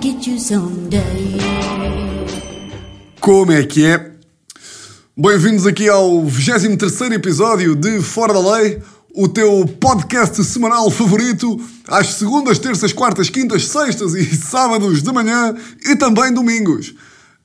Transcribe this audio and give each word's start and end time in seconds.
get 0.00 0.26
you 0.26 0.38
someday. 0.38 1.38
Como 3.20 3.52
é 3.52 3.64
que 3.64 3.84
é? 3.84 4.12
Bem-vindos 5.16 5.66
aqui 5.66 5.88
ao 5.88 6.24
23 6.24 7.12
episódio 7.12 7.74
de 7.74 8.00
Fora 8.00 8.32
da 8.32 8.52
Lei, 8.52 8.80
o 9.14 9.28
teu 9.28 9.66
podcast 9.80 10.42
semanal 10.44 10.90
favorito, 10.90 11.60
às 11.88 12.14
segundas, 12.14 12.58
terças, 12.58 12.92
quartas, 12.92 13.28
quintas, 13.28 13.66
sextas 13.66 14.14
e 14.14 14.24
sábados 14.36 15.02
de 15.02 15.12
manhã 15.12 15.54
e 15.84 15.96
também 15.96 16.32
domingos. 16.32 16.94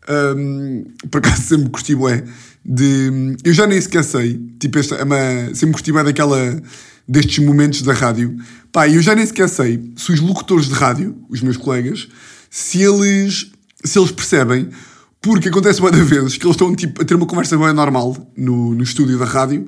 Ahm, 0.08 0.86
por 1.12 1.18
acaso 1.18 1.42
sempre 1.42 1.70
curti 1.70 1.94
bué 1.94 2.24
de... 2.64 3.36
Eu 3.44 3.54
já 3.54 3.68
nem 3.68 3.80
sequer 3.82 4.04
sei, 4.04 4.40
tipo, 4.60 4.80
esta 4.80 4.96
é 4.96 5.04
uma... 5.04 5.54
sempre 5.54 5.74
curti 5.74 5.92
bué 5.92 6.04
daquela... 6.04 6.62
destes 7.08 7.40
momentos 7.40 7.82
da 7.82 7.94
rádio. 7.94 8.38
Pá, 8.72 8.88
eu 8.88 9.02
já 9.02 9.14
nem 9.14 9.26
sequer 9.26 9.50
sei 9.50 9.92
se 9.96 10.12
os 10.12 10.20
locutores 10.20 10.68
de 10.68 10.74
rádio, 10.74 11.16
os 11.30 11.42
meus 11.42 11.58
colegas, 11.58 12.08
se 12.58 12.82
eles, 12.82 13.52
se 13.84 14.00
eles 14.00 14.12
percebem 14.12 14.68
porque 15.22 15.50
acontece 15.50 15.80
muitas 15.80 16.10
vezes 16.10 16.38
que 16.38 16.46
eles 16.46 16.56
estão 16.56 16.76
tipo, 16.76 17.00
a 17.00 17.06
ter 17.06 17.14
uma 17.14 17.28
conversa 17.28 17.56
bem 17.56 17.72
normal 17.72 18.18
no, 18.36 18.74
no 18.74 18.82
estúdio 18.82 19.20
da 19.20 19.26
rádio 19.26 19.68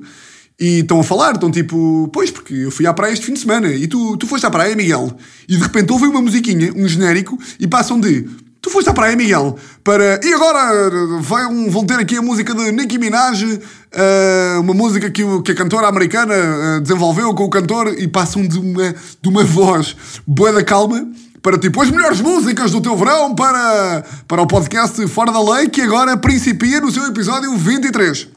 e 0.58 0.80
estão 0.80 0.98
a 0.98 1.04
falar, 1.04 1.34
estão 1.34 1.52
tipo, 1.52 2.10
pois, 2.12 2.32
porque 2.32 2.52
eu 2.52 2.70
fui 2.70 2.88
à 2.88 2.92
praia 2.92 3.12
este 3.12 3.26
fim 3.26 3.34
de 3.34 3.38
semana 3.38 3.68
e 3.68 3.86
tu, 3.86 4.16
tu 4.16 4.26
foste 4.26 4.44
à 4.44 4.50
praia, 4.50 4.74
Miguel. 4.74 5.16
E 5.48 5.56
de 5.56 5.62
repente 5.62 5.92
ouvem 5.92 6.08
uma 6.08 6.20
musiquinha, 6.20 6.72
um 6.74 6.86
genérico, 6.88 7.38
e 7.60 7.66
passam 7.68 8.00
de 8.00 8.28
tu 8.60 8.68
foste 8.70 8.90
à 8.90 8.92
praia, 8.92 9.16
Miguel, 9.16 9.56
para. 9.84 10.20
E 10.22 10.34
agora 10.34 10.90
vão, 11.20 11.70
vão 11.70 11.86
ter 11.86 11.94
aqui 11.94 12.16
a 12.16 12.22
música 12.22 12.52
de 12.54 12.72
Nicki 12.72 12.98
Minaj, 12.98 13.60
eh, 13.92 14.56
uma 14.58 14.74
música 14.74 15.08
que, 15.10 15.22
que 15.42 15.52
a 15.52 15.54
cantora 15.54 15.86
americana 15.86 16.34
eh, 16.34 16.80
desenvolveu 16.80 17.32
com 17.34 17.44
o 17.44 17.50
cantor, 17.50 17.94
e 17.96 18.08
passam 18.08 18.46
de 18.46 18.58
uma, 18.58 18.94
de 19.22 19.28
uma 19.28 19.44
voz 19.44 19.96
boa 20.26 20.52
da 20.52 20.64
calma 20.64 21.08
para 21.42 21.58
tipo 21.58 21.80
as 21.80 21.90
melhores 21.90 22.20
músicas 22.20 22.70
do 22.70 22.80
teu 22.80 22.96
verão 22.96 23.34
para, 23.34 24.04
para 24.28 24.42
o 24.42 24.46
podcast 24.46 25.06
Fora 25.08 25.32
da 25.32 25.42
Lei, 25.54 25.68
que 25.68 25.80
agora 25.80 26.16
principia 26.16 26.80
no 26.80 26.90
seu 26.90 27.06
episódio 27.06 27.56
23. 27.56 28.28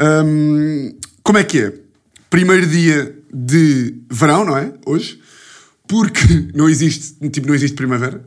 Hum, 0.00 0.94
como 1.22 1.38
é 1.38 1.44
que 1.44 1.60
é? 1.60 1.72
Primeiro 2.28 2.66
dia 2.66 3.16
de 3.32 3.94
verão, 4.10 4.44
não 4.44 4.56
é? 4.56 4.72
Hoje. 4.84 5.20
Porque 5.86 6.48
não 6.54 6.68
existe, 6.68 7.14
tipo, 7.30 7.46
não 7.46 7.54
existe 7.54 7.76
primavera. 7.76 8.24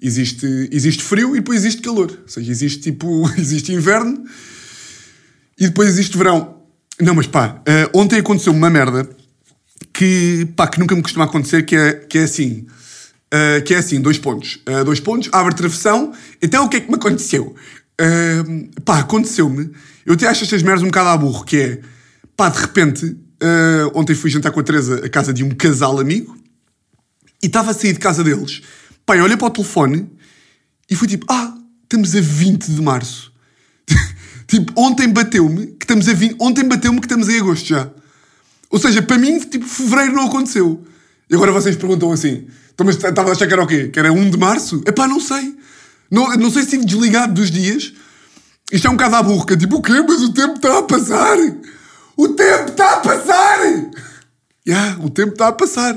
Existe, 0.00 0.68
existe 0.70 1.02
frio 1.02 1.34
e 1.34 1.40
depois 1.40 1.60
existe 1.60 1.80
calor. 1.80 2.10
Ou 2.10 2.28
seja, 2.28 2.50
existe 2.50 2.80
tipo, 2.80 3.30
existe 3.38 3.72
inverno 3.72 4.24
e 5.58 5.68
depois 5.68 5.88
existe 5.88 6.18
verão. 6.18 6.56
Não, 7.00 7.14
mas 7.14 7.26
pá, 7.26 7.62
eh, 7.66 7.88
ontem 7.94 8.18
aconteceu 8.18 8.52
uma 8.52 8.70
merda 8.70 9.08
que, 9.92 10.48
pá, 10.56 10.66
que 10.66 10.78
nunca 10.78 10.94
me 10.94 11.02
costuma 11.02 11.24
acontecer, 11.24 11.62
que 11.64 11.76
é, 11.76 11.92
que 11.94 12.18
é 12.18 12.22
assim. 12.24 12.66
Eh, 13.30 13.60
que 13.60 13.74
é 13.74 13.78
assim, 13.78 14.00
dois 14.00 14.18
pontos. 14.18 14.60
Eh, 14.66 14.84
dois 14.84 15.00
pontos, 15.00 15.28
abre 15.32 15.54
travessão. 15.54 16.12
Então 16.40 16.64
o 16.64 16.68
que 16.68 16.76
é 16.76 16.80
que 16.80 16.88
me 16.88 16.94
aconteceu? 16.94 17.54
Eh, 17.98 18.42
pá, 18.84 19.00
aconteceu-me. 19.00 19.70
Eu 20.04 20.14
até 20.14 20.26
acho 20.26 20.44
estas 20.44 20.62
merdas 20.62 20.82
um 20.82 20.86
bocado 20.86 21.08
à 21.08 21.16
burro, 21.16 21.44
que 21.44 21.56
é, 21.56 21.80
pá, 22.36 22.48
de 22.48 22.60
repente, 22.60 23.16
ontem 23.94 24.14
fui 24.14 24.30
jantar 24.30 24.52
com 24.52 24.60
a 24.60 24.62
Teresa 24.62 25.04
a 25.04 25.08
casa 25.08 25.32
de 25.32 25.42
um 25.42 25.50
casal 25.50 25.98
amigo 25.98 26.36
e 27.42 27.46
estava 27.46 27.72
a 27.72 27.74
sair 27.74 27.92
de 27.92 27.98
casa 27.98 28.22
deles. 28.22 28.62
Pá, 29.04 29.16
eu 29.16 29.24
olhei 29.24 29.36
para 29.36 29.48
o 29.48 29.50
telefone 29.50 30.08
e 30.88 30.94
fui 30.94 31.08
tipo, 31.08 31.26
ah, 31.28 31.56
estamos 31.82 32.14
a 32.14 32.20
20 32.20 32.70
de 32.70 32.80
março. 32.80 33.32
tipo, 34.46 34.72
ontem 34.80 35.08
bateu-me 35.08 35.66
que 35.66 35.84
estamos 35.84 36.08
a 36.08 36.12
20, 36.12 36.36
ontem 36.38 36.64
bateu-me 36.64 37.00
que 37.00 37.06
estamos 37.06 37.28
em 37.28 37.40
agosto 37.40 37.66
já. 37.66 37.90
Ou 38.70 38.78
seja, 38.78 39.02
para 39.02 39.18
mim, 39.18 39.40
tipo, 39.40 39.66
fevereiro 39.66 40.12
não 40.12 40.26
aconteceu. 40.26 40.86
E 41.28 41.34
agora 41.34 41.52
vocês 41.52 41.76
perguntam 41.76 42.12
assim, 42.12 42.46
então, 42.72 42.86
mas 42.86 42.96
estava 42.96 43.30
a 43.30 43.32
achar 43.32 43.46
que 43.46 43.52
era 43.52 43.62
o 43.62 43.66
quê? 43.66 43.88
Que 43.88 43.98
era 43.98 44.12
1 44.12 44.30
de 44.30 44.38
março? 44.38 44.82
Epá, 44.86 45.08
não 45.08 45.20
sei. 45.20 45.56
Não, 46.10 46.28
não 46.36 46.50
sei 46.50 46.62
se 46.62 46.68
estive 46.68 46.84
desligado 46.84 47.34
dos 47.34 47.50
dias. 47.50 47.92
Isto 48.70 48.86
é 48.86 48.90
um 48.90 48.96
bocado 48.96 49.16
à 49.16 49.52
é 49.52 49.56
Tipo, 49.56 49.76
o 49.76 49.82
quê? 49.82 49.92
Mas 50.06 50.22
o 50.22 50.32
tempo 50.32 50.54
está 50.56 50.78
a 50.78 50.82
passar. 50.82 51.38
O 52.16 52.28
tempo 52.28 52.70
está 52.70 52.94
a 52.94 53.00
passar. 53.00 53.58
Ya, 54.68 54.96
o 55.00 55.08
tempo 55.08 55.30
está 55.30 55.46
a 55.46 55.52
passar. 55.52 55.96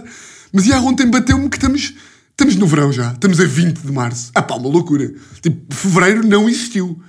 Mas 0.53 0.65
já 0.65 0.79
ontem 0.79 1.07
bateu-me 1.07 1.49
que 1.49 1.57
estamos, 1.57 1.95
estamos 2.29 2.55
no 2.55 2.67
verão 2.67 2.91
já. 2.91 3.13
Estamos 3.13 3.39
a 3.39 3.45
20 3.45 3.79
de 3.79 3.91
março. 3.91 4.31
Ah 4.35 4.43
pá, 4.43 4.57
uma 4.57 4.69
loucura. 4.69 5.11
Tipo, 5.41 5.73
fevereiro 5.73 6.23
não 6.27 6.47
existiu. 6.47 7.01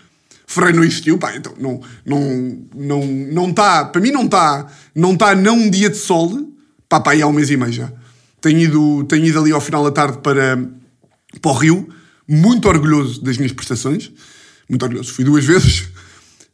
Fevereiro 0.47 0.79
não 0.79 0.85
existiu, 0.85 1.19
pá, 1.19 1.37
então 1.37 1.55
não 1.61 1.81
não 2.05 2.65
não 2.75 3.07
não 3.07 3.51
está, 3.51 3.85
para 3.85 4.01
mim 4.01 4.11
não 4.11 4.25
está, 4.25 4.67
não 4.95 5.13
está 5.13 5.35
não 5.35 5.55
um 5.55 5.71
dia 5.71 5.89
de 5.89 5.97
sol, 5.97 6.51
pá, 6.89 6.99
pá, 6.99 7.13
aí 7.13 7.23
há 7.23 7.27
um 7.27 7.33
mês 7.33 7.51
e 7.51 7.57
meio 7.57 7.73
já. 7.73 7.93
Tenho 8.41 8.61
ido, 8.61 9.05
tenho 9.05 9.27
ido 9.27 9.39
ali 9.41 9.53
ao 9.53 9.61
final 9.61 9.85
da 9.85 9.91
tarde 9.91 10.19
para, 10.19 10.57
para 11.41 11.51
o 11.51 11.55
Rio, 11.55 11.89
muito 12.29 12.69
orgulhoso 12.69 13.23
das 13.23 13.37
minhas 13.37 13.53
prestações, 13.53 14.11
muito 14.69 14.83
orgulhoso. 14.83 15.13
Fui 15.13 15.25
duas 15.25 15.45
vezes, 15.47 15.89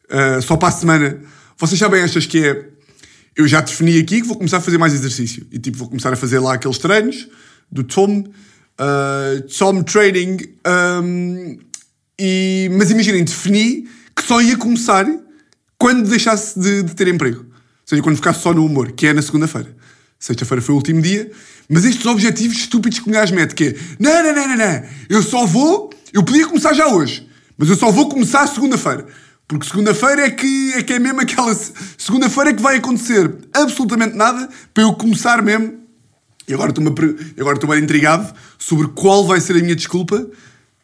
Uh, 0.07 0.41
só 0.41 0.57
para 0.57 0.69
a 0.69 0.73
semana. 0.73 1.21
Vocês 1.59 1.79
sabem 1.79 2.01
estas 2.01 2.27
que 2.27 2.45
é. 2.45 2.69
Eu 3.35 3.47
já 3.47 3.61
defini 3.61 3.99
aqui 3.99 4.23
que 4.23 4.27
vou 4.27 4.37
começar 4.37 4.59
a 4.59 4.61
fazer 4.61 4.79
mais 4.79 4.95
exercício. 4.95 5.47
E 5.51 5.59
tipo, 5.59 5.77
vou 5.77 5.89
começar 5.89 6.13
a 6.13 6.17
fazer 6.17 6.39
lá 6.39 6.55
aqueles 6.55 6.79
treinos 6.79 7.29
do 7.71 7.85
Tom, 7.85 8.21
uh, 8.21 9.43
Tom 9.59 9.83
Training. 9.83 10.39
um, 11.03 11.59
e, 12.19 12.71
mas 12.73 12.91
imaginem, 12.91 13.25
defini 13.25 13.87
que 14.15 14.23
só 14.23 14.41
ia 14.41 14.57
começar 14.57 15.07
quando 15.77 16.09
deixasse 16.09 16.59
de, 16.59 16.83
de 16.83 16.95
ter 16.95 17.09
emprego. 17.09 17.41
Ou 17.41 17.47
seja, 17.85 18.03
quando 18.03 18.17
ficasse 18.17 18.41
só 18.41 18.55
no 18.55 18.65
humor, 18.65 18.93
que 18.93 19.07
é 19.07 19.13
na 19.13 19.21
segunda-feira. 19.21 19.77
Sexta-feira 20.19 20.63
foi 20.63 20.73
o 20.75 20.77
último 20.77 21.01
dia. 21.03 21.31
Mas 21.69 21.85
estes 21.85 22.07
objetivos 22.07 22.57
estúpidos 22.59 22.99
que 22.99 23.09
um 23.09 23.13
gajo 23.13 23.35
mete, 23.35 23.55
que 23.55 23.65
é 23.65 23.75
não, 23.99 24.23
não, 24.23 24.35
não, 24.35 24.49
não, 24.49 24.57
não, 24.57 24.83
eu 25.09 25.23
só 25.23 25.45
vou, 25.47 25.91
eu 26.13 26.23
podia 26.23 26.47
começar 26.47 26.73
já 26.75 26.87
hoje, 26.89 27.29
mas 27.59 27.69
eu 27.69 27.77
só 27.77 27.91
vou 27.91 28.09
começar 28.09 28.47
segunda-feira. 28.47 29.07
Porque 29.49 29.67
segunda-feira 29.67 30.23
é 30.27 30.31
que, 30.31 30.73
é 30.75 30.83
que 30.83 30.93
é 30.95 30.99
mesmo 30.99 31.21
aquela. 31.21 31.55
se- 31.55 31.73
Segunda-feira 31.97 32.51
é 32.51 32.53
que 32.53 32.63
vai 32.63 32.77
acontecer 32.77 33.33
absolutamente 33.53 34.17
nada 34.17 34.49
para 34.75 34.83
eu 34.83 34.93
começar 34.95 35.41
mesmo. 35.43 35.75
E 36.49 36.55
agora 36.55 36.73
pre- 36.73 37.17
agora 37.39 37.57
estou 37.57 37.71
bem 37.71 37.83
intrigado 37.83 38.33
sobre 38.59 38.89
qual 38.89 39.25
vai 39.27 39.41
ser 39.41 39.57
a 39.57 39.61
minha 39.61 39.75
desculpa 39.77 40.29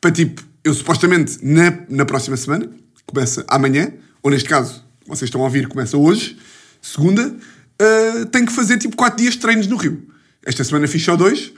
para 0.01 0.11
tipo, 0.13 0.43
eu 0.65 0.75
supostamente 0.75 1.39
na, 1.43 1.73
na 1.89 2.05
próxima 2.05 2.37
semana, 2.37 2.69
começa 3.07 3.45
amanhã, 3.49 3.93
ou 4.23 4.31
neste 4.31 4.49
caso, 4.49 4.83
vocês 5.07 5.29
estão 5.29 5.41
a 5.41 5.45
ouvir, 5.45 5.67
começa 5.69 5.97
hoje, 5.97 6.37
segunda, 6.81 7.35
ah, 7.83 8.27
tenho 8.27 8.47
que 8.47 8.53
fazer 8.53 8.79
tipo 8.79 8.97
4 8.97 9.19
dias 9.19 9.35
de 9.35 9.41
treinos 9.41 9.67
no 9.67 9.77
Rio. 9.77 10.07
Esta 10.45 10.63
semana 10.65 10.87
fiz 10.89 11.03
só 11.05 11.17
dois. 11.17 11.53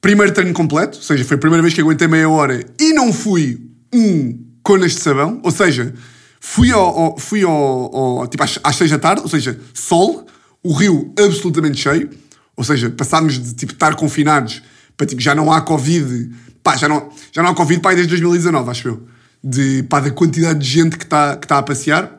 Primeiro 0.00 0.32
treino 0.32 0.52
completo, 0.52 0.98
ou 0.98 1.02
seja, 1.02 1.24
foi 1.24 1.36
a 1.36 1.40
primeira 1.40 1.62
vez 1.62 1.74
que 1.74 1.80
aguentei 1.80 2.06
meia 2.06 2.28
hora 2.28 2.64
e 2.78 2.92
não 2.92 3.12
fui 3.12 3.60
um 3.92 4.38
conas 4.62 4.92
de 4.92 5.00
sabão, 5.00 5.40
ou 5.42 5.50
seja, 5.50 5.94
fui 6.40 6.70
ao, 6.70 6.80
ao- 6.98 7.18
fui 7.18 7.42
ao, 7.42 7.52
ao- 7.52 8.26
tipo 8.28 8.42
às, 8.42 8.58
às 8.62 8.76
seis 8.76 8.90
da 8.90 8.98
tarde, 8.98 9.22
ou 9.22 9.28
seja, 9.28 9.58
sol, 9.74 10.26
o 10.62 10.72
rio 10.72 11.12
absolutamente 11.18 11.78
cheio, 11.80 12.10
ou 12.56 12.62
seja, 12.62 12.90
passámos 12.90 13.38
de 13.42 13.54
tipo 13.54 13.72
estar 13.72 13.94
confinados 13.96 14.62
para 14.96 15.06
tipo 15.06 15.20
já 15.20 15.34
não 15.34 15.50
há 15.52 15.60
Covid, 15.60 16.30
pá, 16.62 16.76
já 16.76 16.88
não, 16.88 17.08
já 17.32 17.42
não 17.42 17.50
há 17.50 17.54
Covid 17.54 17.80
pá, 17.80 17.90
desde 17.94 18.08
2019, 18.10 18.70
acho 18.70 18.88
eu, 18.88 19.06
de, 19.42 19.82
pá, 19.84 19.98
da 20.00 20.10
quantidade 20.10 20.58
de 20.60 20.66
gente 20.68 20.96
que 20.98 21.04
está 21.04 21.36
que 21.36 21.46
tá 21.48 21.58
a 21.58 21.62
passear. 21.62 22.18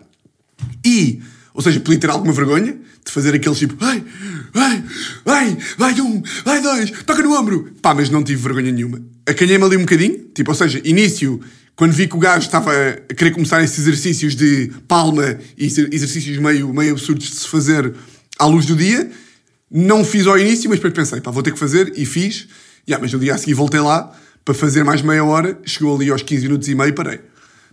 E, 0.85 1.21
ou 1.57 1.63
seja, 1.63 1.79
podia 1.79 1.99
ter 1.99 2.09
alguma 2.11 2.31
vergonha 2.31 2.77
de 3.03 3.11
fazer 3.11 3.33
aqueles 3.33 3.57
tipo, 3.57 3.75
ai, 3.83 4.03
ai, 4.53 4.83
ai, 5.25 5.57
vai 5.75 5.99
um, 5.99 6.21
vai 6.45 6.61
dois, 6.61 6.91
toca 7.03 7.23
no 7.23 7.33
ombro. 7.33 7.71
Pá, 7.81 7.95
mas 7.95 8.11
não 8.11 8.23
tive 8.23 8.43
vergonha 8.43 8.71
nenhuma. 8.71 9.01
Acanhei-me 9.25 9.63
ali 9.63 9.75
um 9.75 9.79
bocadinho, 9.79 10.19
tipo, 10.35 10.51
ou 10.51 10.55
seja, 10.55 10.79
início, 10.85 11.41
quando 11.75 11.93
vi 11.93 12.07
que 12.07 12.15
o 12.15 12.19
gajo 12.19 12.45
estava 12.45 12.71
a 12.71 13.13
querer 13.15 13.31
começar 13.31 13.63
esses 13.63 13.79
exercícios 13.79 14.35
de 14.35 14.71
palma 14.87 15.39
e 15.57 15.65
exer- 15.65 15.89
exercícios 15.91 16.37
meio, 16.37 16.71
meio 16.71 16.91
absurdos 16.91 17.27
de 17.27 17.35
se 17.37 17.47
fazer 17.47 17.91
à 18.37 18.45
luz 18.45 18.67
do 18.67 18.75
dia, 18.75 19.09
não 19.71 20.05
fiz 20.05 20.27
ao 20.27 20.37
início, 20.37 20.69
mas 20.69 20.77
depois 20.77 20.93
pensei, 20.93 21.19
pá, 21.21 21.31
vou 21.31 21.41
ter 21.41 21.51
que 21.53 21.59
fazer, 21.59 21.91
e 21.97 22.05
fiz. 22.05 22.47
Yeah, 22.87 23.01
mas 23.01 23.11
no 23.11 23.17
dia 23.19 23.33
a 23.33 23.37
seguir 23.39 23.55
voltei 23.55 23.79
lá 23.79 24.15
para 24.45 24.53
fazer 24.53 24.83
mais 24.83 25.01
meia 25.01 25.25
hora, 25.25 25.59
chegou 25.65 25.95
ali 25.95 26.11
aos 26.11 26.21
15 26.21 26.43
minutos 26.43 26.67
e 26.67 26.75
meio 26.75 26.89
e 26.89 26.93
parei. 26.93 27.19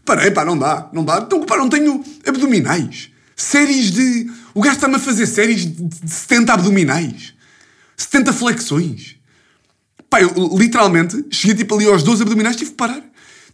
Parei, 0.07 0.31
pá, 0.31 0.43
não 0.43 0.57
dá, 0.57 0.89
não 0.93 1.05
dá. 1.05 1.19
Então, 1.25 1.45
pá, 1.45 1.59
não 1.59 1.69
tenho 1.69 2.03
abdominais. 2.27 3.11
Séries 3.37 3.91
de. 3.91 4.31
O 4.55 4.61
gajo 4.61 4.77
está-me 4.77 4.97
a 4.97 4.99
fazer 4.99 5.27
séries 5.27 5.63
de 5.63 5.83
de 5.83 6.11
70 6.11 6.53
abdominais. 6.53 7.35
70 7.97 8.33
flexões. 8.33 9.17
Pá, 10.09 10.21
eu 10.21 10.31
literalmente 10.57 11.25
cheguei 11.31 11.57
tipo 11.57 11.75
ali 11.75 11.87
aos 11.87 12.03
12 12.03 12.23
abdominais, 12.23 12.57
tive 12.57 12.71
que 12.71 12.77
parar. 12.77 13.03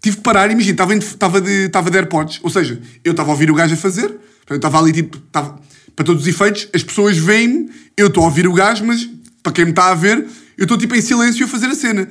Tive 0.02 0.16
que 0.16 0.22
parar, 0.22 0.50
imagina, 0.50 0.72
estava, 0.72 0.94
estava, 0.94 1.40
de, 1.40 1.66
estava 1.66 1.90
de 1.90 1.96
AirPods. 1.96 2.40
Ou 2.42 2.50
seja, 2.50 2.80
eu 3.04 3.12
estava 3.12 3.30
a 3.30 3.32
ouvir 3.32 3.50
o 3.50 3.54
gajo 3.54 3.74
a 3.74 3.76
fazer, 3.76 4.14
eu 4.48 4.56
estava 4.56 4.78
ali 4.78 4.92
tipo, 4.92 5.18
estava, 5.18 5.60
para 5.94 6.04
todos 6.04 6.22
os 6.22 6.28
efeitos, 6.28 6.68
as 6.74 6.82
pessoas 6.82 7.18
veem-me, 7.18 7.70
eu 7.96 8.06
estou 8.06 8.22
a 8.22 8.26
ouvir 8.26 8.46
o 8.46 8.52
gajo, 8.52 8.84
mas 8.84 9.08
para 9.42 9.52
quem 9.52 9.64
me 9.66 9.70
está 9.70 9.90
a 9.90 9.94
ver, 9.94 10.26
eu 10.56 10.64
estou 10.64 10.78
tipo 10.78 10.94
em 10.94 11.02
silêncio 11.02 11.44
a 11.44 11.48
fazer 11.48 11.66
a 11.66 11.74
cena. 11.74 12.08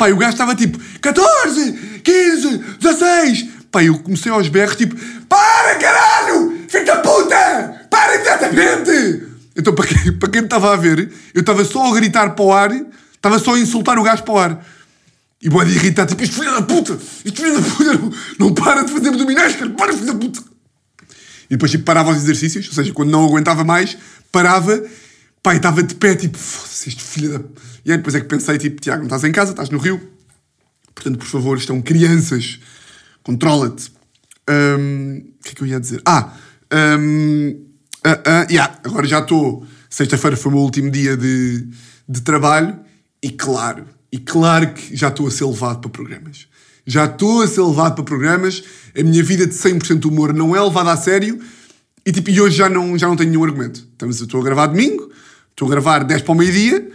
E 0.00 0.12
o 0.12 0.16
gajo 0.16 0.32
estava 0.32 0.54
tipo 0.54 0.78
14, 1.00 2.00
15, 2.02 2.58
16. 2.80 3.48
Pá, 3.70 3.84
eu 3.84 3.98
comecei 3.98 4.32
aos 4.32 4.48
berros 4.48 4.74
tipo 4.74 4.96
Para 5.28 5.76
caralho! 5.76 6.59
Da 6.72 6.96
puta! 6.98 7.86
Para 7.90 8.14
imediatamente! 8.14 9.28
Então, 9.56 9.74
para 9.74 9.86
quem, 9.86 10.12
para 10.18 10.30
quem 10.30 10.42
estava 10.42 10.72
a 10.72 10.76
ver, 10.76 11.12
eu 11.34 11.40
estava 11.40 11.64
só 11.64 11.90
a 11.90 11.94
gritar 11.94 12.30
para 12.30 12.44
o 12.44 12.52
ar, 12.52 12.70
estava 13.14 13.38
só 13.38 13.54
a 13.54 13.58
insultar 13.58 13.98
o 13.98 14.02
gajo 14.02 14.22
para 14.22 14.34
o 14.34 14.38
ar. 14.38 14.66
E 15.42 15.48
boa 15.48 15.64
de 15.64 15.72
irritar, 15.72 16.06
tipo, 16.06 16.22
este 16.22 16.34
filho 16.34 16.52
da 16.52 16.62
puta, 16.62 16.98
este 17.24 17.42
filho 17.42 17.60
da 17.60 17.68
puta 17.68 17.94
não, 17.94 18.12
não 18.38 18.54
para 18.54 18.82
de 18.82 18.92
fazer 18.92 19.08
abdominais, 19.08 19.56
cara, 19.56 19.70
para, 19.70 19.92
filho 19.92 20.06
da 20.06 20.14
puta. 20.14 20.40
E 21.46 21.56
depois, 21.56 21.70
tipo, 21.70 21.84
parava 21.84 22.10
os 22.10 22.18
exercícios, 22.18 22.68
ou 22.68 22.74
seja, 22.74 22.92
quando 22.92 23.10
não 23.10 23.24
aguentava 23.24 23.64
mais, 23.64 23.96
parava, 24.30 24.76
e 24.76 25.56
estava 25.56 25.82
de 25.82 25.94
pé, 25.94 26.14
tipo, 26.14 26.38
foda-se, 26.38 26.88
este 26.90 27.02
filho 27.02 27.38
da... 27.38 27.44
E 27.84 27.90
aí 27.90 27.96
depois 27.96 28.14
é 28.14 28.20
que 28.20 28.26
pensei, 28.26 28.58
tipo, 28.58 28.80
Tiago, 28.80 28.98
não 28.98 29.06
estás 29.06 29.24
em 29.24 29.32
casa, 29.32 29.50
estás 29.50 29.70
no 29.70 29.78
Rio, 29.78 30.00
portanto, 30.94 31.18
por 31.18 31.26
favor, 31.26 31.58
estão 31.58 31.82
crianças, 31.82 32.60
controla-te. 33.22 33.90
Um, 34.48 35.22
o 35.40 35.42
que 35.42 35.50
é 35.50 35.54
que 35.54 35.62
eu 35.62 35.66
ia 35.66 35.80
dizer? 35.80 36.02
Ah, 36.04 36.34
um, 36.72 37.50
uh, 38.06 38.10
uh, 38.10 38.46
yeah, 38.50 38.78
agora 38.84 39.06
já 39.06 39.20
estou, 39.20 39.66
sexta-feira 39.88 40.36
foi 40.36 40.50
o 40.50 40.54
meu 40.54 40.64
último 40.64 40.90
dia 40.90 41.16
de, 41.16 41.68
de 42.08 42.20
trabalho, 42.22 42.78
e 43.22 43.30
claro, 43.30 43.86
e 44.12 44.18
claro 44.18 44.72
que 44.72 44.96
já 44.96 45.08
estou 45.08 45.26
a 45.26 45.30
ser 45.30 45.44
levado 45.44 45.80
para 45.80 45.90
programas. 45.90 46.48
Já 46.86 47.04
estou 47.04 47.42
a 47.42 47.46
ser 47.46 47.60
levado 47.60 47.94
para 47.94 48.04
programas. 48.04 48.64
A 48.98 49.02
minha 49.02 49.22
vida 49.22 49.46
de 49.46 49.54
100% 49.54 50.06
humor 50.06 50.32
não 50.32 50.56
é 50.56 50.60
levada 50.60 50.92
a 50.92 50.96
sério. 50.96 51.40
E, 52.04 52.10
tipo, 52.10 52.30
e 52.30 52.40
hoje 52.40 52.56
já 52.56 52.68
não, 52.68 52.98
já 52.98 53.06
não 53.06 53.16
tenho 53.16 53.30
nenhum 53.30 53.44
argumento. 53.44 53.86
Estamos, 53.92 54.20
estou 54.20 54.40
a 54.40 54.44
gravar 54.44 54.66
domingo, 54.66 55.10
estou 55.50 55.68
a 55.68 55.70
gravar 55.70 56.02
10 56.04 56.22
para 56.22 56.32
o 56.32 56.34
meio-dia. 56.34 56.90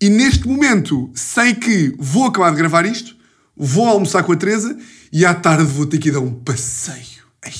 E 0.00 0.08
neste 0.08 0.48
momento 0.48 1.10
sei 1.14 1.54
que 1.54 1.94
vou 1.98 2.24
acabar 2.24 2.50
de 2.50 2.56
gravar 2.56 2.86
isto, 2.86 3.14
vou 3.54 3.86
almoçar 3.86 4.22
com 4.22 4.32
a 4.32 4.36
Teresa 4.36 4.76
e 5.12 5.26
à 5.26 5.34
tarde 5.34 5.64
vou 5.64 5.84
ter 5.84 5.98
que 5.98 6.08
ir 6.08 6.12
dar 6.12 6.20
um 6.20 6.32
passeio. 6.32 7.20
Ai, 7.44 7.52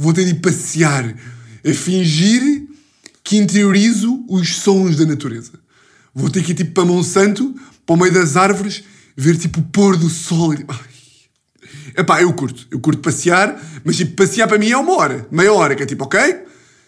vou 0.00 0.14
ter 0.14 0.24
de 0.24 0.34
passear 0.34 1.14
a 1.62 1.74
fingir 1.74 2.66
que 3.22 3.36
interiorizo 3.36 4.24
os 4.26 4.56
sons 4.56 4.96
da 4.96 5.04
natureza. 5.04 5.52
Vou 6.14 6.30
ter 6.30 6.42
que 6.42 6.52
ir 6.52 6.54
tipo 6.54 6.72
para 6.72 6.86
Monsanto, 6.86 7.54
para 7.84 7.94
o 7.94 7.98
meio 7.98 8.12
das 8.12 8.34
árvores, 8.34 8.82
ver 9.14 9.36
tipo 9.36 9.60
o 9.60 9.62
pôr 9.64 9.98
do 9.98 10.08
sol. 10.08 10.54
Ai. 10.66 10.78
Epá, 11.98 12.22
eu 12.22 12.32
curto. 12.32 12.66
Eu 12.70 12.80
curto 12.80 13.02
passear, 13.02 13.60
mas 13.84 13.98
tipo, 13.98 14.16
passear 14.16 14.48
para 14.48 14.56
mim 14.56 14.70
é 14.70 14.76
uma 14.76 14.96
hora, 14.96 15.28
meia 15.30 15.52
hora, 15.52 15.74
que 15.74 15.82
é 15.82 15.86
tipo, 15.86 16.04
ok, 16.04 16.18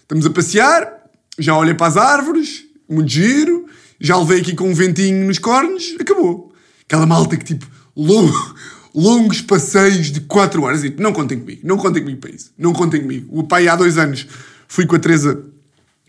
estamos 0.01 0.25
a 0.25 0.31
passear, 0.31 0.91
já 1.39 1.55
olhei 1.55 1.75
para 1.75 1.89
as 1.89 1.99
árvores, 1.99 2.65
muito 2.89 3.11
giro, 3.11 3.67
já 4.01 4.17
levei 4.17 4.41
aqui 4.41 4.55
com 4.55 4.71
um 4.71 4.75
ventinho 4.75 5.27
nos 5.27 5.39
cornos, 5.39 5.95
acabou. 6.01 6.51
Aquela 6.87 7.05
malta 7.05 7.37
que 7.37 7.45
tipo, 7.45 7.67
longo, 7.95 8.55
longos 8.95 9.41
passeios 9.41 10.11
de 10.11 10.21
4 10.21 10.63
horas. 10.63 10.83
Tipo, 10.83 11.03
não 11.03 11.13
contem 11.13 11.39
comigo, 11.39 11.61
não 11.65 11.77
contem 11.77 12.03
comigo 12.03 12.21
para 12.21 12.31
isso. 12.31 12.53
Não 12.59 12.73
contem 12.73 13.01
comigo. 13.01 13.27
O 13.31 13.45
pai 13.45 13.69
há 13.69 13.77
dois 13.77 13.99
anos 13.99 14.27
fui 14.69 14.87
com 14.87 14.97
a 14.97 14.99
Teresa 14.99 15.43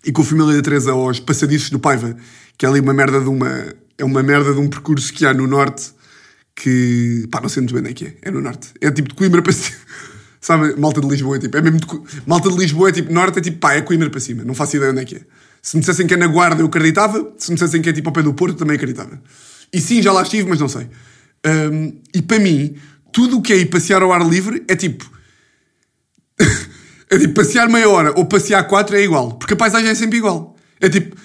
e 0.06 0.12
com 0.12 0.21
a 0.21 0.25
família 0.25 0.56
da 0.56 0.62
Teresa 0.62 0.91
aos 0.91 1.19
passadiços 1.19 1.69
do 1.69 1.80
Paiva, 1.80 2.15
que 2.57 2.65
é 2.65 2.69
ali 2.69 2.80
uma 2.80 2.94
merda 2.94 3.19
de 3.19 3.30
uma. 3.30 3.74
É 3.97 4.03
uma 4.03 4.24
merda 4.24 4.53
de 4.53 4.59
um 4.59 4.68
percurso 4.68 5.13
que 5.13 5.25
há 5.25 5.33
no 5.33 5.45
norte 5.45 5.91
que. 6.56 7.27
pá, 7.31 7.39
não 7.41 7.50
sei 7.50 7.62
muito 7.62 7.74
bem 7.74 7.81
onde 7.81 7.91
é 7.91 7.94
que 7.94 8.06
é. 8.06 8.13
É 8.24 8.31
no 8.31 8.41
norte. 8.41 8.69
É 8.81 8.91
tipo 8.91 9.09
de 9.09 9.15
Coimbra 9.15 9.41
para 9.41 9.53
cima. 9.53 9.77
Sabe, 10.41 10.75
malta 10.77 11.00
de 11.00 11.07
Lisboa 11.07 11.38
é 11.38 11.39
tipo. 11.39 11.56
É 11.56 11.62
mesmo 11.62 11.80
de, 11.80 11.88
malta 12.25 12.50
de 12.50 12.57
Lisboa 12.57 12.89
é 12.89 12.91
tipo 12.91 13.13
norte, 13.13 13.39
é 13.39 13.41
tipo 13.41 13.59
pá, 13.59 13.74
é 13.74 13.81
Coimbra 13.81 14.09
para 14.09 14.19
cima. 14.19 14.44
Não 14.44 14.53
faço 14.53 14.75
ideia 14.75 14.91
onde 14.91 15.01
é 15.01 15.06
que 15.06 15.15
é. 15.15 15.21
Se 15.62 15.77
me 15.77 15.80
dissessem 15.80 16.06
que 16.06 16.13
é 16.13 16.18
na 16.18 16.27
Guarda, 16.27 16.62
eu 16.62 16.65
acreditava. 16.65 17.31
Se 17.38 17.50
me 17.50 17.56
dissessem 17.56 17.81
que 17.81 17.89
é 17.89 17.94
tipo 17.94 18.09
ao 18.09 18.13
pé 18.13 18.21
do 18.21 18.33
Porto, 18.33 18.57
também 18.57 18.75
acreditava. 18.75 19.21
E 19.71 19.80
sim, 19.80 20.01
já 20.01 20.12
lá 20.12 20.21
estive, 20.21 20.50
mas 20.50 20.59
não 20.59 20.68
sei. 20.68 20.89
Um, 21.45 22.00
e 22.13 22.22
para 22.22 22.40
mim, 22.40 22.75
tudo 23.12 23.38
o 23.38 23.42
que 23.42 23.54
é 23.54 23.57
ir 23.57 23.66
passear 23.68 24.01
ao 24.01 24.12
ar 24.12 24.28
livre 24.28 24.63
é 24.68 24.75
tipo. 24.75 25.10
é 27.10 27.19
tipo, 27.19 27.34
passear 27.34 27.69
meia 27.69 27.90
hora 27.90 28.13
ou 28.18 28.25
passear 28.25 28.63
quatro 28.68 28.95
é 28.95 29.04
igual. 29.04 29.34
Porque 29.34 29.54
a 29.54 29.57
paisagem 29.57 29.90
é 29.90 29.95
sempre 29.95 30.18
igual. 30.18 30.56
É 30.80 30.90
tipo. 30.90 31.16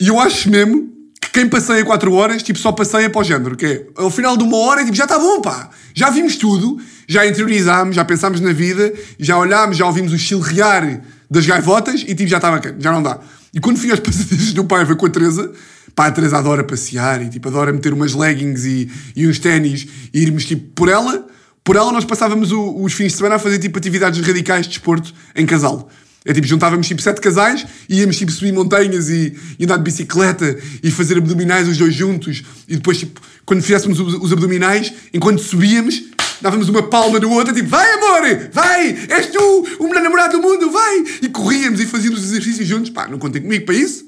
E 0.00 0.08
eu 0.08 0.20
acho 0.20 0.48
mesmo 0.50 0.92
que 1.20 1.30
quem 1.30 1.48
passeia 1.48 1.84
4 1.84 2.12
horas, 2.12 2.42
tipo, 2.42 2.58
só 2.58 2.70
passeia 2.70 3.10
para 3.10 3.20
o 3.20 3.24
género. 3.24 3.56
Que 3.56 3.66
é, 3.66 3.86
ao 3.96 4.10
final 4.10 4.36
de 4.36 4.44
uma 4.44 4.56
hora, 4.58 4.82
é 4.82 4.84
tipo, 4.84 4.96
já 4.96 5.04
está 5.04 5.18
bom, 5.18 5.40
pá. 5.40 5.70
Já 5.94 6.10
vimos 6.10 6.36
tudo, 6.36 6.80
já 7.08 7.26
interiorizámos, 7.26 7.96
já 7.96 8.04
pensámos 8.04 8.40
na 8.40 8.52
vida, 8.52 8.92
já 9.18 9.36
olhámos, 9.36 9.76
já 9.76 9.86
ouvimos 9.86 10.12
o 10.12 10.18
chilrear 10.18 11.02
das 11.30 11.44
gaivotas 11.44 12.02
e 12.02 12.14
tipo, 12.14 12.28
já 12.28 12.36
está 12.36 12.50
bacana, 12.50 12.76
já 12.78 12.92
não 12.92 13.02
dá. 13.02 13.18
E 13.52 13.60
quando 13.60 13.78
fui 13.78 13.90
aos 13.90 14.00
passadiços 14.00 14.52
do 14.52 14.64
pai, 14.64 14.86
foi 14.86 14.96
com 14.96 15.06
a 15.06 15.10
Teresa, 15.10 15.52
pá, 15.98 16.06
a 16.06 16.12
Teresa 16.12 16.38
adora 16.38 16.62
passear 16.62 17.20
e 17.20 17.28
tipo, 17.28 17.48
adora 17.48 17.72
meter 17.72 17.92
umas 17.92 18.14
leggings 18.14 18.64
e, 18.64 18.88
e 19.16 19.26
uns 19.26 19.40
ténis 19.40 19.84
e 20.14 20.22
irmos 20.22 20.44
tipo 20.44 20.70
por 20.72 20.88
ela. 20.88 21.26
Por 21.64 21.74
ela 21.74 21.90
nós 21.90 22.04
passávamos 22.04 22.52
o, 22.52 22.84
os 22.84 22.92
fins 22.92 23.10
de 23.10 23.18
semana 23.18 23.34
a 23.34 23.38
fazer 23.40 23.58
tipo 23.58 23.76
atividades 23.76 24.24
radicais 24.24 24.66
de 24.66 24.68
desporto 24.68 25.12
em 25.34 25.44
casal. 25.44 25.90
É 26.24 26.32
tipo, 26.32 26.46
juntávamos 26.46 26.86
tipo 26.86 27.02
sete 27.02 27.20
casais 27.20 27.66
e 27.88 27.98
íamos 27.98 28.16
tipo 28.16 28.30
subir 28.30 28.52
montanhas 28.52 29.08
e, 29.08 29.36
e, 29.58 29.64
andar 29.64 29.76
de 29.78 29.82
bicicleta 29.82 30.56
e 30.84 30.88
fazer 30.88 31.18
abdominais 31.18 31.66
os 31.66 31.76
dois 31.76 31.92
juntos. 31.92 32.44
E 32.68 32.76
depois, 32.76 32.98
tipo, 32.98 33.20
quando 33.44 33.60
fizéssemos 33.60 33.98
os, 33.98 34.14
os 34.14 34.32
abdominais, 34.32 34.92
enquanto 35.12 35.40
subíamos, 35.40 36.04
dávamos 36.40 36.68
uma 36.68 36.84
palma 36.84 37.18
no 37.18 37.30
outro, 37.32 37.52
tipo, 37.52 37.68
vai 37.68 37.90
amor, 37.94 38.50
vai, 38.52 38.96
és 39.08 39.26
tu 39.26 39.66
o 39.80 39.88
melhor 39.88 40.04
namorado 40.04 40.36
do 40.36 40.42
mundo, 40.42 40.70
vai! 40.70 41.04
E 41.22 41.28
corríamos 41.28 41.80
e 41.80 41.86
fazíamos 41.86 42.20
os 42.20 42.26
exercícios 42.26 42.68
juntos. 42.68 42.90
Pá, 42.90 43.08
não 43.08 43.18
contem 43.18 43.42
comigo 43.42 43.64
para 43.64 43.74
isso. 43.74 44.06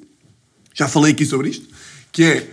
Já 0.72 0.86
falei 0.86 1.12
aqui 1.12 1.26
sobre 1.26 1.48
isto. 1.48 1.79
Que 2.12 2.24
é, 2.24 2.48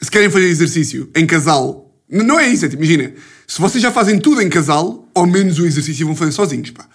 se 0.00 0.10
querem 0.10 0.30
fazer 0.30 0.46
exercício 0.46 1.10
em 1.14 1.26
casal, 1.26 1.92
não 2.08 2.38
é 2.38 2.48
isso, 2.48 2.64
é 2.64 2.68
tipo, 2.68 2.82
imagina, 2.82 3.12
se 3.46 3.60
vocês 3.60 3.82
já 3.82 3.90
fazem 3.90 4.18
tudo 4.18 4.40
em 4.40 4.48
casal, 4.48 5.08
ao 5.14 5.26
menos 5.26 5.58
o 5.58 5.66
exercício 5.66 6.06
vão 6.06 6.16
fazer 6.16 6.32
sozinhos, 6.32 6.70
pá. 6.70 6.86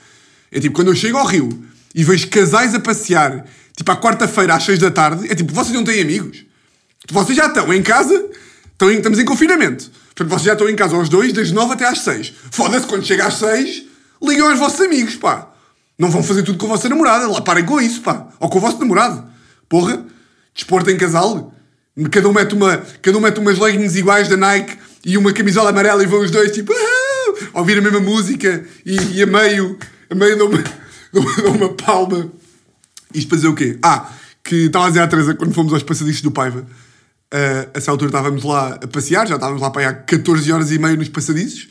É 0.52 0.60
tipo, 0.60 0.76
quando 0.76 0.88
eu 0.90 0.96
chego 0.96 1.18
ao 1.18 1.26
Rio 1.26 1.50
e 1.94 2.04
vejo 2.04 2.28
casais 2.30 2.74
a 2.76 2.80
passear, 2.80 3.46
tipo, 3.76 3.92
à 3.92 3.98
quarta-feira 4.00 4.56
às 4.56 4.64
seis 4.64 4.80
da 4.80 4.92
tarde, 4.92 5.32
é 5.32 5.36
tipo, 5.36 5.54
vocês 5.54 5.74
não 5.74 5.84
têm 5.84 6.02
amigos? 6.02 6.46
Vocês 7.12 7.38
já 7.38 7.48
estão 7.48 7.74
em 7.74 7.82
casa, 7.82 8.30
estão 8.72 8.92
em, 8.92 8.98
estamos 8.98 9.20
em 9.20 9.26
confinamento. 9.26 9.92
Portanto, 10.16 10.30
vocês 10.30 10.44
já 10.46 10.54
estão 10.54 10.70
em 10.70 10.76
casa 10.76 10.96
aos 10.96 11.10
dois, 11.10 11.34
das 11.34 11.52
nove 11.52 11.74
até 11.74 11.86
às 11.86 12.00
seis. 12.00 12.34
Foda-se, 12.52 12.86
quando 12.86 13.06
chega 13.06 13.26
às 13.26 13.36
seis, 13.36 13.84
ligam 14.22 14.50
aos 14.50 14.60
vossos 14.60 14.80
amigos, 14.80 15.16
pá. 15.16 15.52
Não 15.98 16.10
vão 16.10 16.24
fazer 16.24 16.44
tudo 16.44 16.58
com 16.58 16.66
a 16.68 16.70
vossa 16.70 16.88
namorada. 16.88 17.28
Lá 17.28 17.42
parem 17.42 17.66
com 17.66 17.80
isso, 17.82 18.02
pá. 18.02 18.28
Ou 18.40 18.50
com 18.50 18.58
o 18.58 18.62
vosso 18.62 18.80
namorado. 18.80 19.26
Porra, 19.68 20.06
desporto 20.54 20.90
em 20.90 20.98
casal. 20.98 21.54
Cada 22.10 22.28
um 22.28 22.34
mete, 22.34 22.56
uma, 22.56 22.78
cada 23.02 23.18
um 23.18 23.22
mete 23.22 23.40
umas 23.40 23.60
leggings 23.60 23.96
iguais 23.96 24.28
da 24.28 24.36
Nike 24.36 24.78
e 25.06 25.18
uma 25.18 25.32
camisola 25.32 25.70
amarela 25.70 26.04
e 26.04 26.08
vão 26.08 26.22
os 26.22 26.32
dois, 26.32 26.52
tipo, 26.52 26.74
a 27.54 27.60
ouvir 27.60 27.78
a 27.78 27.82
mesma 27.82 28.00
música 28.00 28.66
e, 28.86 29.18
e 29.18 29.24
a 29.24 29.28
meio, 29.28 29.78
a 30.10 30.16
meio 30.16 30.36
de 30.36 30.42
uma 30.42 30.64
dou 31.14 31.54
uma 31.54 31.70
palma. 31.70 32.32
Isto 33.14 33.30
para 33.30 33.36
dizer 33.36 33.48
o 33.48 33.56
quê? 33.56 33.78
Ah, 33.84 34.12
que 34.44 34.66
estava 34.66 34.86
a 34.86 34.90
dizer 34.90 35.02
à 35.02 35.08
Teresa 35.08 35.36
quando 35.36 35.54
fomos 35.54 35.72
aos 35.72 35.84
passadiços 35.84 36.22
do 36.22 36.32
Paiva. 36.32 36.62
Uh, 36.62 37.70
a 37.74 37.78
essa 37.78 37.90
altura 37.92 38.10
estávamos 38.10 38.44
lá 38.44 38.80
a 38.82 38.88
passear, 38.88 39.28
já 39.28 39.36
estávamos 39.36 39.62
lá 39.62 39.70
para 39.70 39.82
aí 39.82 39.88
há 39.88 39.94
14 39.94 40.52
horas 40.52 40.72
e 40.72 40.80
meia 40.80 40.96
nos 40.96 41.10
passadiços. 41.10 41.68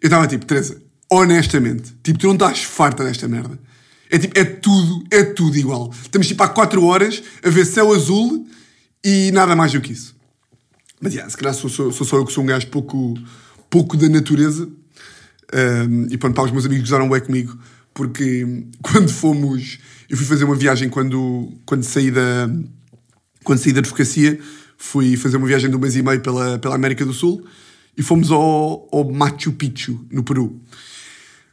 Eu 0.00 0.06
estava 0.06 0.26
tipo, 0.26 0.46
Teresa, 0.46 0.80
honestamente, 1.10 1.92
tipo, 2.02 2.18
tu 2.18 2.26
não 2.26 2.34
estás 2.34 2.62
farta 2.62 3.04
desta 3.04 3.26
merda. 3.28 3.58
É 4.10 4.18
tipo, 4.18 4.38
é 4.38 4.44
tudo, 4.44 5.04
é 5.10 5.24
tudo 5.24 5.56
igual. 5.56 5.92
Estamos 6.02 6.28
tipo 6.28 6.42
há 6.42 6.48
4 6.48 6.84
horas 6.84 7.22
a 7.44 7.50
ver 7.50 7.64
céu 7.64 7.92
azul 7.92 8.46
e 9.08 9.30
nada 9.30 9.54
mais 9.54 9.72
do 9.72 9.80
que 9.80 9.92
isso. 9.92 10.16
Mas, 11.00 11.12
yeah, 11.12 11.30
se 11.30 11.36
calhar 11.36 11.54
sou, 11.54 11.70
sou, 11.70 11.92
sou 11.92 12.06
só 12.06 12.16
eu 12.16 12.24
que 12.24 12.32
sou 12.32 12.42
um 12.42 12.46
gajo 12.46 12.66
pouco, 12.68 13.14
pouco 13.70 13.96
da 13.96 14.08
natureza. 14.08 14.68
Um, 15.88 16.06
e 16.10 16.18
pronto, 16.18 16.34
para 16.34 16.44
os 16.44 16.50
meus 16.50 16.66
amigos 16.66 16.88
gozaram 16.88 17.08
bem 17.08 17.20
comigo 17.20 17.56
porque 17.96 18.44
quando 18.82 19.08
fomos. 19.08 19.78
Eu 20.08 20.16
fui 20.16 20.26
fazer 20.26 20.44
uma 20.44 20.54
viagem 20.54 20.88
quando, 20.88 21.52
quando 21.64 21.82
saí 21.82 22.10
da. 22.10 22.48
Quando 23.42 23.58
saí 23.58 23.72
da 23.72 23.80
advocacia, 23.80 24.38
fui 24.76 25.16
fazer 25.16 25.36
uma 25.36 25.46
viagem 25.46 25.70
de 25.70 25.76
um 25.76 25.78
mês 25.78 25.96
e 25.96 26.02
meio 26.02 26.20
pela, 26.20 26.58
pela 26.58 26.74
América 26.74 27.04
do 27.04 27.12
Sul 27.12 27.44
e 27.96 28.02
fomos 28.02 28.30
ao, 28.30 28.88
ao 28.92 29.10
Machu 29.10 29.52
Picchu, 29.52 30.04
no 30.10 30.22
Peru. 30.22 30.60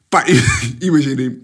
Pá, 0.10 0.26
imaginem, 0.82 1.40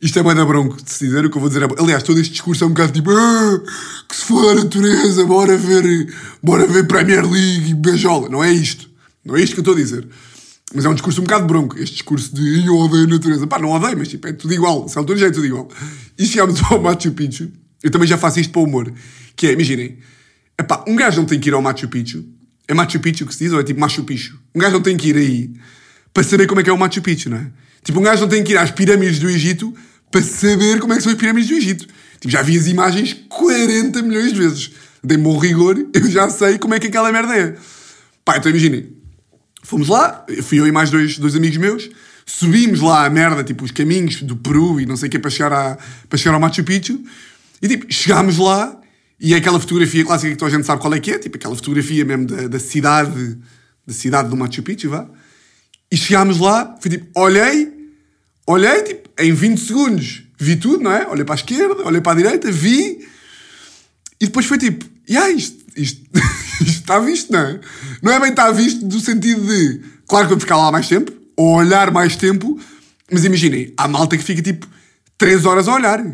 isto 0.00 0.18
é 0.18 0.22
mais 0.22 0.36
da 0.36 0.44
bronco 0.44 0.76
de 0.82 0.90
se 0.90 1.06
dizer 1.06 1.24
o 1.24 1.30
que 1.30 1.36
eu 1.36 1.40
vou 1.40 1.48
dizer. 1.48 1.66
Aliás, 1.78 2.02
todo 2.02 2.20
este 2.20 2.32
discurso 2.32 2.64
é 2.64 2.66
um 2.66 2.70
bocado 2.70 2.92
tipo 2.92 3.10
ah, 3.10 3.60
que 4.08 4.16
se 4.16 4.24
for 4.24 4.50
a 4.50 4.54
natureza, 4.54 5.24
bora 5.24 5.56
ver, 5.56 6.14
bora 6.42 6.66
ver 6.66 6.86
Premier 6.86 7.24
League 7.24 7.70
e 7.70 7.74
beijola. 7.74 8.28
Não 8.28 8.44
é 8.44 8.52
isto. 8.52 8.90
Não 9.24 9.36
é 9.36 9.42
isto 9.42 9.54
que 9.54 9.60
eu 9.60 9.62
estou 9.62 9.74
a 9.74 9.76
dizer. 9.76 10.06
Mas 10.74 10.84
é 10.84 10.88
um 10.88 10.94
discurso 10.94 11.20
um 11.20 11.24
bocado 11.24 11.46
bronco, 11.46 11.78
este 11.78 11.94
discurso 11.94 12.34
de 12.34 12.66
eu 12.66 12.76
odeio 12.76 13.04
a 13.04 13.06
natureza. 13.06 13.46
Pá, 13.46 13.58
não 13.58 13.70
odeio, 13.70 13.96
mas 13.96 14.08
tipo, 14.08 14.26
é 14.26 14.32
tudo 14.32 14.52
igual. 14.52 14.88
Se 14.88 14.98
altura 14.98 15.18
já 15.18 15.26
é 15.28 15.30
tudo 15.30 15.46
igual. 15.46 15.68
E 16.18 16.26
chegámos 16.26 16.60
ao 16.70 16.80
Machu 16.80 17.12
Picchu, 17.12 17.50
eu 17.82 17.90
também 17.90 18.06
já 18.06 18.18
faço 18.18 18.40
isto 18.40 18.52
para 18.52 18.60
o 18.60 18.64
humor. 18.64 18.92
Que 19.34 19.46
é, 19.46 19.52
imaginem, 19.52 19.98
epá, 20.58 20.84
um 20.86 20.96
gajo 20.96 21.18
não 21.18 21.26
tem 21.26 21.40
que 21.40 21.48
ir 21.48 21.54
ao 21.54 21.62
Machu 21.62 21.88
Picchu. 21.88 22.24
É 22.68 22.74
Machu 22.74 23.00
Picchu 23.00 23.24
que 23.24 23.32
se 23.32 23.44
diz 23.44 23.52
ou 23.52 23.60
é 23.60 23.64
tipo 23.64 23.80
Machu 23.80 24.04
Picchu? 24.04 24.38
Um 24.54 24.60
gajo 24.60 24.74
não 24.74 24.82
tem 24.82 24.96
que 24.96 25.08
ir 25.08 25.16
aí 25.16 25.50
para 26.12 26.22
saber 26.22 26.46
como 26.46 26.60
é 26.60 26.64
que 26.64 26.70
é 26.70 26.72
o 26.72 26.78
Machu 26.78 27.00
Picchu, 27.00 27.30
não 27.30 27.38
é? 27.38 27.50
Tipo, 27.86 28.00
um 28.00 28.02
gajo 28.02 28.22
não 28.22 28.28
tem 28.28 28.44
que 28.44 28.52
ir 28.52 28.58
às 28.58 28.70
pirâmides 28.70 29.18
do 29.18 29.30
Egito 29.30 29.72
para 30.10 30.22
saber 30.22 30.78
como 30.78 30.92
é 30.92 30.96
que 30.96 31.02
são 31.02 31.12
as 31.12 31.16
pirâmides 31.16 31.48
do 31.48 31.54
Egito. 31.54 31.86
Tipo, 32.20 32.28
já 32.28 32.42
vi 32.42 32.58
as 32.58 32.66
imagens 32.66 33.16
40 33.30 34.02
milhões 34.02 34.32
de 34.32 34.38
vezes. 34.38 34.70
Dei-me 35.02 35.22
bom 35.22 35.38
rigor, 35.38 35.78
eu 35.94 36.10
já 36.10 36.28
sei 36.28 36.58
como 36.58 36.74
é 36.74 36.80
que 36.80 36.88
aquela 36.88 37.10
merda 37.10 37.34
é. 37.34 37.56
Pá, 38.24 38.36
então 38.36 38.50
imaginem, 38.50 38.96
Fomos 39.66 39.88
lá, 39.88 40.24
fui 40.44 40.60
eu 40.60 40.66
e 40.68 40.70
mais 40.70 40.90
dois, 40.90 41.18
dois 41.18 41.34
amigos 41.34 41.56
meus, 41.56 41.90
subimos 42.24 42.80
lá 42.80 43.04
a 43.04 43.10
merda, 43.10 43.42
tipo, 43.42 43.64
os 43.64 43.72
caminhos 43.72 44.22
do 44.22 44.36
Peru 44.36 44.80
e 44.80 44.86
não 44.86 44.96
sei 44.96 45.08
o 45.08 45.10
que, 45.10 45.18
para 45.18 45.28
chegar, 45.28 45.76
para 46.08 46.16
chegar 46.16 46.34
ao 46.34 46.40
Machu 46.40 46.62
Picchu, 46.62 47.00
e 47.60 47.66
tipo, 47.66 47.92
chegámos 47.92 48.38
lá 48.38 48.80
E 49.18 49.34
é 49.34 49.38
aquela 49.38 49.58
fotografia 49.58 50.04
clássica 50.04 50.30
que 50.30 50.38
toda 50.38 50.52
a 50.52 50.54
gente 50.54 50.66
sabe 50.66 50.80
qual 50.80 50.94
é 50.94 51.00
que 51.00 51.10
é, 51.10 51.18
tipo 51.18 51.36
aquela 51.36 51.56
fotografia 51.56 52.04
mesmo 52.04 52.26
da, 52.26 52.46
da 52.46 52.60
cidade, 52.60 53.38
da 53.84 53.92
cidade 53.92 54.28
do 54.28 54.36
Machu 54.36 54.62
Picchu, 54.62 54.88
vá. 54.88 55.08
E 55.90 55.96
chegámos 55.96 56.38
lá, 56.38 56.76
foi 56.80 56.92
tipo, 56.92 57.20
olhei, 57.20 57.72
olhei, 58.46 58.82
tipo, 58.82 59.08
em 59.18 59.32
20 59.32 59.58
segundos, 59.58 60.22
vi 60.38 60.56
tudo, 60.56 60.84
não 60.84 60.92
é? 60.92 61.06
Olhei 61.08 61.24
para 61.24 61.34
a 61.34 61.36
esquerda, 61.36 61.84
olhei 61.84 62.00
para 62.00 62.12
a 62.12 62.14
direita, 62.14 62.50
vi, 62.50 63.06
e 64.20 64.26
depois 64.26 64.46
foi 64.46 64.58
tipo, 64.58 64.84
yeah, 65.08 65.30
isto, 65.30 65.64
isto, 65.76 66.02
isto 66.60 66.80
está 66.80 66.98
visto, 66.98 67.32
não 67.32 67.40
é? 67.40 67.60
Não 68.02 68.12
é 68.12 68.20
bem 68.20 68.30
está 68.30 68.50
visto 68.50 68.84
do 68.86 69.00
sentido 69.00 69.46
de, 69.46 69.80
claro 70.06 70.26
que 70.26 70.30
vamos 70.30 70.44
ficar 70.44 70.56
lá 70.56 70.70
mais 70.70 70.88
tempo, 70.88 71.12
ou 71.36 71.56
olhar 71.56 71.90
mais 71.90 72.16
tempo, 72.16 72.58
mas 73.10 73.24
imaginem, 73.24 73.72
há 73.76 73.86
malta 73.86 74.16
que 74.16 74.24
fica 74.24 74.42
tipo 74.42 74.66
3 75.18 75.44
horas 75.44 75.68
a 75.68 75.74
olhar. 75.74 76.04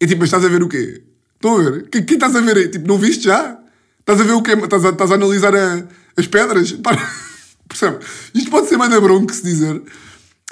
E 0.00 0.06
tipo, 0.06 0.20
mas 0.20 0.28
estás 0.28 0.44
a 0.44 0.48
ver 0.48 0.62
o 0.62 0.68
quê? 0.68 1.02
Estão 1.34 1.56
a 1.56 1.62
ver? 1.62 1.82
O 1.82 1.88
que, 1.88 2.02
que 2.02 2.14
estás 2.14 2.34
a 2.34 2.40
ver 2.40 2.56
aí? 2.56 2.68
Tipo, 2.68 2.86
não 2.86 2.98
viste 2.98 3.24
já? 3.24 3.58
Estás 4.00 4.20
a 4.20 4.24
ver 4.24 4.32
o 4.32 4.42
quê? 4.42 4.52
Estás 4.52 4.84
a, 4.84 4.90
estás 4.90 5.10
a 5.10 5.14
analisar 5.14 5.54
a, 5.54 5.84
as 6.16 6.26
pedras? 6.26 6.72
Percebe? 7.68 7.98
Isto 8.34 8.50
pode 8.50 8.68
ser 8.68 8.76
mais 8.76 8.90
da 8.90 9.00
bronca 9.00 9.32
se 9.32 9.42
dizer. 9.42 9.82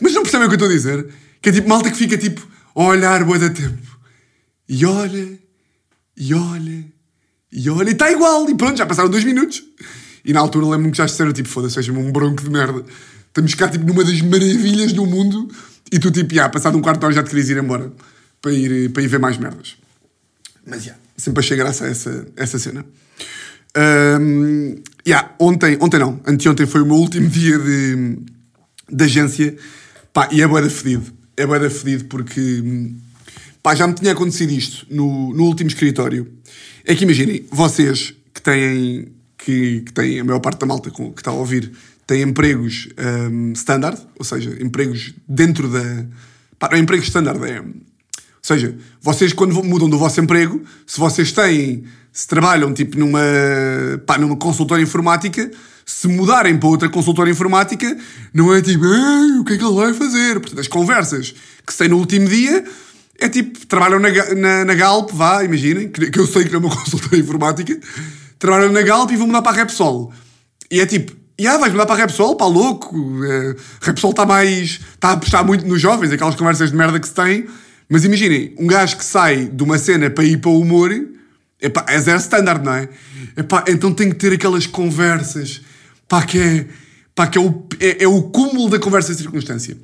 Mas 0.03 0.13
não 0.13 0.23
percebem 0.23 0.47
o 0.47 0.51
que 0.51 0.55
eu 0.55 0.57
estou 0.57 0.69
a 0.69 0.73
dizer? 0.73 1.07
Que 1.41 1.51
é 1.51 1.53
tipo 1.53 1.69
malta 1.69 1.91
que 1.91 1.97
fica 1.97 2.17
tipo 2.19 2.47
a 2.75 2.83
olhar 2.83 3.25
boa 3.25 3.39
da 3.39 3.51
tempo. 3.51 3.99
E 4.69 4.85
olha, 4.85 5.39
e 6.17 6.35
olha, 6.35 6.85
e 7.53 7.71
olha, 7.71 7.89
e 7.89 7.93
está 7.93 8.11
igual. 8.11 8.49
E 8.49 8.55
pronto, 8.55 8.77
já 8.77 8.87
passaram 8.87 9.09
dois 9.09 9.25
minutos. 9.25 9.63
E 10.25 10.33
na 10.33 10.41
altura 10.41 10.67
lembro-me 10.67 10.91
que 10.91 10.99
já 10.99 11.07
disseram 11.07 11.33
tipo, 11.33 11.49
foda-se, 11.49 11.75
seja-me 11.75 11.99
um 11.99 12.11
bronco 12.11 12.43
de 12.43 12.51
merda. 12.51 12.85
Estamos 13.29 13.55
cá 13.55 13.69
tipo 13.69 13.85
numa 13.85 14.05
das 14.05 14.21
maravilhas 14.23 14.93
do 14.93 15.05
mundo 15.05 15.49
e 15.93 15.99
tu 15.99 16.11
tipo, 16.11 16.35
já, 16.35 16.49
passado 16.49 16.79
um 16.79 16.81
quarto 16.81 17.01
de 17.01 17.07
hora 17.07 17.15
já 17.15 17.23
te 17.23 17.31
querias 17.31 17.51
ir 17.51 17.59
embora 17.59 17.93
para 18.41 18.53
ir, 18.53 18.91
para 18.91 19.03
ir 19.03 19.09
ver 19.09 19.19
mais 19.19 19.37
merdas. 19.37 19.77
Mas 20.67 20.85
já, 20.85 20.95
sempre 21.17 21.41
achei 21.41 21.57
graça 21.57 21.85
a 21.85 21.89
essa, 21.89 22.27
essa 22.37 22.59
cena. 22.59 22.87
Um, 23.77 24.77
yeah, 25.07 25.35
ontem, 25.39 25.77
ontem 25.81 25.99
não, 25.99 26.21
anteontem 26.27 26.65
foi 26.65 26.83
o 26.83 26.87
meu 26.87 26.97
último 26.97 27.29
dia 27.29 27.59
de, 27.59 28.19
de 28.91 29.05
agência 29.05 29.57
pá, 30.15 30.31
e 30.33 30.41
é 30.41 30.49
boeda 30.49 30.71
fedido. 30.71 31.13
É 31.37 31.47
boeda 31.47 31.69
fedido 31.69 32.07
porque 32.07 32.63
pá, 33.63 33.75
já 33.75 33.87
me 33.87 33.95
tinha 33.95 34.13
acontecido 34.13 34.53
isto 34.53 34.87
no, 34.89 35.35
no 35.35 35.45
último 35.45 35.69
escritório. 35.69 36.33
É 36.87 36.95
que 36.95 37.05
imaginem, 37.05 37.45
vocês 37.51 38.15
que 38.33 38.41
têm, 38.41 39.09
que, 39.37 39.83
que 39.83 39.93
têm 39.93 40.21
a 40.21 40.25
maior 40.25 40.41
parte 40.41 40.61
da 40.61 40.67
malta 40.67 40.91
que 40.91 41.03
está 41.03 41.31
a 41.31 41.35
ouvir 41.35 41.71
tem 42.07 42.23
empregos 42.23 42.89
um, 43.31 43.53
standard, 43.53 44.01
ou 44.19 44.25
seja, 44.25 44.57
empregos 44.63 45.15
dentro 45.27 45.69
da. 45.69 46.07
Pá, 46.59 46.69
não 46.71 46.79
é 46.79 46.81
empregos 46.81 47.07
standard, 47.07 47.43
é. 47.45 47.63
Seja, 48.45 48.77
vocês 49.01 49.33
quando 49.33 49.55
mudam 49.65 49.89
do 49.89 49.97
vosso 49.97 50.21
emprego, 50.21 50.63
se 50.87 51.01
vocês 51.01 51.33
têm 51.33 51.85
se 52.13 52.29
trabalham 52.29 52.75
tipo 52.75 52.99
numa, 52.99 53.19
pá, 54.05 54.19
numa 54.19 54.37
consultora 54.37 54.83
informática, 54.83 55.51
se 55.87 56.07
mudarem 56.09 56.59
para 56.59 56.69
outra 56.69 56.91
consultora 56.91 57.31
informática, 57.31 57.97
não 58.35 58.55
é 58.55 58.61
tipo, 58.61 58.85
o 58.85 59.45
que 59.47 59.55
é 59.55 59.57
que 59.57 59.65
ele 59.65 59.75
vai 59.75 59.95
fazer? 59.95 60.41
Portanto, 60.41 60.61
as 60.61 60.69
conversas 60.69 61.35
que 61.67 61.73
se 61.73 61.79
tem 61.79 61.89
no 61.89 61.97
último 61.97 62.29
dia 62.29 62.63
é 63.19 63.31
tipo, 63.31 63.67
trabalham 63.67 63.99
na, 63.99 64.11
na, 64.35 64.65
na 64.67 64.75
Galp, 64.75 65.11
vá, 65.11 65.43
imaginem, 65.43 65.89
que, 65.89 66.11
que 66.11 66.21
eu 66.21 66.27
sei 66.27 66.45
que 66.45 66.55
é 66.55 66.59
uma 66.59 66.69
consultora 66.77 67.17
informática, 67.17 67.81
trabalham 68.39 68.71
na 68.73 68.83
Galp 68.83 69.11
e 69.11 69.17
vão 69.17 69.27
mudar 69.27 69.41
para 69.41 69.53
a 69.53 69.55
Repsol. 69.55 70.13
E 70.71 70.81
é 70.81 70.87
tipo, 70.87 71.17
e 71.39 71.47
ah, 71.47 71.57
vais 71.57 71.73
mudar 71.73 71.87
para 71.87 71.95
a 71.95 71.99
Repsol, 71.99 72.37
pá, 72.37 72.45
louco. 72.45 72.95
É, 73.25 73.57
Repsol 73.81 74.11
está 74.11 74.27
mais. 74.27 74.81
está 74.93 75.09
a 75.09 75.13
apostar 75.13 75.43
muito 75.47 75.67
nos 75.67 75.81
jovens, 75.81 76.13
aquelas 76.13 76.35
conversas 76.35 76.71
de 76.71 76.77
merda 76.77 77.01
que 77.01 77.09
se 77.09 77.15
tem. 77.15 77.47
Mas 77.89 78.05
imaginem, 78.05 78.55
um 78.59 78.67
gajo 78.67 78.97
que 78.97 79.05
sai 79.05 79.47
de 79.47 79.63
uma 79.63 79.79
cena 79.79 80.11
para 80.11 80.25
ir 80.25 80.39
para 80.39 80.51
o 80.51 80.61
humor 80.61 80.91
Epá, 81.65 81.83
é 81.89 81.99
zero 81.99 82.19
standard, 82.19 82.63
não 82.63 82.75
é? 82.75 82.89
Epá, 83.35 83.65
então 83.67 83.91
tem 83.91 84.11
que 84.11 84.17
ter 84.17 84.35
aquelas 84.35 84.67
conversas 84.67 85.63
pá, 86.07 86.21
que, 86.21 86.39
é, 86.39 86.67
pá, 87.15 87.27
que 87.27 87.39
é, 87.39 87.41
o, 87.41 87.67
é, 87.81 88.05
é 88.05 88.07
o 88.07 88.23
cúmulo 88.25 88.69
da 88.69 88.79
conversa 88.79 89.13
de 89.15 89.23
circunstância. 89.23 89.75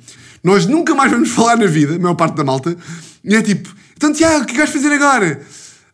Nós 0.43 0.67
nunca 0.67 0.93
mais 0.93 1.11
vamos 1.11 1.29
falar 1.33 1.57
na 1.57 1.65
vida, 1.65 1.95
a 1.95 1.99
maior 1.99 2.13
parte 2.13 2.35
da 2.35 2.43
malta, 2.43 2.77
e 3.23 3.35
é 3.35 3.41
tipo, 3.41 3.73
então 3.97 4.13
Tiago, 4.13 4.43
o 4.43 4.45
que 4.45 4.55
vais 4.55 4.69
fazer 4.69 4.91
agora? 4.91 5.41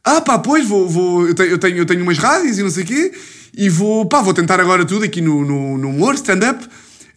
Ah 0.04 0.20
pá, 0.20 0.38
pois, 0.38 0.68
vou, 0.68 0.90
vou, 0.90 1.26
eu, 1.26 1.34
tenho, 1.34 1.50
eu, 1.52 1.58
tenho, 1.58 1.78
eu 1.78 1.86
tenho 1.86 2.04
umas 2.04 2.18
rádios 2.18 2.58
e 2.58 2.64
não 2.64 2.70
sei 2.70 2.84
o 2.84 2.86
quê, 2.86 3.14
e 3.56 3.70
vou, 3.70 4.06
pá, 4.08 4.22
vou 4.22 4.34
tentar 4.34 4.60
agora 4.60 4.84
tudo 4.84 5.06
aqui 5.06 5.22
no, 5.22 5.46
no, 5.46 5.78
no 5.78 5.90
humor, 5.90 6.16
stand-up. 6.16 6.68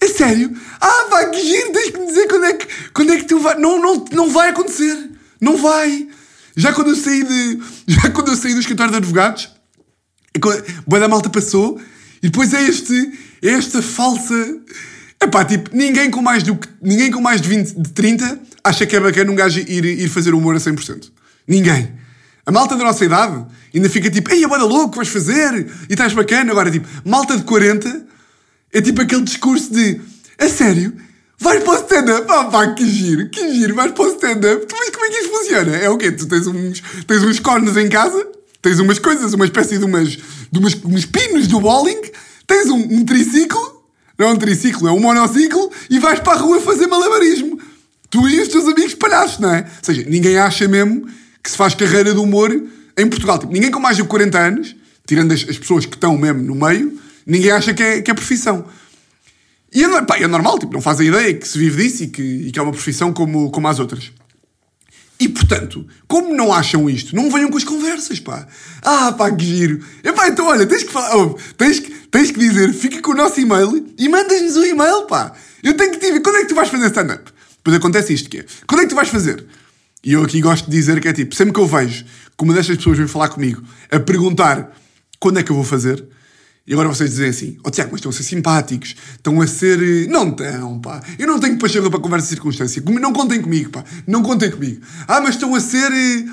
É 0.00 0.09
sério? 0.09 0.50
Ah 0.80 1.07
pá, 1.11 1.26
que 1.26 1.42
giro, 1.42 1.73
tens 1.73 1.90
que 1.90 1.99
me 1.99 2.07
dizer 2.07 2.26
quando 2.28 2.45
é 2.45 2.52
que, 2.54 2.66
quando 2.92 3.12
é 3.12 3.16
que 3.16 3.25
tu 3.25 3.38
vai... 3.38 3.59
Não, 3.59 3.80
não, 3.80 4.04
não 4.12 4.30
vai 4.30 4.49
acontecer. 4.49 5.11
Não 5.40 5.57
vai. 5.57 6.09
Já 6.57 6.73
quando 6.73 6.90
eu 6.90 6.97
saí 6.97 7.25
de. 7.25 7.59
Já 7.88 8.11
quando 8.11 8.28
eu 8.28 8.37
saí 8.37 8.52
do 8.52 8.61
escritório 8.61 8.90
de 8.92 8.99
advogados, 8.99 9.49
boa 10.87 11.00
da 11.00 11.09
malta 11.09 11.30
passou, 11.30 11.80
e 12.23 12.28
depois 12.28 12.52
é 12.52 12.62
este. 12.62 13.19
É 13.42 13.50
esta 13.50 13.80
falsa. 13.80 14.59
Epá, 15.23 15.45
tipo, 15.45 15.71
ninguém 15.75 16.11
com 16.11 16.23
mais, 16.23 16.42
do 16.42 16.57
que, 16.57 16.69
ninguém 16.80 17.11
com 17.11 17.21
mais 17.21 17.40
de 17.40 17.49
20, 17.49 17.75
de 17.75 17.90
30 17.90 18.40
acha 18.64 18.87
que 18.87 18.97
é 18.97 19.00
bacana 19.00 19.30
um 19.30 19.35
gajo 19.35 19.61
ir, 19.61 19.85
ir 19.85 20.09
fazer 20.09 20.35
humor 20.35 20.54
a 20.54 20.59
100%. 20.59 21.11
Ninguém. 21.47 21.92
A 22.45 22.50
malta 22.50 22.75
da 22.76 22.85
nossa 22.85 23.04
idade 23.04 23.45
ainda 23.75 23.88
fica 23.88 24.11
tipo, 24.11 24.30
ei, 24.33 24.45
é 24.45 24.49
boa 24.49 24.62
louco, 24.62 24.97
vais 24.97 25.09
fazer, 25.09 25.66
e 25.88 25.92
estás 25.92 26.12
bacana. 26.12 26.52
Agora, 26.52 26.71
tipo, 26.71 26.87
malta 27.04 27.37
de 27.37 27.45
40 27.45 28.07
é 28.72 28.80
tipo 28.80 29.00
aquele 29.00 29.22
discurso 29.22 29.72
de, 29.72 30.00
a 30.38 30.48
sério, 30.48 30.92
Vais 31.42 31.64
para 31.64 31.72
o 31.72 31.76
stand-up? 31.76 32.26
Ah 32.28 32.44
pá, 32.44 32.74
que 32.74 32.86
giro, 32.86 33.30
que 33.30 33.54
giro, 33.54 33.74
vais 33.74 33.92
para 33.92 34.04
o 34.04 34.08
stand-up. 34.08 34.66
Como 34.68 35.04
é 35.06 35.08
que 35.08 35.16
isso 35.16 35.30
funciona? 35.30 35.74
É 35.74 35.88
o 35.88 35.96
quê? 35.96 36.12
Tu 36.12 36.26
tens 36.28 36.46
uns, 36.46 36.82
tens 37.06 37.22
uns 37.22 37.40
cones 37.40 37.78
em 37.78 37.88
casa, 37.88 38.28
tens 38.60 38.78
umas 38.78 38.98
coisas, 38.98 39.32
uma 39.32 39.46
espécie 39.46 39.78
de 39.78 39.84
umas, 39.86 40.10
de 40.10 40.58
umas, 40.58 40.74
uns 40.84 41.06
pinos 41.06 41.46
do 41.46 41.58
bowling, 41.58 41.98
tens 42.46 42.68
um, 42.68 42.76
um 42.76 43.04
triciclo, 43.06 43.82
não 44.18 44.28
é 44.28 44.32
um 44.32 44.36
triciclo, 44.36 44.86
é 44.86 44.92
um 44.92 45.00
monociclo, 45.00 45.72
e 45.88 45.98
vais 45.98 46.20
para 46.20 46.34
a 46.34 46.36
rua 46.36 46.60
fazer 46.60 46.86
malabarismo. 46.86 47.58
Tu 48.10 48.28
e 48.28 48.42
os 48.42 48.48
teus 48.48 48.66
amigos 48.66 48.94
palhaços, 48.94 49.38
não 49.38 49.54
é? 49.54 49.60
Ou 49.60 49.66
seja, 49.84 50.04
ninguém 50.06 50.36
acha 50.36 50.68
mesmo 50.68 51.08
que 51.42 51.50
se 51.50 51.56
faz 51.56 51.74
carreira 51.74 52.12
de 52.12 52.20
humor 52.20 52.50
em 52.98 53.08
Portugal. 53.08 53.38
Tipo, 53.38 53.50
ninguém 53.50 53.70
com 53.70 53.80
mais 53.80 53.96
de 53.96 54.04
40 54.04 54.38
anos, 54.38 54.76
tirando 55.06 55.32
as, 55.32 55.48
as 55.48 55.56
pessoas 55.56 55.86
que 55.86 55.94
estão 55.94 56.18
mesmo 56.18 56.42
no 56.42 56.54
meio, 56.54 57.00
ninguém 57.30 57.52
acha 57.52 57.72
que 57.72 57.82
é, 57.82 58.02
que 58.02 58.10
é 58.10 58.14
profissão. 58.14 58.66
E 59.72 59.84
é, 59.84 60.02
pá, 60.02 60.18
é 60.18 60.26
normal, 60.26 60.58
tipo, 60.58 60.72
não 60.72 60.80
faz 60.80 60.99
a 60.99 61.04
ideia 61.04 61.32
que 61.32 61.46
se 61.46 61.56
vive 61.56 61.84
disso 61.84 62.02
e 62.02 62.06
que, 62.08 62.22
e 62.22 62.50
que 62.50 62.58
é 62.58 62.62
uma 62.62 62.72
profissão 62.72 63.12
como, 63.12 63.50
como 63.50 63.68
as 63.68 63.78
outras. 63.78 64.10
E 65.18 65.28
portanto, 65.28 65.87
como 66.08 66.34
não 66.34 66.52
acham 66.52 66.90
isto, 66.90 67.14
não 67.14 67.30
venham 67.30 67.50
com 67.50 67.56
as 67.56 67.62
conversas, 67.62 68.18
pá. 68.18 68.49
Ah, 68.82 69.12
pá, 69.12 69.30
que 69.30 69.44
giro. 69.44 69.84
Epá, 70.02 70.28
então 70.28 70.46
olha, 70.46 70.66
tens 70.66 70.82
que 70.82 70.90
falar, 70.90 71.14
oh, 71.16 71.38
tens, 71.56 71.78
que, 71.78 71.90
tens 72.10 72.30
que 72.32 72.38
dizer, 72.40 72.72
fica 72.72 73.00
com 73.00 73.12
o 73.12 73.14
nosso 73.14 73.38
e-mail 73.38 73.87
e 73.96 74.08
mandas-nos 74.08 74.56
o 74.56 74.64
e-mail, 74.64 75.02
pá. 75.02 75.32
Eu 75.62 75.75
tenho 75.75 75.92
que 75.92 75.99
te 75.99 76.10
ver, 76.10 76.20
quando 76.20 76.37
é 76.37 76.40
que 76.40 76.49
tu 76.49 76.54
vais 76.54 76.68
fazer 76.68 76.87
stand-up? 76.87 77.30
Depois 77.58 77.76
acontece 77.76 78.14
isto, 78.14 78.30
que 78.30 78.38
é, 78.38 78.46
quando 78.66 78.80
é 78.80 78.82
que 78.84 78.88
tu 78.88 78.96
vais 78.96 79.08
fazer? 79.08 79.44
E 80.02 80.14
eu 80.14 80.22
aqui 80.25 80.40
gosto 80.40 80.64
de 80.64 80.76
dizer 80.76 80.99
que 81.00 81.06
é 81.06 81.12
tipo, 81.12 81.34
sempre 81.34 81.52
que 81.52 81.60
eu 81.60 81.66
vejo 81.66 82.04
que 82.04 82.44
uma 82.44 82.54
destas 82.54 82.78
pessoas 82.78 82.96
vem 82.96 83.06
falar 83.06 83.28
comigo 83.28 83.62
a 83.90 84.00
perguntar 84.00 84.75
quando 85.20 85.38
é 85.38 85.42
que 85.42 85.52
eu 85.52 85.56
vou 85.56 85.64
fazer, 85.64 86.02
e 86.70 86.72
agora 86.72 86.88
vocês 86.88 87.10
dizem 87.10 87.30
assim, 87.30 87.56
ó 87.64 87.66
oh, 87.66 87.70
Tiago, 87.72 87.90
mas 87.90 87.98
estão 87.98 88.10
a 88.10 88.14
ser 88.14 88.22
simpáticos, 88.22 88.94
estão 89.16 89.40
a 89.40 89.46
ser... 89.48 89.82
Eh, 89.82 90.06
não 90.08 90.28
estão, 90.28 90.78
pá. 90.78 91.02
Eu 91.18 91.26
não 91.26 91.40
tenho 91.40 91.58
paixão 91.58 91.90
para 91.90 91.98
conversa 91.98 92.28
de 92.28 92.34
circunstância. 92.34 92.80
Não 92.86 93.12
contem 93.12 93.42
comigo, 93.42 93.70
pá. 93.70 93.84
Não 94.06 94.22
contem 94.22 94.52
comigo. 94.52 94.80
Ah, 95.08 95.20
mas 95.20 95.30
estão 95.30 95.52
a 95.52 95.58
ser... 95.58 95.90
Eh, 95.90 96.26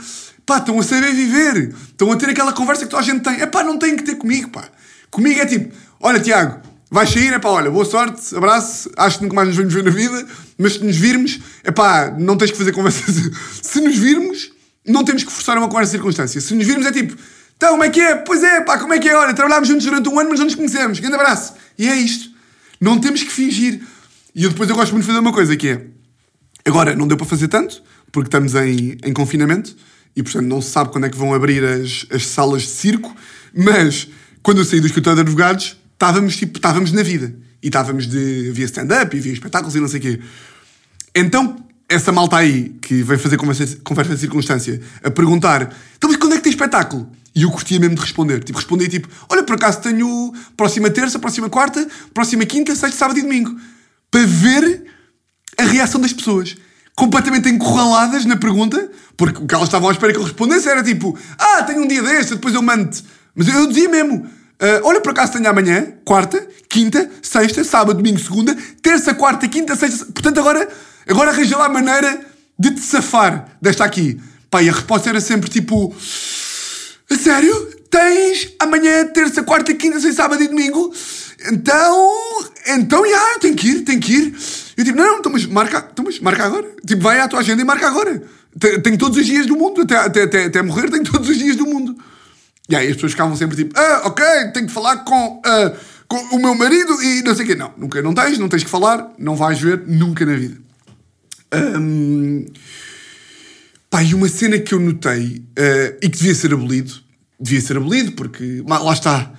pá, 0.46 0.60
estão 0.60 0.79
a 0.79 0.84
saber 0.84 1.12
viver. 1.12 1.74
Estão 1.88 2.12
a 2.12 2.15
ter 2.15 2.29
aquela 2.29 2.53
conversa 2.53 2.86
que 2.86 2.91
toda 2.91 3.01
a 3.01 3.06
gente 3.06 3.24
tem. 3.24 3.41
É 3.41 3.48
pá, 3.48 3.63
não 3.63 3.79
têm 3.79 3.96
que 3.96 4.03
ter 4.03 4.13
comigo, 4.13 4.51
pá. 4.51 4.70
Comigo 5.10 5.39
é 5.39 5.46
tipo, 5.48 5.74
olha 6.00 6.20
Tiago, 6.20 6.62
vais 6.91 7.10
sair, 7.10 7.34
é 7.34 7.39
pá, 7.39 7.50
olha, 7.50 7.72
boa 7.72 7.86
sorte, 7.86 8.36
abraço, 8.36 8.91
acho 8.96 9.17
que 9.17 9.24
nunca 9.24 9.36
mais 9.38 9.48
nos 9.48 9.58
vamos 9.58 9.74
ver 9.74 9.84
na 9.84 9.89
vida, 9.89 10.24
mas 10.56 10.74
se 10.74 10.84
nos 10.84 10.98
virmos, 10.98 11.39
é 11.63 11.72
pá, 11.72 12.15
não 12.15 12.38
tens 12.38 12.51
que 12.51 12.58
fazer 12.60 12.74
conversa... 12.74 13.01
se 13.63 13.82
nos 13.82 13.98
virmos, 13.98 14.51
não 14.86 15.03
temos 15.03 15.24
que 15.24 15.32
forçar 15.32 15.58
uma 15.58 15.67
conversa 15.67 15.94
de 15.94 15.98
circunstância. 15.98 16.39
Se 16.39 16.53
nos 16.53 16.67
virmos 16.67 16.86
é 16.86 16.91
tipo 16.91 17.17
então, 17.58 17.72
como 17.72 17.84
é 17.84 17.90
que 17.90 18.00
é? 18.00 18.16
Pois 18.16 18.44
é, 18.44 18.62
pá, 18.62 18.78
como 18.78 18.94
é 18.94 19.00
que 19.00 19.10
é? 19.10 19.16
Olha, 19.16 19.34
trabalhámos 19.34 19.68
juntos 19.68 19.84
durante 19.84 20.08
um 20.08 20.20
ano, 20.20 20.30
mas 20.30 20.40
não 20.40 20.46
nos 20.46 20.54
conhecemos. 20.54 21.00
Grande 21.00 21.16
abraço. 21.16 21.56
E 21.78 21.88
é 21.88 21.96
isto. 21.96 22.30
Não 22.80 23.00
temos 23.00 23.24
que 23.24 23.32
fingir. 23.32 23.82
E 24.36 24.44
eu 24.44 24.52
depois 24.52 24.70
eu 24.70 24.76
gosto 24.76 24.92
muito 24.92 25.04
de 25.04 25.08
fazer 25.08 25.20
uma 25.20 25.34
coisa 25.34 25.58
que 25.58 25.70
é. 25.70 25.88
Agora, 26.64 26.96
não 26.96 27.08
deu 27.08 27.18
para 27.18 27.26
fazer 27.26 27.48
tanto, 27.48 27.82
porque 28.12 28.28
estamos 28.28 28.54
em, 28.54 28.98
em 29.04 29.12
confinamento 29.12 29.76
e, 30.16 30.22
portanto, 30.22 30.46
não 30.46 30.62
se 30.62 30.70
sabe 30.70 30.92
quando 30.92 31.06
é 31.06 31.10
que 31.10 31.18
vão 31.18 31.34
abrir 31.34 31.64
as, 31.64 32.06
as 32.12 32.28
salas 32.28 32.62
de 32.62 32.70
circo, 32.70 33.16
mas 33.56 34.08
quando 34.44 34.60
eu 34.60 34.66
saí 34.66 34.80
do 34.80 34.86
escritório 34.86 35.16
de 35.16 35.22
advogados, 35.22 35.78
estávamos, 35.94 36.36
tipo, 36.36 36.58
estávamos 36.58 36.92
na 36.92 37.02
vida. 37.02 37.34
E 37.64 37.68
estávamos 37.68 38.06
de. 38.06 38.52
via 38.52 38.66
stand-up 38.66 39.18
e 39.18 39.20
via 39.20 39.34
espetáculos 39.34 39.76
e 39.76 39.80
não 39.80 39.88
sei 39.88 40.00
o 40.00 40.04
quê. 40.04 40.20
Então, 41.16 41.67
essa 41.89 42.12
malta 42.12 42.38
aí 42.38 42.75
que 42.82 43.01
vem 43.01 43.17
fazer 43.17 43.38
conversa, 43.38 43.77
conversa 43.84 44.13
de 44.13 44.20
circunstância 44.20 44.82
a 45.03 45.10
perguntar: 45.10 45.74
então, 45.98 46.10
mas 46.10 46.17
quando 46.17 46.34
é 46.34 46.38
que 46.38 46.44
tem 46.44 46.51
espetáculo? 46.51 47.10
E 47.34 47.44
eu 47.44 47.51
curtia 47.51 47.79
mesmo 47.79 47.96
de 47.96 48.01
responder. 48.01 48.44
Tipo, 48.44 48.58
respondia 48.58 48.89
tipo: 48.89 49.08
Olha, 49.29 49.44
por 49.44 49.56
acaso 49.56 49.79
tenho 49.79 50.34
próxima 50.56 50.89
terça, 50.89 51.20
próxima 51.20 51.50
quarta, 51.50 51.88
próxima 52.13 52.46
quinta, 52.46 52.75
sexta, 52.75 52.98
sábado 52.98 53.20
e 53.20 53.22
domingo. 53.22 53.56
Para 54.10 54.25
ver 54.25 54.86
a 55.58 55.63
reação 55.63 56.01
das 56.01 56.13
pessoas. 56.13 56.56
Completamente 56.96 57.48
encurraladas 57.48 58.25
na 58.25 58.36
pergunta, 58.36 58.89
Porque 59.15 59.39
o 59.39 59.46
que 59.46 59.53
elas 59.53 59.67
estavam 59.67 59.88
à 59.88 59.91
espera 59.91 60.12
que 60.12 60.17
ele 60.17 60.25
respondesse 60.25 60.67
era 60.67 60.84
tipo: 60.84 61.17
Ah, 61.38 61.62
tenho 61.62 61.84
um 61.84 61.88
dia 61.88 62.01
deste, 62.01 62.34
depois 62.34 62.56
eu 62.56 62.62
mando 62.63 62.89
Mas 63.36 63.48
eu, 63.48 63.53
eu 63.53 63.67
dizia 63.67 63.88
mesmo: 63.88 64.27
ah, 64.60 64.82
Olha, 64.84 65.00
por 65.00 65.12
acaso 65.12 65.34
tenho 65.34 65.48
amanhã, 65.48 65.94
quarta, 66.03 66.44
quinta, 66.67 67.08
sexta, 67.22 67.63
sábado, 67.63 67.98
domingo, 67.98 68.20
segunda, 68.20 68.58
terça, 68.82 69.13
quarta, 69.13 69.48
quinta, 69.48 69.75
sexta. 69.75 70.06
Portanto, 70.06 70.39
agora, 70.39 70.67
agora 71.08 71.32
arranja 71.32 71.58
lá 71.58 71.66
a 71.66 71.70
maneira 71.70 72.20
de 72.58 72.72
te 72.72 72.82
safar 72.82 73.58
desta 73.62 73.86
aqui. 73.86 74.20
Pá, 74.50 74.64
e 74.64 74.70
a 74.70 74.74
resposta 74.74 75.10
era 75.10 75.22
sempre 75.22 75.50
tipo: 75.50 75.96
A 77.10 77.16
sério? 77.16 77.78
Tens 77.90 78.54
amanhã, 78.60 79.06
terça, 79.08 79.42
quarta, 79.44 79.74
quinta, 79.74 80.00
sexta, 80.00 80.24
sábado 80.24 80.44
e 80.44 80.48
domingo? 80.48 80.94
Então, 81.50 82.20
então, 82.68 83.02
já, 83.04 83.08
yeah, 83.08 83.40
tenho 83.40 83.56
que 83.56 83.68
ir, 83.70 83.82
tenho 83.82 84.00
que 84.00 84.14
ir. 84.14 84.36
Eu 84.76 84.84
tipo, 84.84 84.98
não, 84.98 85.06
não, 85.06 85.20
então, 85.20 85.32
mas 85.32 85.46
marca, 85.46 85.88
então, 85.92 86.04
mas 86.04 86.20
marca 86.20 86.44
agora. 86.44 86.68
Tipo, 86.86 87.02
vai 87.02 87.20
à 87.20 87.28
tua 87.28 87.40
agenda 87.40 87.62
e 87.62 87.66
marca 87.66 87.88
agora. 87.88 88.22
Tenho 88.84 88.98
todos 88.98 89.18
os 89.18 89.26
dias 89.26 89.46
do 89.46 89.56
mundo, 89.56 89.82
até, 89.82 89.96
até, 89.96 90.24
até, 90.24 90.46
até 90.46 90.62
morrer, 90.62 90.90
tenho 90.90 91.04
todos 91.04 91.30
os 91.30 91.38
dias 91.38 91.56
do 91.56 91.66
mundo. 91.66 91.96
E 92.70 92.76
aí 92.76 92.88
as 92.88 92.96
pessoas 92.96 93.14
ficavam 93.14 93.36
sempre 93.36 93.56
tipo, 93.56 93.80
ah, 93.80 94.02
ok, 94.06 94.26
tenho 94.54 94.68
que 94.68 94.74
falar 94.74 94.98
com, 94.98 95.38
uh, 95.38 95.78
com 96.08 96.18
o 96.36 96.40
meu 96.40 96.54
marido 96.54 97.02
e 97.02 97.22
não 97.24 97.34
sei 97.34 97.46
o 97.46 97.48
quê. 97.48 97.56
Não, 97.56 97.72
nunca, 97.78 98.02
não 98.02 98.14
tens, 98.14 98.38
não 98.38 98.50
tens 98.50 98.64
que 98.64 98.70
falar, 98.70 99.14
não 99.18 99.36
vais 99.36 99.60
ver 99.60 99.84
nunca 99.88 100.26
na 100.26 100.36
vida. 100.36 100.67
Um, 101.54 102.46
pá, 103.89 104.04
e 104.04 104.13
uma 104.13 104.27
cena 104.27 104.60
que 104.60 104.74
eu 104.74 104.80
notei 104.80 105.44
uh, 105.58 105.98
e 106.01 106.10
que 106.10 106.18
devia 106.18 106.36
ser 106.36 106.54
abolido, 106.54 106.94
devia 107.39 107.62
ser 107.62 107.77
abolido 107.77 108.12
porque, 108.13 108.63
lá 108.68 108.94
está, 108.94 109.34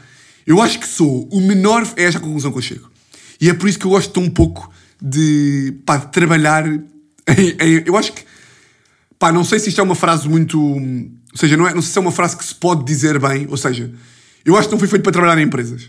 eu 0.46 0.60
acho 0.62 0.78
que 0.80 0.88
sou 0.88 1.28
o 1.30 1.40
menor, 1.40 1.86
é 1.96 2.04
esta 2.04 2.18
a 2.18 2.22
conclusão 2.22 2.50
que 2.50 2.58
eu 2.58 2.62
chego. 2.62 2.90
E 3.40 3.48
é 3.48 3.54
por 3.54 3.68
isso 3.68 3.78
que 3.78 3.84
eu 3.84 3.90
gosto 3.90 4.12
tão 4.12 4.28
pouco 4.28 4.72
de, 5.00 5.74
pá, 5.84 5.96
de 5.98 6.10
trabalhar 6.10 6.66
em, 6.66 6.82
em, 7.60 7.82
eu 7.86 7.96
acho 7.96 8.12
que 8.12 8.28
Pá, 9.18 9.32
não 9.32 9.42
sei 9.44 9.58
se 9.58 9.68
isto 9.68 9.80
é 9.80 9.84
uma 9.84 9.96
frase 9.96 10.28
muito. 10.28 10.60
Ou 10.60 11.10
seja, 11.34 11.56
não, 11.56 11.66
é, 11.66 11.74
não 11.74 11.82
sei 11.82 11.92
se 11.92 11.98
é 11.98 12.00
uma 12.00 12.12
frase 12.12 12.36
que 12.36 12.44
se 12.44 12.54
pode 12.54 12.84
dizer 12.84 13.18
bem. 13.18 13.46
Ou 13.50 13.56
seja, 13.56 13.92
eu 14.44 14.56
acho 14.56 14.68
que 14.68 14.72
não 14.72 14.78
foi 14.78 14.86
feito 14.86 15.02
para 15.02 15.12
trabalhar 15.12 15.40
em 15.40 15.44
empresas. 15.44 15.84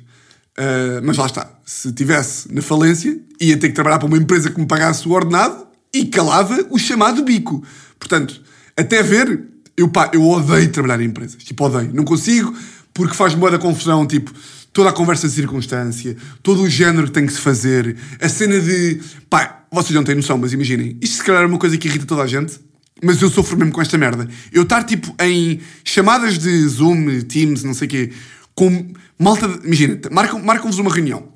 Uh, 0.57 0.99
mas 1.03 1.15
lá 1.15 1.27
está. 1.27 1.51
Se 1.63 1.91
tivesse 1.93 2.51
na 2.53 2.61
falência, 2.61 3.19
ia 3.39 3.55
ter 3.55 3.69
que 3.69 3.75
trabalhar 3.75 3.99
para 3.99 4.07
uma 4.07 4.17
empresa 4.17 4.49
que 4.49 4.59
me 4.59 4.65
pagasse 4.65 5.07
o 5.07 5.11
ordenado 5.11 5.67
e 5.93 6.05
calava 6.05 6.65
o 6.69 6.77
chamado 6.77 7.23
bico. 7.23 7.63
Portanto, 7.97 8.41
até 8.75 9.01
ver, 9.03 9.45
eu, 9.75 9.89
pá, 9.89 10.09
eu 10.13 10.25
odeio 10.27 10.69
trabalhar 10.71 11.01
em 11.01 11.07
empresas. 11.07 11.43
Tipo, 11.43 11.65
odeio. 11.65 11.93
Não 11.93 12.03
consigo 12.03 12.55
porque 12.93 13.15
faz 13.15 13.35
moda 13.35 13.57
da 13.57 13.63
confusão. 13.63 14.05
Tipo, 14.05 14.31
toda 14.71 14.89
a 14.89 14.93
conversa 14.93 15.27
de 15.27 15.33
circunstância, 15.33 16.15
todo 16.43 16.61
o 16.61 16.69
género 16.69 17.07
que 17.07 17.13
tem 17.13 17.25
que 17.25 17.33
se 17.33 17.39
fazer, 17.39 17.95
a 18.21 18.29
cena 18.29 18.59
de. 18.59 19.01
Pá, 19.29 19.65
vocês 19.71 19.93
não 19.93 20.03
têm 20.03 20.15
noção, 20.15 20.37
mas 20.37 20.53
imaginem. 20.53 20.97
Isto 21.01 21.17
se 21.17 21.23
calhar 21.23 21.43
é 21.43 21.45
uma 21.45 21.59
coisa 21.59 21.77
que 21.77 21.87
irrita 21.87 22.05
toda 22.05 22.23
a 22.23 22.27
gente 22.27 22.59
mas 23.01 23.21
eu 23.21 23.29
sofro 23.29 23.57
mesmo 23.57 23.71
com 23.71 23.81
esta 23.81 23.97
merda. 23.97 24.27
Eu 24.51 24.63
estar 24.63 24.83
tipo 24.83 25.15
em 25.21 25.61
chamadas 25.83 26.37
de 26.37 26.67
Zoom, 26.67 27.21
Teams, 27.21 27.63
não 27.63 27.73
sei 27.73 27.87
o 27.87 27.89
quê, 27.89 28.11
com 28.53 28.87
malta. 29.17 29.45
Imagina, 29.63 29.99
marcam-vos 30.11 30.45
marcam 30.45 30.71
uma 30.71 30.93
reunião. 30.93 31.29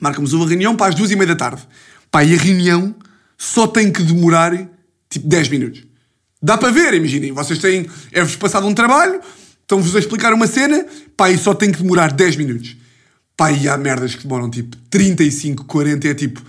Marcam-vos 0.00 0.32
uma 0.32 0.48
reunião 0.48 0.74
para 0.74 0.88
as 0.88 0.94
duas 0.94 1.10
e 1.10 1.16
meia 1.16 1.28
da 1.28 1.36
tarde. 1.36 1.62
Pá, 2.10 2.24
e 2.24 2.34
a 2.34 2.38
reunião 2.38 2.94
só 3.36 3.66
tem 3.66 3.90
que 3.90 4.02
demorar 4.02 4.52
tipo 5.08 5.26
10 5.26 5.48
minutos. 5.48 5.82
Dá 6.42 6.58
para 6.58 6.70
ver, 6.70 6.94
imaginem. 6.94 7.32
Vocês 7.32 7.58
têm. 7.58 7.86
É-vos 8.12 8.36
passado 8.36 8.66
um 8.66 8.74
trabalho, 8.74 9.20
estão-vos 9.62 9.94
a 9.96 9.98
explicar 9.98 10.32
uma 10.32 10.46
cena, 10.46 10.86
pá, 11.16 11.30
e 11.30 11.38
só 11.38 11.54
tem 11.54 11.72
que 11.72 11.80
demorar 11.80 12.12
10 12.12 12.36
minutos. 12.36 12.76
Pá, 13.36 13.50
e 13.50 13.68
há 13.68 13.76
merdas 13.76 14.14
que 14.14 14.22
demoram 14.22 14.50
tipo 14.50 14.76
35, 14.90 15.64
40, 15.64 16.08
é 16.08 16.14
tipo 16.14 16.42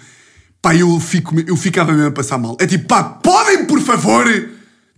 Pá, 0.65 0.75
eu, 0.75 0.99
fico, 0.99 1.39
eu 1.41 1.55
ficava 1.55 1.93
mesmo 1.93 2.07
a 2.07 2.11
passar 2.11 2.39
mal. 2.39 2.57
É 2.59 2.65
tipo, 2.65 2.87
pá, 2.87 3.03
podem, 3.03 3.65
por 3.65 3.79
favor, 3.79 4.25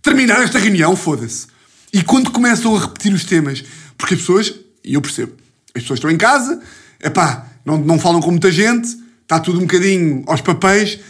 terminar 0.00 0.42
esta 0.42 0.58
reunião? 0.58 0.96
Foda-se. 0.96 1.46
E 1.92 2.02
quando 2.02 2.30
começam 2.30 2.74
a 2.74 2.80
repetir 2.80 3.12
os 3.12 3.22
temas, 3.26 3.62
porque 3.98 4.14
as 4.14 4.20
pessoas, 4.20 4.54
e 4.82 4.94
eu 4.94 5.02
percebo, 5.02 5.34
as 5.74 5.82
pessoas 5.82 5.98
estão 5.98 6.10
em 6.10 6.16
casa, 6.16 6.58
é 6.98 7.10
pá, 7.10 7.46
não, 7.66 7.76
não 7.76 7.98
falam 7.98 8.18
com 8.22 8.30
muita 8.30 8.50
gente, 8.50 8.96
está 9.20 9.38
tudo 9.40 9.58
um 9.58 9.66
bocadinho 9.66 10.24
aos 10.26 10.40
papéis, 10.40 11.00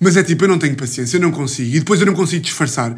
mas 0.00 0.16
é 0.16 0.22
tipo, 0.22 0.44
eu 0.44 0.48
não 0.48 0.58
tenho 0.58 0.76
paciência, 0.76 1.16
eu 1.16 1.20
não 1.20 1.30
consigo, 1.30 1.76
e 1.76 1.78
depois 1.78 2.00
eu 2.00 2.06
não 2.06 2.14
consigo 2.14 2.42
disfarçar. 2.42 2.94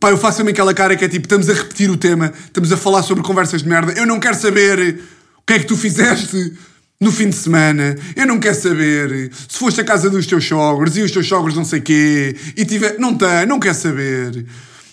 Pá, 0.00 0.10
eu 0.10 0.18
faço 0.18 0.38
também 0.38 0.52
aquela 0.52 0.72
cara 0.72 0.96
que 0.96 1.04
é 1.04 1.08
tipo, 1.08 1.26
estamos 1.26 1.48
a 1.48 1.52
repetir 1.52 1.90
o 1.90 1.96
tema, 1.96 2.32
estamos 2.44 2.72
a 2.72 2.76
falar 2.76 3.02
sobre 3.02 3.22
conversas 3.24 3.62
de 3.62 3.68
merda, 3.68 3.92
eu 3.92 4.06
não 4.06 4.20
quero 4.20 4.36
saber 4.36 5.00
o 5.36 5.42
que 5.46 5.54
é 5.54 5.58
que 5.58 5.66
tu 5.66 5.76
fizeste 5.76 6.52
no 7.00 7.12
fim 7.12 7.28
de 7.28 7.36
semana, 7.36 7.96
eu 8.16 8.26
não 8.26 8.40
quero 8.40 8.56
saber 8.56 9.30
se 9.48 9.58
foste 9.58 9.80
à 9.80 9.84
casa 9.84 10.10
dos 10.10 10.26
teus 10.26 10.44
sogros 10.44 10.96
e 10.96 11.02
os 11.02 11.10
teus 11.10 11.26
sogros 11.28 11.54
não 11.54 11.64
sei 11.64 11.80
quê, 11.80 12.36
e 12.56 12.64
tiver. 12.64 12.98
Não 12.98 13.16
tem, 13.16 13.46
não 13.46 13.60
quer 13.60 13.74
saber. 13.74 14.44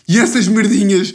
E 0.07 0.19
essas 0.19 0.47
merdinhas, 0.47 1.13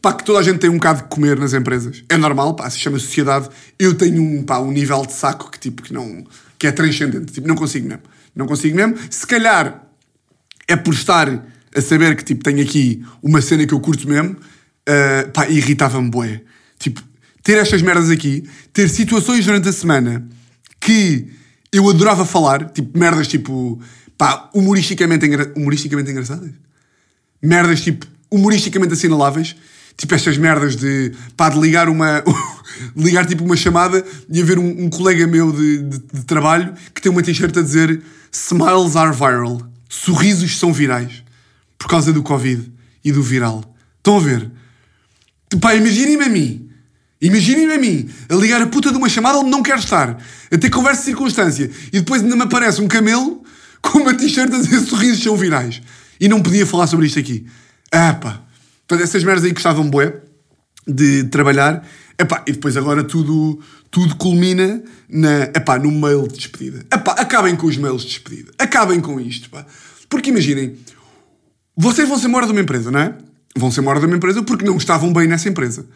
pá, 0.00 0.12
que 0.12 0.24
toda 0.24 0.40
a 0.40 0.42
gente 0.42 0.58
tem 0.58 0.68
um 0.68 0.74
bocado 0.74 1.02
de 1.02 1.08
comer 1.08 1.38
nas 1.38 1.54
empresas. 1.54 2.02
É 2.08 2.16
normal, 2.16 2.54
pá, 2.54 2.68
se 2.68 2.78
chama 2.78 2.98
sociedade. 2.98 3.48
Eu 3.78 3.94
tenho 3.94 4.20
um, 4.20 4.42
pá, 4.42 4.58
um 4.58 4.72
nível 4.72 5.06
de 5.06 5.12
saco 5.12 5.48
que, 5.48 5.60
tipo, 5.60 5.82
que 5.82 5.92
não. 5.92 6.24
que 6.58 6.66
é 6.66 6.72
transcendente. 6.72 7.32
Tipo, 7.32 7.46
não 7.46 7.54
consigo 7.54 7.86
mesmo. 7.86 8.02
Não 8.34 8.46
consigo 8.46 8.76
mesmo. 8.76 8.96
Se 9.10 9.26
calhar 9.26 9.86
é 10.66 10.76
por 10.76 10.94
estar 10.94 11.46
a 11.74 11.80
saber 11.80 12.16
que, 12.16 12.24
tipo, 12.24 12.42
tenho 12.42 12.62
aqui 12.62 13.04
uma 13.22 13.40
cena 13.40 13.66
que 13.66 13.74
eu 13.74 13.80
curto 13.80 14.08
mesmo, 14.08 14.32
uh, 14.32 15.30
pá, 15.32 15.48
irritava-me, 15.48 16.10
boé. 16.10 16.42
Tipo, 16.78 17.02
ter 17.42 17.58
estas 17.58 17.82
merdas 17.82 18.10
aqui, 18.10 18.48
ter 18.72 18.88
situações 18.88 19.44
durante 19.44 19.68
a 19.68 19.72
semana 19.72 20.26
que 20.80 21.28
eu 21.72 21.88
adorava 21.88 22.26
falar, 22.26 22.70
tipo 22.70 22.98
merdas 22.98 23.26
tipo, 23.26 23.80
pá, 24.18 24.50
humoristicamente, 24.54 25.26
engra... 25.26 25.52
humoristicamente 25.56 26.10
engraçadas. 26.10 26.50
Merdas 27.42 27.80
tipo, 27.80 28.06
humoristicamente 28.30 28.92
assinaláveis. 28.92 29.56
Tipo 29.96 30.14
estas 30.14 30.36
merdas 30.36 30.76
de, 30.76 31.12
pá, 31.36 31.48
de 31.48 31.60
ligar 31.60 31.88
uma, 31.88 32.24
ligar 32.96 33.26
tipo 33.26 33.44
uma 33.44 33.56
chamada 33.56 34.04
e 34.28 34.40
haver 34.40 34.58
um, 34.58 34.84
um 34.84 34.90
colega 34.90 35.26
meu 35.26 35.52
de, 35.52 35.78
de, 35.78 35.98
de, 35.98 36.24
trabalho 36.24 36.74
que 36.94 37.00
tem 37.00 37.12
uma 37.12 37.22
t-shirt 37.22 37.56
a 37.56 37.62
dizer 37.62 38.02
Smiles 38.32 38.96
are 38.96 39.14
viral. 39.14 39.60
Sorrisos 39.88 40.58
são 40.58 40.72
virais. 40.72 41.22
Por 41.78 41.88
causa 41.88 42.12
do 42.12 42.22
Covid 42.22 42.72
e 43.04 43.12
do 43.12 43.22
viral. 43.22 43.64
Estão 43.98 44.16
a 44.16 44.20
ver? 44.20 44.50
Pá, 45.60 45.74
imaginem-me 45.74 46.24
a 46.24 46.28
mim 46.28 46.72
Imaginem-me 47.22 47.74
a 47.74 47.78
mim 47.78 48.10
a 48.28 48.34
ligar 48.34 48.60
a 48.60 48.66
puta 48.66 48.90
de 48.90 48.96
uma 48.96 49.08
chamada 49.08 49.38
onde 49.38 49.48
não 49.48 49.62
quero 49.62 49.78
estar, 49.78 50.18
a 50.50 50.58
ter 50.58 50.68
conversa 50.70 51.02
de 51.02 51.06
circunstância 51.06 51.70
e 51.92 52.00
depois 52.00 52.20
ainda 52.20 52.34
me 52.34 52.42
aparece 52.42 52.82
um 52.82 52.88
camelo 52.88 53.44
com 53.80 54.00
uma 54.00 54.12
t-shirt 54.12 54.52
a 54.52 54.58
dizer 54.58 54.80
sorrisos 54.80 55.22
são 55.22 55.36
virais. 55.36 55.80
E 56.18 56.28
não 56.28 56.42
podia 56.42 56.66
falar 56.66 56.88
sobre 56.88 57.06
isto 57.06 57.20
aqui. 57.20 57.46
Ah, 57.92 58.14
pá. 58.14 58.42
Portanto, 58.86 59.04
essas 59.04 59.24
merdas 59.24 59.44
aí 59.44 59.52
gostavam 59.52 59.88
bué 59.88 60.20
de 60.86 61.24
trabalhar. 61.24 61.86
Epá, 62.18 62.42
e 62.46 62.52
depois 62.52 62.76
agora 62.76 63.02
tudo, 63.02 63.60
tudo 63.90 64.16
culmina 64.16 64.82
na, 65.08 65.44
epá, 65.44 65.78
no 65.78 65.90
mail 65.90 66.28
de 66.28 66.34
despedida. 66.34 66.84
Epá, 66.92 67.12
acabem 67.12 67.56
com 67.56 67.66
os 67.66 67.76
mails 67.76 68.02
de 68.02 68.08
despedida. 68.08 68.52
Acabem 68.58 69.00
com 69.00 69.18
isto. 69.20 69.50
Porque 70.08 70.30
imaginem, 70.30 70.76
vocês 71.76 72.08
vão 72.08 72.18
ser 72.18 72.28
embora 72.28 72.46
de 72.46 72.52
uma 72.52 72.60
empresa, 72.60 72.90
não 72.90 73.00
é? 73.00 73.14
Vão 73.56 73.70
ser 73.70 73.80
embora 73.80 74.00
de 74.00 74.06
uma 74.06 74.16
empresa 74.16 74.42
porque 74.42 74.64
não 74.64 74.76
estavam 74.76 75.12
bem 75.12 75.26
nessa 75.26 75.48
empresa. 75.48 75.86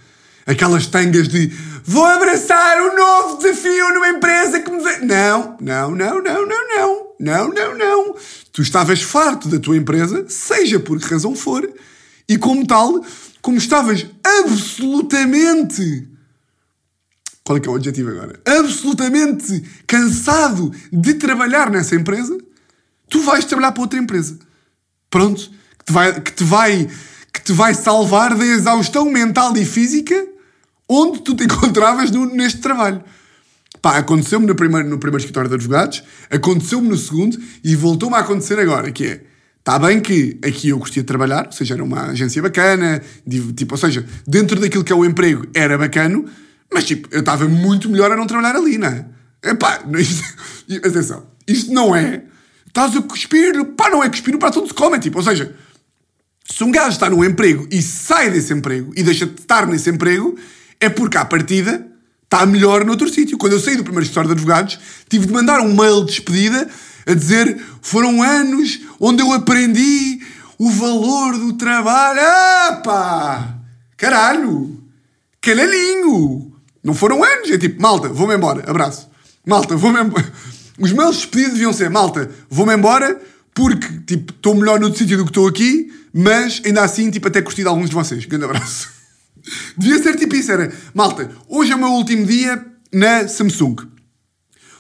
Aquelas 0.46 0.87
tangas 0.87 1.29
de 1.29 1.53
vou 1.85 2.05
abraçar 2.05 2.81
um 2.81 2.96
novo 2.96 3.38
desafio 3.38 3.92
numa 3.92 4.09
empresa 4.09 4.61
que 4.61 4.70
me. 4.70 4.83
Não, 5.07 5.57
não, 5.61 5.90
não, 5.90 6.22
não, 6.22 6.46
não, 6.46 6.68
não. 6.77 7.07
Não, 7.18 7.49
não, 7.49 7.77
não. 7.77 8.16
Tu 8.53 8.62
estavas 8.62 9.03
farto 9.03 9.49
da 9.49 9.59
tua 9.59 9.77
empresa, 9.77 10.25
seja 10.29 10.79
por 10.79 11.01
que 11.01 11.09
razão 11.09 11.35
for, 11.35 11.68
e 12.29 12.37
como 12.39 12.67
tal, 12.67 13.05
como 13.41 13.59
estavas 13.59 14.07
absolutamente. 14.43 16.09
Qual 17.45 17.59
é 17.59 17.61
que 17.61 17.69
é 17.69 17.71
o 17.71 17.77
objetivo 17.77 18.11
agora? 18.11 18.41
Absolutamente 18.45 19.62
cansado 19.87 20.73
de 20.93 21.15
trabalhar 21.15 21.71
nessa 21.71 21.95
empresa, 21.95 22.37
tu 23.09 23.21
vais 23.23 23.45
trabalhar 23.45 23.73
para 23.73 23.83
outra 23.83 23.99
empresa. 23.99 24.39
Pronto. 25.09 25.51
Que 25.79 25.85
te 25.85 25.93
vai, 25.93 26.21
que 26.21 26.33
te 26.33 26.45
vai, 26.45 26.89
que 27.33 27.43
te 27.43 27.53
vai 27.53 27.75
salvar 27.75 28.35
da 28.35 28.45
exaustão 28.45 29.09
mental 29.11 29.57
e 29.57 29.65
física 29.65 30.27
onde 30.89 31.21
tu 31.21 31.35
te 31.35 31.45
encontravas 31.47 32.11
no, 32.11 32.27
neste 32.27 32.61
trabalho. 32.61 33.03
Pá, 33.81 33.99
aconteceu-me 33.99 34.47
no 34.47 34.55
primeiro, 34.55 34.89
no 34.89 34.99
primeiro 34.99 35.21
escritório 35.21 35.49
de 35.49 35.55
advogados, 35.55 36.03
aconteceu-me 36.31 36.89
no 36.89 36.97
segundo 36.97 37.39
e 37.62 37.77
voltou-me 37.77 38.17
a 38.17 38.21
acontecer 38.21 38.59
agora, 38.59 38.91
que 38.91 39.05
é, 39.05 39.25
está 39.66 39.81
bem 39.81 40.00
que 40.00 40.38
aqui 40.46 40.68
eu 40.68 40.79
gostia 40.79 41.02
de 41.02 41.07
trabalhar, 41.09 41.46
ou 41.46 41.52
seja, 41.52 41.74
era 41.74 41.83
uma 41.83 42.11
agência 42.11 42.40
bacana, 42.40 43.02
tipo, 43.57 43.74
ou 43.74 43.79
seja, 43.79 44.07
dentro 44.24 44.61
daquilo 44.61 44.85
que 44.85 44.92
é 44.92 44.94
o 44.94 45.05
emprego 45.05 45.44
era 45.52 45.76
bacano, 45.76 46.24
mas 46.72 46.85
tipo, 46.85 47.09
eu 47.11 47.18
estava 47.18 47.48
muito 47.48 47.90
melhor 47.90 48.12
a 48.12 48.16
não 48.16 48.29
trabalhar 48.29 48.55
ali, 48.55 48.79
não 48.79 48.87
é? 48.87 49.05
Epá, 49.42 49.83
isto, 49.98 50.24
atenção, 50.85 51.26
isto 51.48 51.72
não 51.72 51.96
é, 51.96 52.22
estás 52.68 52.96
a 52.96 53.02
cuspir, 53.02 53.64
pá, 53.76 53.90
não 53.90 54.05
é 54.05 54.09
cuspir 54.09 54.38
para 54.38 54.52
tudo 54.52 54.68
se 54.68 54.74
come, 54.74 55.00
tipo, 55.00 55.18
ou 55.18 55.24
seja, 55.24 55.52
se 56.48 56.62
um 56.62 56.70
gajo 56.70 56.90
está 56.90 57.11
num 57.11 57.24
emprego 57.24 57.66
e 57.68 57.83
sai 57.83 58.31
desse 58.31 58.52
emprego 58.52 58.92
e 58.96 59.02
deixa 59.02 59.26
de 59.26 59.40
estar 59.40 59.66
nesse 59.66 59.90
emprego, 59.90 60.38
é 60.79 60.88
porque, 60.88 61.18
à 61.18 61.24
partida, 61.24 61.85
está 62.22 62.46
melhor 62.46 62.85
noutro 62.85 63.09
sítio. 63.09 63.37
Quando 63.37 63.55
eu 63.55 63.61
saí 63.61 63.74
do 63.74 63.83
primeiro 63.83 64.05
escritório 64.05 64.29
de 64.29 64.35
advogados, 64.35 64.79
tive 65.09 65.26
de 65.26 65.33
mandar 65.33 65.59
um 65.61 65.74
mail 65.74 66.05
de 66.05 66.12
despedida 66.12 66.68
a 67.07 67.14
dizer 67.14 67.59
foram 67.81 68.23
anos 68.23 68.81
onde 69.01 69.23
eu 69.23 69.33
aprendi 69.33 70.21
o 70.59 70.71
valor 70.71 71.38
do 71.38 71.53
trabalho. 71.55 72.21
Ah, 72.21 72.81
pá! 72.85 73.55
Caralho! 73.97 74.83
Canalinho! 75.40 76.53
Não 76.83 76.95
foram 76.95 77.23
anos, 77.23 77.51
é 77.51 77.59
tipo, 77.59 77.81
malta, 77.81 78.09
vou-me 78.09 78.35
embora, 78.35 78.69
abraço. 78.69 79.09
Malta, 79.47 79.77
vou-me 79.77 80.01
embora. 80.01 80.33
Os 80.79 80.92
meus 80.92 81.16
despedidos 81.16 81.55
deviam 81.55 81.73
ser, 81.73 81.88
malta, 81.88 82.31
vou-me 82.51 82.75
embora 82.75 83.21
porque, 83.55 83.88
tipo, 84.07 84.33
estou 84.33 84.55
melhor 84.55 84.79
no 84.79 84.95
sítio 84.95 85.16
do 85.16 85.25
que 85.25 85.31
estou 85.31 85.49
aqui, 85.49 85.90
mas 86.12 86.61
ainda 86.64 86.83
assim, 86.83 87.11
tipo, 87.11 87.27
até 87.27 87.40
curti 87.40 87.62
de 87.62 87.69
alguns 87.69 87.88
de 87.88 87.95
vocês. 87.95 88.25
Grande 88.27 88.45
abraço. 88.45 88.90
Devia 89.77 90.03
ser 90.03 90.16
tipo 90.16 90.35
isso, 90.35 90.53
era, 90.53 90.73
malta, 90.92 91.31
hoje 91.49 91.73
é 91.73 91.75
o 91.75 91.79
meu 91.79 91.88
último 91.88 92.27
dia 92.27 92.64
na 92.92 93.27
Samsung. 93.27 93.77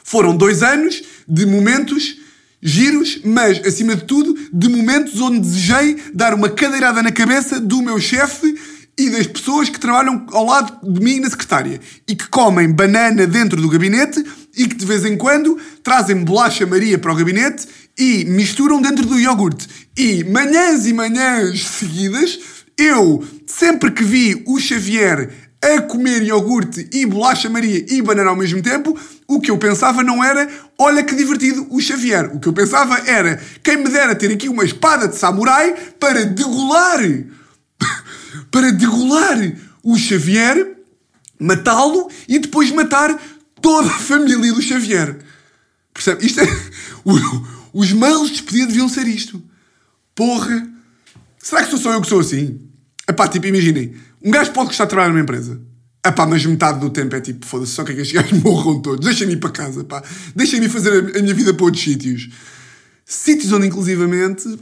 Foram 0.06 0.36
dois 0.36 0.62
anos 0.62 1.02
de 1.26 1.44
momentos 1.44 2.16
giros, 2.62 3.20
mas, 3.24 3.58
acima 3.66 3.96
de 3.96 4.04
tudo, 4.04 4.36
de 4.52 4.68
momentos 4.68 5.20
onde 5.20 5.40
desejei 5.40 5.96
dar 6.14 6.32
uma 6.32 6.48
cadeirada 6.48 7.02
na 7.02 7.10
cabeça 7.10 7.58
do 7.58 7.82
meu 7.82 7.98
chefe 7.98 8.54
e 8.96 9.10
das 9.10 9.26
pessoas 9.26 9.68
que 9.68 9.80
trabalham 9.80 10.24
ao 10.30 10.46
lado 10.46 10.92
de 10.92 11.00
mim 11.00 11.18
na 11.18 11.28
secretária 11.28 11.80
e 12.06 12.14
que 12.14 12.28
comem 12.28 12.72
banana 12.72 13.26
dentro 13.26 13.60
do 13.60 13.68
gabinete 13.68 14.24
e 14.56 14.68
que 14.68 14.76
de 14.76 14.86
vez 14.86 15.04
em 15.04 15.16
quando 15.16 15.58
trazem 15.82 16.22
bolacha 16.22 16.64
Maria 16.64 16.98
para 16.98 17.12
o 17.12 17.16
gabinete 17.16 17.66
e 17.98 18.24
misturam 18.26 18.80
dentro 18.80 19.04
do 19.04 19.18
iogurte. 19.18 19.66
E 19.98 20.22
manhãs 20.22 20.86
e 20.86 20.92
manhãs 20.92 21.66
seguidas, 21.66 22.38
eu, 22.78 23.26
sempre 23.44 23.90
que 23.90 24.04
vi 24.04 24.40
o 24.46 24.60
Xavier 24.60 25.45
a 25.62 25.82
comer 25.82 26.22
iogurte 26.22 26.88
e 26.92 27.06
bolacha 27.06 27.48
Maria 27.48 27.84
e 27.88 28.02
banana 28.02 28.30
ao 28.30 28.36
mesmo 28.36 28.62
tempo, 28.62 28.98
o 29.26 29.40
que 29.40 29.50
eu 29.50 29.58
pensava 29.58 30.02
não 30.02 30.22
era, 30.22 30.48
olha 30.78 31.02
que 31.02 31.14
divertido 31.14 31.66
o 31.70 31.80
Xavier. 31.80 32.34
O 32.34 32.38
que 32.38 32.48
eu 32.48 32.52
pensava 32.52 32.98
era, 33.08 33.40
quem 33.62 33.76
me 33.76 33.88
dera 33.88 34.14
ter 34.14 34.30
aqui 34.30 34.48
uma 34.48 34.64
espada 34.64 35.08
de 35.08 35.16
samurai 35.16 35.74
para 35.98 36.24
degolar 36.24 37.00
para 38.50 38.72
degolar 38.72 39.38
o 39.82 39.96
Xavier, 39.96 40.76
matá-lo 41.38 42.10
e 42.28 42.38
depois 42.38 42.70
matar 42.70 43.18
toda 43.60 43.88
a 43.88 43.98
família 43.98 44.52
do 44.52 44.62
Xavier. 44.62 45.16
Percebe? 45.92 46.26
Isto 46.26 46.40
é... 46.40 46.46
Os 47.72 47.92
mails 47.92 48.28
de 48.28 48.32
despedida 48.36 48.68
deviam 48.68 48.88
ser 48.88 49.06
isto. 49.06 49.42
Porra! 50.14 50.66
Será 51.38 51.62
que 51.62 51.70
sou 51.70 51.78
só 51.78 51.92
eu 51.92 52.00
que 52.00 52.08
sou 52.08 52.20
assim? 52.20 52.58
Epá, 53.06 53.28
tipo, 53.28 53.46
imaginem. 53.46 53.94
Um 54.26 54.30
gajo 54.32 54.50
pode 54.50 54.70
gostar 54.70 54.86
de 54.86 54.90
trabalhar 54.90 55.10
numa 55.10 55.20
empresa. 55.20 55.60
Epá, 56.04 56.26
mas 56.26 56.44
metade 56.44 56.80
do 56.80 56.90
tempo 56.90 57.14
é 57.14 57.20
tipo, 57.20 57.46
foda-se, 57.46 57.70
só 57.70 57.84
que 57.84 57.92
estes 57.92 58.10
gajos 58.10 58.32
morram 58.42 58.82
todos. 58.82 59.06
Deixem-me 59.06 59.34
ir 59.34 59.36
para 59.36 59.50
casa, 59.50 59.84
pá. 59.84 60.02
Deixem-me 60.34 60.68
fazer 60.68 61.16
a 61.16 61.22
minha 61.22 61.32
vida 61.32 61.54
para 61.54 61.64
outros 61.64 61.84
sítios. 61.84 62.28
Sítios 63.04 63.52
onde, 63.52 63.68
inclusivamente, 63.68 64.58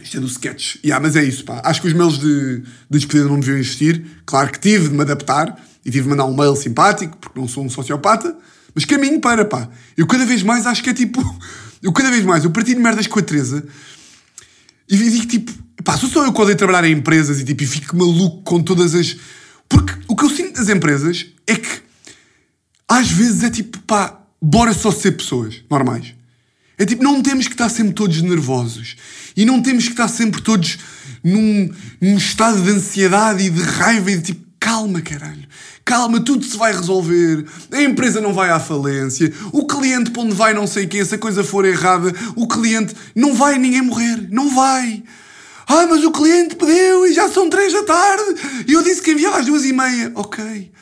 isto 0.00 0.16
é 0.16 0.20
do 0.20 0.28
sketch. 0.28 0.76
Yeah, 0.84 1.04
mas 1.04 1.16
é 1.16 1.24
isso, 1.24 1.44
pá. 1.44 1.60
Acho 1.64 1.80
que 1.82 1.88
os 1.88 1.92
mails 1.92 2.20
de, 2.20 2.60
de 2.60 2.64
despedida 2.90 3.28
não 3.28 3.40
deviam 3.40 3.58
existir. 3.58 4.06
Claro 4.24 4.52
que 4.52 4.60
tive 4.60 4.88
de 4.88 4.94
me 4.94 5.02
adaptar 5.02 5.60
e 5.84 5.90
tive 5.90 6.04
de 6.04 6.10
mandar 6.10 6.26
um 6.26 6.36
mail 6.36 6.54
simpático, 6.54 7.16
porque 7.16 7.40
não 7.40 7.48
sou 7.48 7.64
um 7.64 7.68
sociopata. 7.68 8.36
Mas 8.72 8.84
caminho 8.84 9.20
para, 9.20 9.44
pá. 9.44 9.68
Eu 9.96 10.06
cada 10.06 10.24
vez 10.24 10.44
mais 10.44 10.64
acho 10.64 10.80
que 10.80 10.90
é 10.90 10.94
tipo. 10.94 11.20
Eu 11.82 11.92
cada 11.92 12.10
vez 12.10 12.22
mais, 12.22 12.44
eu 12.44 12.50
partilho 12.50 12.78
merdas 12.78 13.06
com 13.06 13.18
a 13.18 13.22
Teresa 13.22 13.64
e 14.86 14.98
digo 14.98 15.26
tipo, 15.26 15.50
pá, 15.84 15.96
sou 15.96 16.08
só 16.08 16.24
eu 16.24 16.32
que 16.32 16.40
odeio 16.40 16.56
trabalhar 16.56 16.84
em 16.88 16.92
empresas 16.92 17.40
e 17.40 17.44
tipo, 17.44 17.64
fico 17.66 17.96
maluco 17.96 18.42
com 18.42 18.62
todas 18.62 18.94
as. 18.94 19.16
Porque 19.68 19.94
o 20.08 20.16
que 20.16 20.24
eu 20.24 20.30
sinto 20.30 20.58
das 20.58 20.68
empresas 20.68 21.26
é 21.46 21.54
que 21.56 21.82
às 22.88 23.10
vezes 23.10 23.44
é 23.44 23.50
tipo, 23.50 23.78
pá, 23.80 24.20
bora 24.40 24.72
só 24.72 24.90
ser 24.90 25.12
pessoas 25.12 25.62
normais. 25.70 26.14
É 26.76 26.86
tipo, 26.86 27.02
não 27.02 27.22
temos 27.22 27.46
que 27.46 27.52
estar 27.52 27.68
sempre 27.68 27.92
todos 27.92 28.22
nervosos. 28.22 28.96
E 29.36 29.44
não 29.44 29.60
temos 29.60 29.84
que 29.84 29.90
estar 29.90 30.08
sempre 30.08 30.40
todos 30.40 30.78
num, 31.22 31.70
num 32.00 32.16
estado 32.16 32.62
de 32.62 32.70
ansiedade 32.70 33.44
e 33.44 33.50
de 33.50 33.62
raiva 33.62 34.10
e 34.10 34.16
de 34.16 34.22
tipo, 34.22 34.46
calma, 34.58 35.00
caralho. 35.00 35.46
Calma, 35.84 36.20
tudo 36.20 36.44
se 36.44 36.56
vai 36.56 36.72
resolver. 36.72 37.44
A 37.72 37.82
empresa 37.82 38.20
não 38.20 38.32
vai 38.32 38.50
à 38.50 38.58
falência. 38.58 39.32
O 39.52 39.66
cliente 39.66 40.10
para 40.10 40.22
onde 40.22 40.34
vai 40.34 40.54
não 40.54 40.66
sei 40.66 40.86
quem, 40.86 41.04
se 41.04 41.14
a 41.14 41.18
coisa 41.18 41.44
for 41.44 41.64
errada, 41.64 42.14
o 42.34 42.48
cliente 42.48 42.94
não 43.14 43.34
vai 43.34 43.58
ninguém 43.58 43.82
morrer. 43.82 44.28
Não 44.30 44.54
vai. 44.54 45.02
Ah, 45.72 45.86
mas 45.86 46.02
o 46.02 46.10
cliente 46.10 46.56
pediu 46.56 47.06
e 47.06 47.12
já 47.12 47.28
são 47.28 47.48
três 47.48 47.72
da 47.72 47.84
tarde. 47.84 48.64
E 48.66 48.72
eu 48.72 48.82
disse 48.82 49.00
que 49.00 49.12
enviava 49.12 49.38
às 49.38 49.46
duas 49.46 49.64
e 49.64 49.72
meia. 49.72 50.10
Ok. 50.16 50.72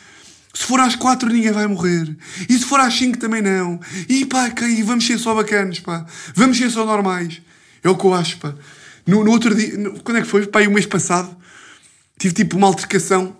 Se 0.54 0.64
for 0.64 0.80
às 0.80 0.96
quatro 0.96 1.28
ninguém 1.28 1.52
vai 1.52 1.66
morrer. 1.66 2.16
E 2.48 2.54
se 2.54 2.64
for 2.64 2.80
às 2.80 2.94
cinco 2.94 3.18
também 3.18 3.42
não. 3.42 3.78
E 4.08 4.24
pá, 4.24 4.46
okay, 4.46 4.82
vamos 4.82 5.06
ser 5.06 5.18
só 5.18 5.34
bacanas, 5.34 5.78
pá. 5.78 6.06
Vamos 6.34 6.56
ser 6.56 6.70
só 6.70 6.86
normais. 6.86 7.42
É 7.84 7.90
o 7.90 7.98
que 7.98 8.06
eu 8.06 8.14
acho, 8.14 8.38
pá. 8.38 8.54
No, 9.06 9.22
no 9.22 9.30
outro 9.30 9.54
dia, 9.54 9.76
no, 9.76 10.00
quando 10.00 10.16
é 10.16 10.22
que 10.22 10.26
foi? 10.26 10.46
Pá, 10.46 10.62
o 10.62 10.70
mês 10.70 10.86
passado, 10.86 11.36
tive 12.18 12.32
tipo 12.32 12.56
uma 12.56 12.66
altercação. 12.66 13.36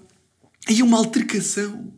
E 0.68 0.82
uma 0.82 0.98
altercação. 0.98 1.90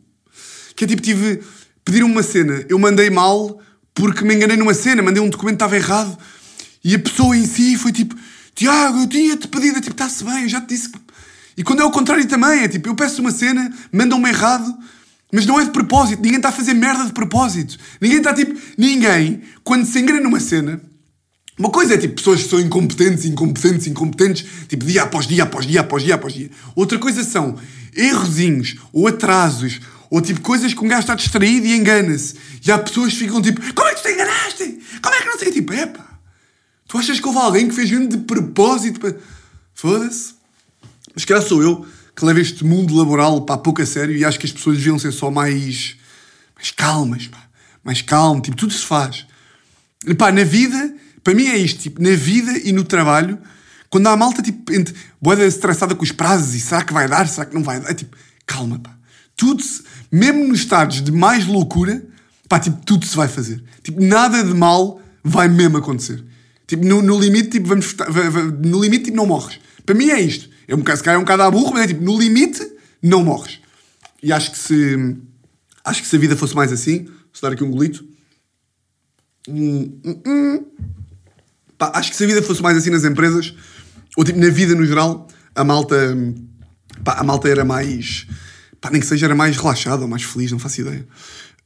Que 0.77 0.85
é 0.85 0.87
tipo, 0.87 1.01
tive. 1.01 1.43
Pedir 1.83 2.03
uma 2.03 2.23
cena. 2.23 2.63
Eu 2.69 2.79
mandei 2.79 3.09
mal 3.09 3.59
porque 3.93 4.23
me 4.23 4.33
enganei 4.33 4.55
numa 4.55 4.73
cena, 4.73 5.01
mandei 5.01 5.21
um 5.21 5.29
documento 5.29 5.57
que 5.57 5.65
estava 5.65 5.75
errado. 5.75 6.17
E 6.83 6.95
a 6.95 6.99
pessoa 6.99 7.35
em 7.35 7.45
si 7.45 7.75
foi 7.75 7.91
tipo: 7.91 8.15
Tiago, 8.55 8.99
eu 8.99 9.07
tinha-te 9.07 9.47
pedido. 9.47 9.77
É 9.77 9.81
tipo, 9.81 9.93
está-se 9.93 10.23
bem, 10.23 10.43
eu 10.43 10.49
já 10.49 10.61
te 10.61 10.69
disse. 10.69 10.91
E 11.57 11.63
quando 11.63 11.81
é 11.81 11.85
o 11.85 11.91
contrário 11.91 12.25
também, 12.27 12.63
é 12.63 12.67
tipo, 12.67 12.87
eu 12.89 12.95
peço 12.95 13.21
uma 13.21 13.31
cena, 13.31 13.71
mandam-me 13.91 14.29
errado 14.29 14.77
mas 15.31 15.45
não 15.45 15.59
é 15.59 15.63
de 15.63 15.71
propósito. 15.71 16.21
Ninguém 16.21 16.37
está 16.37 16.49
a 16.49 16.51
fazer 16.51 16.73
merda 16.73 17.05
de 17.05 17.13
propósito. 17.13 17.77
Ninguém 18.01 18.17
está 18.17 18.33
tipo. 18.33 18.53
Ninguém, 18.77 19.41
quando 19.63 19.85
se 19.85 19.97
engana 19.99 20.19
numa 20.19 20.39
cena. 20.39 20.81
Uma 21.57 21.69
coisa 21.69 21.93
é 21.93 21.97
tipo 21.97 22.15
pessoas 22.15 22.41
que 22.43 22.49
são 22.49 22.59
incompetentes, 22.59 23.25
incompetentes, 23.25 23.85
incompetentes, 23.85 24.45
tipo 24.67 24.83
dia 24.83 25.03
após 25.03 25.27
dia, 25.27 25.43
após 25.43 25.65
dia, 25.65 25.81
após 25.81 26.03
dia, 26.03 26.15
após 26.15 26.33
dia. 26.33 26.49
Outra 26.75 26.97
coisa 26.97 27.23
são 27.23 27.55
errozinhos 27.95 28.77
ou 28.91 29.07
atrasos 29.07 29.79
ou 30.09 30.21
tipo 30.21 30.41
coisas 30.41 30.73
que 30.73 30.83
um 30.83 30.87
gajo 30.87 31.01
está 31.01 31.13
distraído 31.13 31.67
e 31.67 31.75
engana-se. 31.75 32.35
E 32.65 32.71
há 32.71 32.77
pessoas 32.79 33.13
que 33.13 33.19
ficam 33.19 33.41
tipo: 33.41 33.61
Como 33.73 33.87
é 33.87 33.93
que 33.93 34.01
tu 34.01 34.07
te 34.07 34.13
enganaste? 34.13 34.79
Como 35.01 35.15
é 35.15 35.19
que 35.19 35.25
não 35.27 35.37
sei? 35.37 35.51
Tipo, 35.51 35.73
epá, 35.73 36.10
tu 36.91 36.97
achas 36.97 37.21
que 37.21 37.25
houve 37.25 37.39
alguém 37.39 37.69
que 37.69 37.73
fez 37.73 37.89
mesmo 37.89 38.09
de 38.09 38.17
propósito 38.17 38.99
para. 38.99 39.15
Foda-se. 39.73 40.33
Mas 41.15 41.23
que 41.23 41.41
sou 41.41 41.63
eu 41.63 41.85
que 42.13 42.25
leva 42.25 42.41
este 42.41 42.65
mundo 42.65 42.93
laboral 42.93 43.45
para 43.45 43.57
pouco 43.57 43.81
a 43.81 43.85
sério 43.85 44.13
e 44.13 44.25
acho 44.25 44.37
que 44.37 44.45
as 44.45 44.51
pessoas 44.51 44.75
deviam 44.75 44.99
ser 44.99 45.13
só 45.13 45.31
mais, 45.31 45.95
mais 46.53 46.71
calmas, 46.71 47.27
pá. 47.27 47.41
mais 47.81 48.01
calmo, 48.01 48.41
tipo, 48.41 48.57
tudo 48.57 48.73
se 48.73 48.85
faz. 48.85 49.25
E, 50.05 50.13
pá, 50.13 50.33
na 50.33 50.43
vida, 50.43 50.93
para 51.23 51.33
mim 51.33 51.45
é 51.45 51.55
isto, 51.55 51.79
tipo, 51.79 52.03
na 52.03 52.13
vida 52.13 52.51
e 52.57 52.73
no 52.73 52.83
trabalho, 52.83 53.39
quando 53.89 54.07
há 54.07 54.17
malta, 54.17 54.41
tipo, 54.41 54.73
entre 54.73 54.93
boeda 55.21 55.45
estressada 55.45 55.95
com 55.95 56.03
os 56.03 56.11
prazos 56.11 56.53
e 56.53 56.59
será 56.59 56.83
que 56.83 56.91
vai 56.91 57.07
dar, 57.07 57.25
será 57.25 57.45
que 57.45 57.55
não 57.55 57.63
vai 57.63 57.79
dar, 57.79 57.89
é 57.89 57.93
tipo, 57.93 58.17
calma, 58.45 58.77
pá. 58.79 58.93
Tudo 59.37 59.63
se, 59.63 59.81
mesmo 60.11 60.45
nos 60.45 60.59
estados 60.59 61.01
de 61.01 61.11
mais 61.13 61.47
loucura, 61.47 62.05
pá, 62.49 62.59
tipo, 62.59 62.83
tudo 62.85 63.05
se 63.05 63.15
vai 63.15 63.29
fazer. 63.29 63.63
Tipo, 63.81 64.03
nada 64.03 64.43
de 64.43 64.53
mal 64.53 65.01
vai 65.23 65.47
mesmo 65.47 65.77
acontecer. 65.77 66.21
Tipo, 66.71 66.85
no, 66.85 67.01
no 67.01 67.19
limite, 67.19 67.49
tipo, 67.49 67.67
vamos, 67.67 67.93
no 68.63 68.81
limite, 68.81 69.03
tipo, 69.03 69.17
não 69.17 69.25
morres. 69.25 69.59
Para 69.85 69.93
mim 69.93 70.09
é 70.09 70.21
isto. 70.21 70.49
É 70.65 70.73
um 70.73 70.77
bocado, 70.77 70.99
se 70.99 71.03
calhar 71.03 71.17
é 71.17 71.19
um 71.19 71.25
bocado 71.25 71.43
à 71.43 71.51
burro, 71.51 71.73
mas 71.73 71.83
é 71.83 71.87
tipo, 71.87 72.01
no 72.01 72.17
limite, 72.17 72.65
não 73.03 73.25
morres. 73.25 73.59
E 74.23 74.31
acho 74.31 74.51
que 74.51 74.57
se. 74.57 75.17
Acho 75.83 76.01
que 76.01 76.07
se 76.07 76.15
a 76.15 76.19
vida 76.19 76.37
fosse 76.37 76.55
mais 76.55 76.71
assim, 76.71 77.09
se 77.33 77.41
dar 77.41 77.51
aqui 77.51 77.61
um 77.61 77.71
golito. 77.71 78.05
Hum, 79.49 79.99
hum, 80.05 80.21
hum. 80.25 80.65
Pá, 81.77 81.91
acho 81.95 82.09
que 82.09 82.15
se 82.15 82.23
a 82.23 82.27
vida 82.27 82.41
fosse 82.41 82.61
mais 82.61 82.77
assim 82.77 82.89
nas 82.89 83.03
empresas, 83.03 83.53
ou 84.15 84.23
tipo 84.23 84.39
na 84.39 84.49
vida 84.49 84.73
no 84.73 84.85
geral, 84.85 85.27
a 85.53 85.65
malta. 85.65 86.17
Pá, 87.03 87.15
a 87.15 87.23
malta 87.25 87.49
era 87.49 87.65
mais. 87.65 88.27
Pá, 88.79 88.89
nem 88.89 89.01
que 89.01 89.07
seja, 89.07 89.25
era 89.25 89.35
mais 89.35 89.57
relaxada 89.57 90.03
ou 90.03 90.07
mais 90.07 90.23
feliz, 90.23 90.53
não 90.53 90.59
faço 90.59 90.79
ideia. 90.79 91.05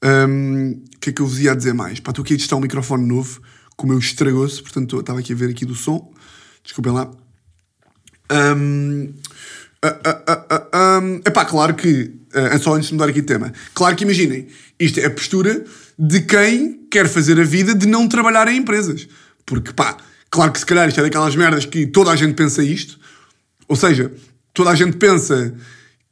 Hum, 0.04 0.82
o 0.96 1.00
que 1.00 1.12
é 1.12 1.14
que 1.14 1.22
eu 1.22 1.28
vos 1.28 1.40
ia 1.40 1.56
dizer 1.56 1.76
mais? 1.76 2.00
Pá, 2.00 2.10
estou 2.10 2.24
aqui 2.24 2.34
a 2.34 2.38
testar 2.38 2.56
um 2.56 2.62
microfone 2.62 3.06
novo, 3.06 3.40
como 3.76 3.94
eu 3.94 4.00
estragou-se, 4.00 4.62
portanto 4.62 5.00
estava 5.00 5.20
aqui 5.20 5.34
a 5.34 5.36
ver 5.36 5.50
aqui 5.50 5.66
do 5.66 5.76
som. 5.76 6.12
Desculpem 6.64 6.94
lá. 6.94 7.12
Um, 8.32 9.14
um, 9.86 11.16
epá, 11.26 11.46
claro 11.46 11.76
que, 11.76 12.12
uh, 12.34 12.60
só 12.60 12.74
antes 12.74 12.88
de 12.88 12.94
mudar 12.96 13.10
aqui 13.10 13.22
de 13.22 13.28
tema, 13.28 13.54
claro 13.74 13.96
que 13.96 14.04
imaginem, 14.04 14.48
isto 14.80 15.00
é 15.00 15.06
a 15.06 15.12
postura 15.12 15.64
de 15.98 16.22
quem 16.22 16.88
quer 16.90 17.08
fazer 17.08 17.40
a 17.40 17.44
vida 17.44 17.76
de 17.76 17.86
não 17.86 18.08
trabalhar 18.08 18.48
em 18.48 18.58
empresas. 18.58 19.08
Porque, 19.46 19.72
pá, 19.74 19.98
claro 20.30 20.52
que 20.52 20.60
se 20.60 20.66
calhar 20.66 20.88
isto 20.88 21.00
é 21.00 21.04
daquelas 21.04 21.36
merdas 21.36 21.66
que 21.66 21.86
toda 21.86 22.12
a 22.12 22.16
gente 22.16 22.34
pensa 22.34 22.64
isto, 22.64 23.00
ou 23.68 23.76
seja, 23.76 24.12
toda 24.54 24.72
a 24.72 24.76
gente 24.76 24.98
pensa 24.98 25.56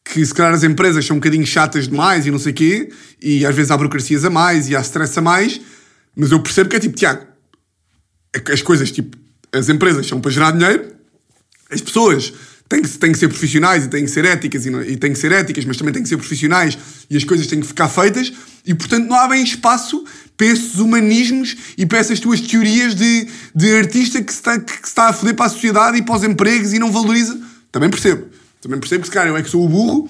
que 0.04 0.24
se 0.24 0.34
calhar 0.34 0.54
as 0.54 0.64
empresas 0.64 1.06
são 1.06 1.16
um 1.16 1.20
bocadinho 1.20 1.46
chatas 1.46 1.88
demais 1.88 2.28
e 2.28 2.32
não 2.32 2.38
sei 2.38 2.52
o 2.52 2.56
quê, 2.56 2.92
e 3.22 3.46
às 3.46 3.56
vezes 3.56 3.72
há 3.72 3.78
burocracias 3.78 4.26
a 4.26 4.30
mais 4.30 4.70
e 4.70 4.76
há 4.76 4.82
stress 4.82 5.18
a 5.18 5.22
mais, 5.22 5.60
mas 6.16 6.32
eu 6.32 6.40
percebo 6.42 6.70
que 6.70 6.76
é 6.76 6.80
tipo, 6.80 6.96
Tiago, 6.96 7.26
as 8.52 8.62
coisas, 8.62 8.92
tipo, 8.92 9.18
as 9.52 9.70
empresas 9.70 10.08
são 10.08 10.20
para 10.20 10.32
gerar 10.32 10.52
dinheiro, 10.52 10.94
as 11.70 11.82
pessoas 11.82 12.34
têm 12.68 12.82
que, 12.82 12.90
têm 12.90 13.12
que 13.12 13.18
ser 13.18 13.28
profissionais 13.28 13.86
e 13.86 13.88
têm 13.88 14.06
que 14.06 14.12
ser 14.12 14.26
éticas 14.26 14.66
e, 14.66 14.70
não, 14.70 14.82
e 14.84 14.98
têm 14.98 15.14
que 15.14 15.20
ser 15.20 15.32
éticas, 15.32 15.66
mas 15.66 15.78
também 15.78 15.94
têm 15.94 16.04
que 16.04 16.10
ser 16.10 16.18
profissionais 16.18 16.78
e 17.10 17.18
as 17.18 17.24
coisas 17.24 17.46
têm 17.48 17.60
que 17.60 17.68
ficar 17.68 17.88
feitas 17.88 18.34
e, 18.66 18.74
portanto, 18.74 19.08
não 19.08 19.16
há 19.16 19.28
bem 19.28 19.44
espaço 19.44 20.04
para 20.36 20.48
esses 20.48 20.76
humanismos 20.76 21.56
e 21.78 21.86
para 21.86 22.00
essas 22.00 22.20
tuas 22.20 22.42
teorias 22.42 22.96
de, 22.96 23.28
de 23.54 23.76
artista 23.76 24.22
que 24.22 24.32
se, 24.32 24.40
está, 24.40 24.60
que 24.60 24.74
se 24.74 24.84
está 24.86 25.10
a 25.10 25.14
foder 25.14 25.36
para 25.36 25.46
a 25.46 25.50
sociedade 25.50 25.98
e 25.98 26.02
para 26.02 26.16
os 26.16 26.24
empregos 26.24 26.74
e 26.74 26.80
não 26.80 26.92
valoriza. 26.92 27.40
Também 27.72 27.90
percebo. 27.90 28.28
Também 28.62 28.80
percebo 28.80 29.02
que 29.02 29.08
se 29.08 29.14
calhar 29.14 29.28
eu 29.28 29.38
é 29.38 29.44
que 29.44 29.50
sou 29.50 29.64
o 29.64 29.70
burro 29.70 30.10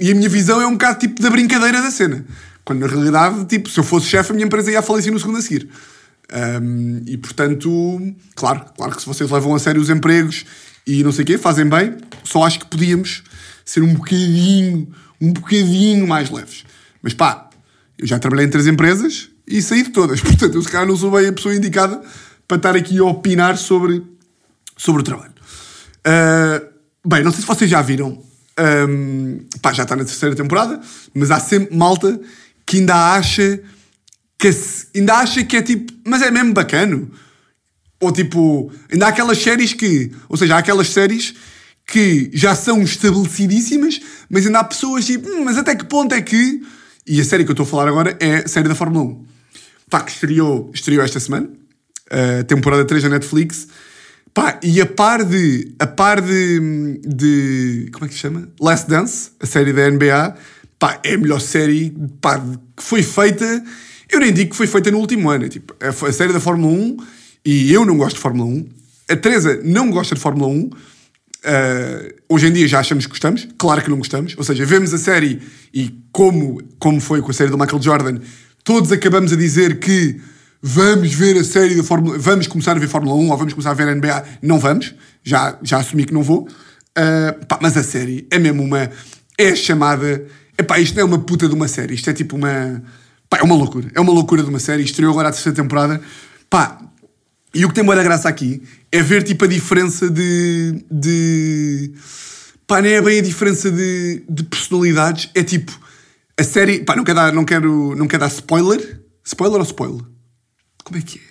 e 0.00 0.10
a 0.10 0.14
minha 0.14 0.28
visão 0.28 0.60
é 0.60 0.66
um 0.66 0.72
bocado 0.72 1.00
tipo 1.00 1.20
da 1.20 1.28
brincadeira 1.28 1.82
da 1.82 1.90
cena. 1.90 2.24
Quando 2.64 2.80
na 2.80 2.86
realidade, 2.86 3.44
tipo, 3.46 3.68
se 3.68 3.78
eu 3.78 3.84
fosse 3.84 4.06
chefe, 4.06 4.30
a 4.30 4.34
minha 4.34 4.46
empresa 4.46 4.70
ia 4.70 4.82
falecer 4.82 5.12
no 5.12 5.18
segundo 5.18 5.38
a 5.38 5.42
seguir. 5.42 5.68
Um, 6.30 7.02
e 7.06 7.16
portanto, 7.16 8.14
claro, 8.34 8.66
claro 8.76 8.94
que 8.94 9.00
se 9.00 9.06
vocês 9.06 9.30
levam 9.30 9.54
a 9.54 9.58
sério 9.58 9.80
os 9.80 9.88
empregos 9.88 10.44
e 10.86 11.02
não 11.02 11.10
sei 11.10 11.22
o 11.22 11.26
quê, 11.26 11.38
fazem 11.38 11.66
bem, 11.66 11.96
só 12.22 12.44
acho 12.44 12.60
que 12.60 12.66
podíamos 12.66 13.22
ser 13.64 13.82
um 13.82 13.94
bocadinho, 13.94 14.88
um 15.20 15.32
bocadinho 15.32 16.06
mais 16.06 16.30
leves. 16.30 16.64
Mas 17.02 17.14
pá, 17.14 17.48
eu 17.98 18.06
já 18.06 18.18
trabalhei 18.18 18.46
em 18.46 18.50
três 18.50 18.66
empresas 18.66 19.30
e 19.46 19.62
saí 19.62 19.82
de 19.82 19.90
todas. 19.90 20.20
Portanto, 20.22 20.54
eu 20.54 20.62
se 20.62 20.68
calhar 20.68 20.86
não 20.86 20.96
sou 20.96 21.10
bem 21.10 21.28
a 21.28 21.32
pessoa 21.32 21.54
indicada 21.54 22.00
para 22.46 22.56
estar 22.56 22.76
aqui 22.76 22.98
a 22.98 23.04
opinar 23.04 23.56
sobre, 23.56 24.02
sobre 24.76 25.02
o 25.02 25.04
trabalho. 25.04 25.32
Uh, 26.06 26.66
bem, 27.06 27.22
não 27.22 27.30
sei 27.30 27.40
se 27.40 27.46
vocês 27.46 27.70
já 27.70 27.82
viram. 27.82 28.22
Um, 28.88 29.46
pá, 29.62 29.72
já 29.72 29.84
está 29.84 29.94
na 29.94 30.04
terceira 30.04 30.34
temporada, 30.34 30.80
mas 31.14 31.30
há 31.30 31.38
sempre 31.38 31.76
malta 31.76 32.20
que 32.66 32.78
ainda 32.78 33.14
acha 33.14 33.60
que 34.38 34.50
ainda 34.94 35.14
acha 35.14 35.44
que 35.44 35.56
é 35.56 35.62
tipo, 35.62 35.92
mas 36.04 36.22
é 36.22 36.30
mesmo 36.30 36.52
bacano. 36.52 37.10
Ou 38.00 38.12
tipo, 38.12 38.72
ainda 38.90 39.06
há 39.06 39.08
aquelas 39.08 39.38
séries 39.38 39.72
que, 39.74 40.12
ou 40.28 40.36
seja, 40.36 40.54
há 40.54 40.58
aquelas 40.58 40.88
séries 40.88 41.34
que 41.84 42.30
já 42.32 42.54
são 42.54 42.82
estabelecidíssimas, 42.82 43.98
mas 44.30 44.46
ainda 44.46 44.60
há 44.60 44.64
pessoas 44.64 45.06
tipo, 45.06 45.28
hum, 45.28 45.44
mas 45.44 45.58
até 45.58 45.74
que 45.74 45.84
ponto 45.84 46.14
é 46.14 46.22
que. 46.22 46.62
E 47.06 47.20
a 47.20 47.24
série 47.24 47.42
que 47.42 47.50
eu 47.50 47.54
estou 47.54 47.64
a 47.64 47.68
falar 47.68 47.88
agora 47.88 48.16
é 48.20 48.36
a 48.36 48.48
série 48.48 48.68
da 48.68 48.74
Fórmula 48.74 49.04
1. 49.04 49.26
Pá, 49.90 50.02
que 50.02 50.12
estreou, 50.12 50.70
estreou 50.74 51.02
esta 51.02 51.18
semana, 51.18 51.48
temporada 52.46 52.84
3 52.84 53.02
da 53.02 53.08
Netflix. 53.08 53.66
Pá, 54.34 54.60
e 54.62 54.80
a 54.80 54.86
par 54.86 55.24
de. 55.24 55.74
A 55.78 55.86
par 55.86 56.20
de. 56.20 57.00
de 57.04 57.88
como 57.92 58.04
é 58.04 58.08
que 58.08 58.14
se 58.14 58.20
chama? 58.20 58.48
Last 58.60 58.88
Dance, 58.88 59.30
a 59.40 59.46
série 59.46 59.72
da 59.72 59.90
NBA. 59.90 60.36
Pá, 60.78 61.00
é 61.02 61.14
a 61.14 61.18
melhor 61.18 61.40
série 61.40 61.96
pá, 62.20 62.38
que 62.76 62.82
foi 62.82 63.02
feita. 63.02 63.64
Eu 64.10 64.20
nem 64.20 64.32
digo 64.32 64.50
que 64.50 64.56
foi 64.56 64.66
feita 64.66 64.90
no 64.90 64.98
último 64.98 65.30
ano. 65.30 65.44
É, 65.44 65.48
tipo, 65.48 65.74
a, 65.80 66.12
série 66.12 66.32
da 66.32 66.40
Fórmula 66.40 66.72
1. 66.72 66.96
E 67.44 67.72
eu 67.72 67.84
não 67.84 67.96
gosto 67.96 68.16
de 68.16 68.22
Fórmula 68.22 68.48
1. 68.48 68.68
A 69.10 69.16
Teresa 69.16 69.60
não 69.64 69.90
gosta 69.90 70.14
de 70.14 70.20
Fórmula 70.20 70.48
1. 70.48 70.60
Uh, 70.60 70.70
hoje 72.28 72.48
em 72.48 72.52
dia 72.52 72.66
já 72.66 72.80
achamos 72.80 73.06
que 73.06 73.10
gostamos. 73.10 73.46
Claro 73.56 73.82
que 73.82 73.90
não 73.90 73.98
gostamos. 73.98 74.34
Ou 74.36 74.44
seja, 74.44 74.64
vemos 74.64 74.92
a 74.92 74.98
série 74.98 75.40
e 75.72 75.94
como, 76.10 76.62
como 76.78 77.00
foi 77.00 77.22
com 77.22 77.30
a 77.30 77.34
série 77.34 77.50
do 77.50 77.58
Michael 77.58 77.80
Jordan, 77.80 78.18
todos 78.64 78.90
acabamos 78.90 79.32
a 79.32 79.36
dizer 79.36 79.78
que 79.78 80.20
vamos 80.60 81.14
ver 81.14 81.36
a 81.36 81.44
série 81.44 81.76
da 81.76 81.84
Fórmula 81.84 82.18
vamos 82.18 82.48
começar 82.48 82.72
a 82.72 82.80
ver 82.80 82.88
Fórmula 82.88 83.14
1 83.14 83.30
ou 83.30 83.36
vamos 83.36 83.52
começar 83.52 83.70
a 83.70 83.74
ver 83.74 83.88
a 83.88 83.94
NBA. 83.94 84.24
Não 84.42 84.58
vamos, 84.58 84.94
já, 85.22 85.58
já 85.62 85.78
assumi 85.78 86.04
que 86.04 86.12
não 86.12 86.22
vou. 86.22 86.48
Uh, 86.98 87.46
pá, 87.46 87.58
mas 87.62 87.76
a 87.76 87.82
série 87.82 88.26
é 88.30 88.38
mesmo 88.38 88.62
uma. 88.62 88.90
É 89.36 89.54
chamada. 89.54 90.26
Epá, 90.58 90.80
isto 90.80 90.96
não 90.96 91.02
é 91.02 91.04
uma 91.04 91.18
puta 91.20 91.48
de 91.48 91.54
uma 91.54 91.68
série, 91.68 91.94
isto 91.94 92.10
é 92.10 92.12
tipo 92.12 92.36
uma. 92.36 92.82
Pá, 93.28 93.38
é 93.38 93.42
uma 93.42 93.54
loucura. 93.54 93.90
É 93.94 94.00
uma 94.00 94.12
loucura 94.12 94.42
de 94.42 94.48
uma 94.48 94.58
série. 94.58 94.82
Estreou 94.82 95.12
agora 95.12 95.28
a 95.28 95.32
terceira 95.32 95.56
temporada. 95.56 96.00
Pá, 96.48 96.78
e 97.54 97.64
o 97.64 97.68
que 97.68 97.74
tem 97.74 97.84
boa 97.84 98.02
graça 98.02 98.28
aqui 98.28 98.62
é 98.90 99.02
ver 99.02 99.22
tipo 99.22 99.44
a 99.44 99.48
diferença 99.48 100.08
de. 100.08 100.84
de... 100.90 101.92
Pá, 102.66 102.82
não 102.82 102.88
é 102.88 103.00
bem 103.00 103.18
a 103.18 103.22
diferença 103.22 103.70
de, 103.70 104.22
de 104.28 104.42
personalidades, 104.44 105.30
é 105.34 105.42
tipo. 105.42 105.78
A 106.38 106.44
série. 106.44 106.84
Pá, 106.84 106.94
não 106.94 107.04
quero 107.04 107.16
dar, 107.16 107.32
não 107.32 107.44
quero, 107.44 107.94
não 107.96 108.06
quero 108.06 108.20
dar 108.20 108.28
spoiler. 108.28 109.00
Spoiler 109.24 109.58
ou 109.58 109.64
spoiler? 109.64 110.04
Como 110.84 110.98
é 110.98 111.02
que 111.02 111.18
é? 111.18 111.22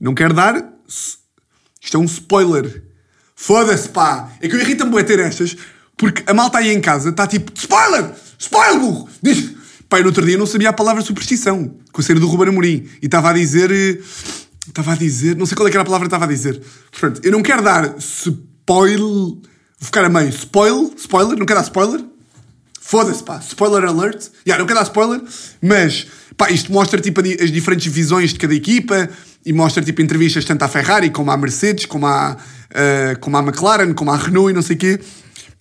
Não 0.00 0.14
quero 0.14 0.34
dar. 0.34 0.72
Isto 0.86 1.96
é 1.96 2.00
um 2.00 2.04
spoiler. 2.04 2.82
Foda-se, 3.36 3.88
pá! 3.88 4.32
É 4.40 4.48
que 4.48 4.54
eu 4.54 4.60
irrita-me 4.60 5.04
ter 5.04 5.18
estas, 5.18 5.56
porque 5.96 6.22
a 6.26 6.32
malta 6.32 6.58
aí 6.58 6.72
em 6.72 6.80
casa 6.80 7.10
está 7.10 7.26
tipo: 7.26 7.52
spoiler! 7.54 8.12
Spoiler, 8.38 8.80
burro! 8.80 9.08
Diz. 9.22 9.53
Pá, 9.94 10.00
no 10.00 10.06
outro 10.06 10.26
dia 10.26 10.36
não 10.36 10.44
sabia 10.44 10.70
a 10.70 10.72
palavra 10.72 11.02
superstição, 11.02 11.72
com 11.92 12.00
a 12.00 12.04
série 12.04 12.18
do 12.18 12.26
Ruben 12.26 12.48
Amorim, 12.48 12.84
e 13.00 13.06
estava 13.06 13.30
a 13.30 13.32
dizer. 13.32 13.70
Eh, 13.70 14.00
estava 14.66 14.92
a 14.92 14.96
dizer. 14.96 15.36
Não 15.36 15.46
sei 15.46 15.56
qual 15.56 15.68
é 15.68 15.70
que 15.70 15.76
era 15.76 15.82
a 15.82 15.84
palavra 15.84 16.08
que 16.08 16.12
estava 16.12 16.24
a 16.24 16.34
dizer. 16.34 16.60
Portanto, 16.90 17.20
eu 17.24 17.30
não 17.30 17.40
quero 17.40 17.62
dar 17.62 17.94
spoiler. 17.98 18.98
Vou 18.98 19.40
ficar 19.78 20.04
a 20.04 20.08
meio. 20.08 20.30
Spoil, 20.30 20.92
spoiler, 20.96 21.38
não 21.38 21.46
quero 21.46 21.60
dar 21.60 21.66
spoiler. 21.66 22.04
Foda-se, 22.80 23.22
pá. 23.22 23.38
Spoiler 23.38 23.84
alert. 23.84 24.30
Yeah, 24.44 24.58
não 24.58 24.66
quero 24.66 24.80
dar 24.80 24.82
spoiler, 24.82 25.22
mas 25.62 26.08
Pá, 26.36 26.50
isto 26.50 26.72
mostra 26.72 27.00
tipo, 27.00 27.20
as 27.20 27.52
diferentes 27.52 27.92
visões 27.92 28.32
de 28.32 28.38
cada 28.40 28.54
equipa 28.54 29.08
e 29.46 29.52
mostra 29.52 29.82
tipo, 29.82 30.02
entrevistas 30.02 30.44
tanto 30.44 30.62
à 30.64 30.68
Ferrari 30.68 31.10
como 31.10 31.30
à 31.30 31.36
Mercedes, 31.36 31.86
como 31.86 32.06
à, 32.06 32.36
uh, 32.36 33.18
como 33.20 33.36
à 33.36 33.40
McLaren, 33.40 33.94
como 33.94 34.10
à 34.10 34.16
Renault 34.16 34.50
e 34.50 34.52
não 34.52 34.62
sei 34.62 34.74
o 34.74 34.78
quê. 34.78 35.00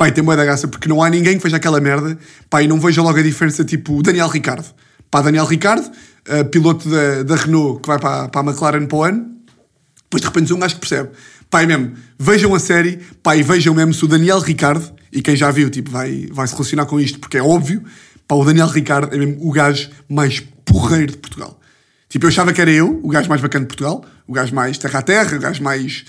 E 0.02 0.12
tem 0.12 0.24
boa 0.24 0.36
da 0.36 0.44
graça 0.44 0.68
porque 0.68 0.90
não 0.90 1.02
há 1.02 1.10
ninguém 1.10 1.38
que 1.38 1.44
veja 1.44 1.58
aquela 1.58 1.80
merda. 1.80 2.18
E 2.62 2.68
não 2.68 2.80
veja 2.80 3.02
logo 3.02 3.18
a 3.18 3.22
diferença, 3.22 3.64
tipo, 3.64 4.02
Daniel 4.04 4.28
Ricardo. 4.28 4.66
Pá, 5.10 5.22
Daniel 5.22 5.46
Ricardo, 5.46 5.86
uh, 5.86 6.46
piloto 6.50 6.90
da, 6.90 7.24
da 7.24 7.36
Renault 7.36 7.82
que 7.82 7.88
vai 7.88 8.00
para, 8.00 8.28
para 8.28 8.42
a 8.42 8.52
McLaren 8.52 8.86
para 8.86 8.98
o 8.98 9.04
ano. 9.04 9.34
Depois 10.04 10.22
de 10.22 10.28
repente 10.28 10.54
um 10.54 10.60
gajo 10.60 10.76
que 10.76 10.82
percebe. 10.82 11.10
É 11.54 11.66
mesmo, 11.68 11.94
vejam 12.18 12.56
a 12.56 12.60
série, 12.60 13.00
e 13.36 13.44
vejam 13.44 13.76
mesmo 13.76 13.94
se 13.94 14.04
o 14.04 14.08
Daniel 14.08 14.40
Ricardo, 14.40 14.92
e 15.12 15.22
quem 15.22 15.36
já 15.36 15.52
viu, 15.52 15.70
tipo, 15.70 15.92
vai, 15.92 16.28
vai 16.32 16.48
se 16.48 16.54
relacionar 16.54 16.88
com 16.88 17.00
isto, 17.00 17.20
porque 17.20 17.38
é 17.38 17.44
óbvio, 17.44 17.84
pá, 18.28 18.36
o 18.36 18.44
Daniel 18.44 18.68
Ricardo 18.68 19.14
é 19.14 19.18
mesmo 19.20 19.38
o 19.48 19.52
gajo 19.52 19.92
mais 20.10 20.40
porreiro 20.66 21.12
de 21.12 21.18
Portugal. 21.20 21.60
Tipo, 22.10 22.26
eu 22.26 22.30
achava 22.30 22.52
que 22.54 22.60
era 22.60 22.72
eu, 22.72 23.00
o 23.04 23.08
gajo 23.08 23.30
mais 23.30 23.40
bacana 23.40 23.66
de 23.66 23.68
Portugal, 23.68 24.04
o 24.28 24.34
gajo 24.34 24.54
mais 24.56 24.78
terra 24.80 25.00
a 25.00 25.02
terra, 25.04 25.38
o 25.38 25.40
gajo 25.40 25.64
mais. 25.64 26.06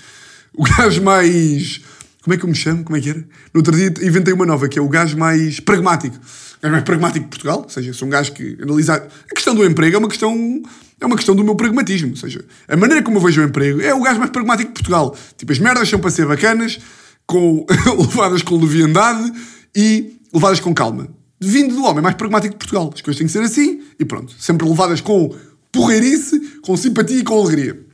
O 0.53 0.63
gajo 0.63 1.01
mais. 1.03 1.81
Como 2.25 2.33
é 2.33 2.37
que 2.37 2.43
eu 2.43 2.49
me 2.49 2.55
chamo? 2.55 2.83
Como 2.83 2.97
é 2.97 3.01
que 3.01 3.11
era? 3.11 3.19
No 3.53 3.59
outro 3.59 3.75
dia 3.75 3.93
inventei 4.01 4.33
uma 4.33 4.47
nova, 4.47 4.67
que 4.67 4.79
é 4.79 4.81
o 4.81 4.89
gajo 4.89 5.15
mais 5.15 5.59
pragmático. 5.59 6.15
O 6.15 6.61
gajo 6.63 6.71
mais 6.71 6.83
pragmático 6.83 7.25
de 7.25 7.29
Portugal, 7.29 7.61
ou 7.61 7.69
seja, 7.69 7.93
sou 7.93 8.07
um 8.07 8.09
gajo 8.09 8.31
que 8.33 8.57
analisa. 8.59 8.95
A 8.95 9.35
questão 9.35 9.53
do 9.53 9.63
emprego 9.63 9.95
é 9.95 9.99
uma 9.99 10.09
questão. 10.09 10.63
É 10.99 11.05
uma 11.05 11.15
questão 11.15 11.35
do 11.35 11.43
meu 11.43 11.53
pragmatismo. 11.53 12.09
Ou 12.09 12.15
seja, 12.15 12.43
a 12.67 12.75
maneira 12.75 13.03
como 13.03 13.19
eu 13.19 13.21
vejo 13.21 13.41
o 13.41 13.43
emprego 13.43 13.79
é 13.79 13.93
o 13.93 14.01
gajo 14.01 14.17
mais 14.17 14.31
pragmático 14.31 14.69
de 14.69 14.73
Portugal. 14.73 15.15
Tipo, 15.37 15.51
as 15.51 15.59
merdas 15.59 15.87
são 15.87 15.99
para 15.99 16.09
ser 16.09 16.25
bacanas, 16.25 16.79
com, 17.27 17.63
levadas 17.95 18.41
com 18.41 18.57
leviandade 18.57 19.31
e 19.75 20.17
levadas 20.33 20.59
com 20.59 20.73
calma 20.73 21.07
vindo 21.39 21.75
do 21.75 21.83
homem 21.83 22.01
mais 22.01 22.15
pragmático 22.15 22.53
de 22.53 22.57
Portugal. 22.57 22.91
As 22.91 23.01
coisas 23.01 23.19
têm 23.19 23.27
que 23.27 23.33
ser 23.33 23.43
assim 23.43 23.83
e 23.99 24.05
pronto. 24.05 24.33
Sempre 24.39 24.67
levadas 24.67 24.99
com 24.99 25.35
porreirice, 25.71 26.39
com 26.63 26.75
simpatia 26.75 27.19
e 27.19 27.23
com 27.23 27.39
alegria. 27.39 27.84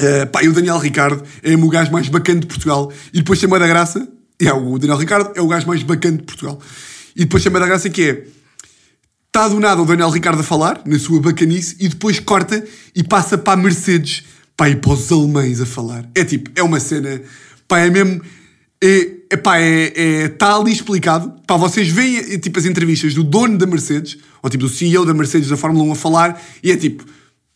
Uh, 0.00 0.26
pá, 0.26 0.42
e 0.42 0.48
o 0.48 0.52
Daniel 0.52 0.78
Ricardo 0.78 1.22
é 1.42 1.54
o 1.54 1.68
gajo 1.68 1.92
mais 1.92 2.08
bacana 2.08 2.40
de 2.40 2.46
Portugal. 2.46 2.90
E 3.12 3.18
depois 3.18 3.38
tem 3.38 3.48
da 3.48 3.66
graça. 3.66 4.08
É, 4.40 4.52
o 4.52 4.78
Daniel 4.78 4.98
Ricardo 4.98 5.32
é 5.34 5.42
o 5.42 5.46
gajo 5.46 5.66
mais 5.66 5.82
bacana 5.82 6.16
de 6.16 6.22
Portugal. 6.22 6.58
E 7.14 7.20
depois 7.20 7.42
tem 7.42 7.52
da 7.52 7.66
graça 7.66 7.90
que 7.90 8.02
é. 8.02 8.24
Está 9.26 9.46
do 9.46 9.60
nada 9.60 9.80
o 9.80 9.84
Daniel 9.84 10.10
Ricardo 10.10 10.40
a 10.40 10.42
falar, 10.42 10.80
na 10.84 10.98
sua 10.98 11.20
bacanice, 11.20 11.76
e 11.78 11.86
depois 11.88 12.18
corta 12.18 12.64
e 12.96 13.04
passa 13.04 13.38
para 13.38 13.52
a 13.52 13.56
Mercedes, 13.62 14.24
pá, 14.56 14.68
e 14.68 14.74
para 14.74 14.92
os 14.92 15.12
alemães 15.12 15.60
a 15.60 15.66
falar. 15.66 16.08
É 16.14 16.24
tipo, 16.24 16.50
é 16.56 16.62
uma 16.64 16.80
cena, 16.80 17.20
pá, 17.68 17.78
é 17.78 17.90
mesmo 17.90 18.20
é, 18.82 19.10
epá, 19.30 19.58
é, 19.58 19.92
é, 19.94 20.28
tá 20.28 20.56
ali 20.56 20.72
explicado. 20.72 21.32
Pá, 21.46 21.56
vocês 21.56 21.88
veem 21.88 22.16
é, 22.16 22.38
tipo, 22.38 22.58
as 22.58 22.64
entrevistas 22.64 23.14
do 23.14 23.22
dono 23.22 23.58
da 23.58 23.66
Mercedes, 23.66 24.16
ou 24.42 24.48
tipo 24.48 24.64
do 24.64 24.70
CEO 24.70 25.04
da 25.04 25.12
Mercedes 25.12 25.48
da 25.48 25.56
Fórmula 25.56 25.84
1 25.84 25.92
a 25.92 25.96
falar, 25.96 26.42
e 26.62 26.72
é 26.72 26.76
tipo, 26.76 27.04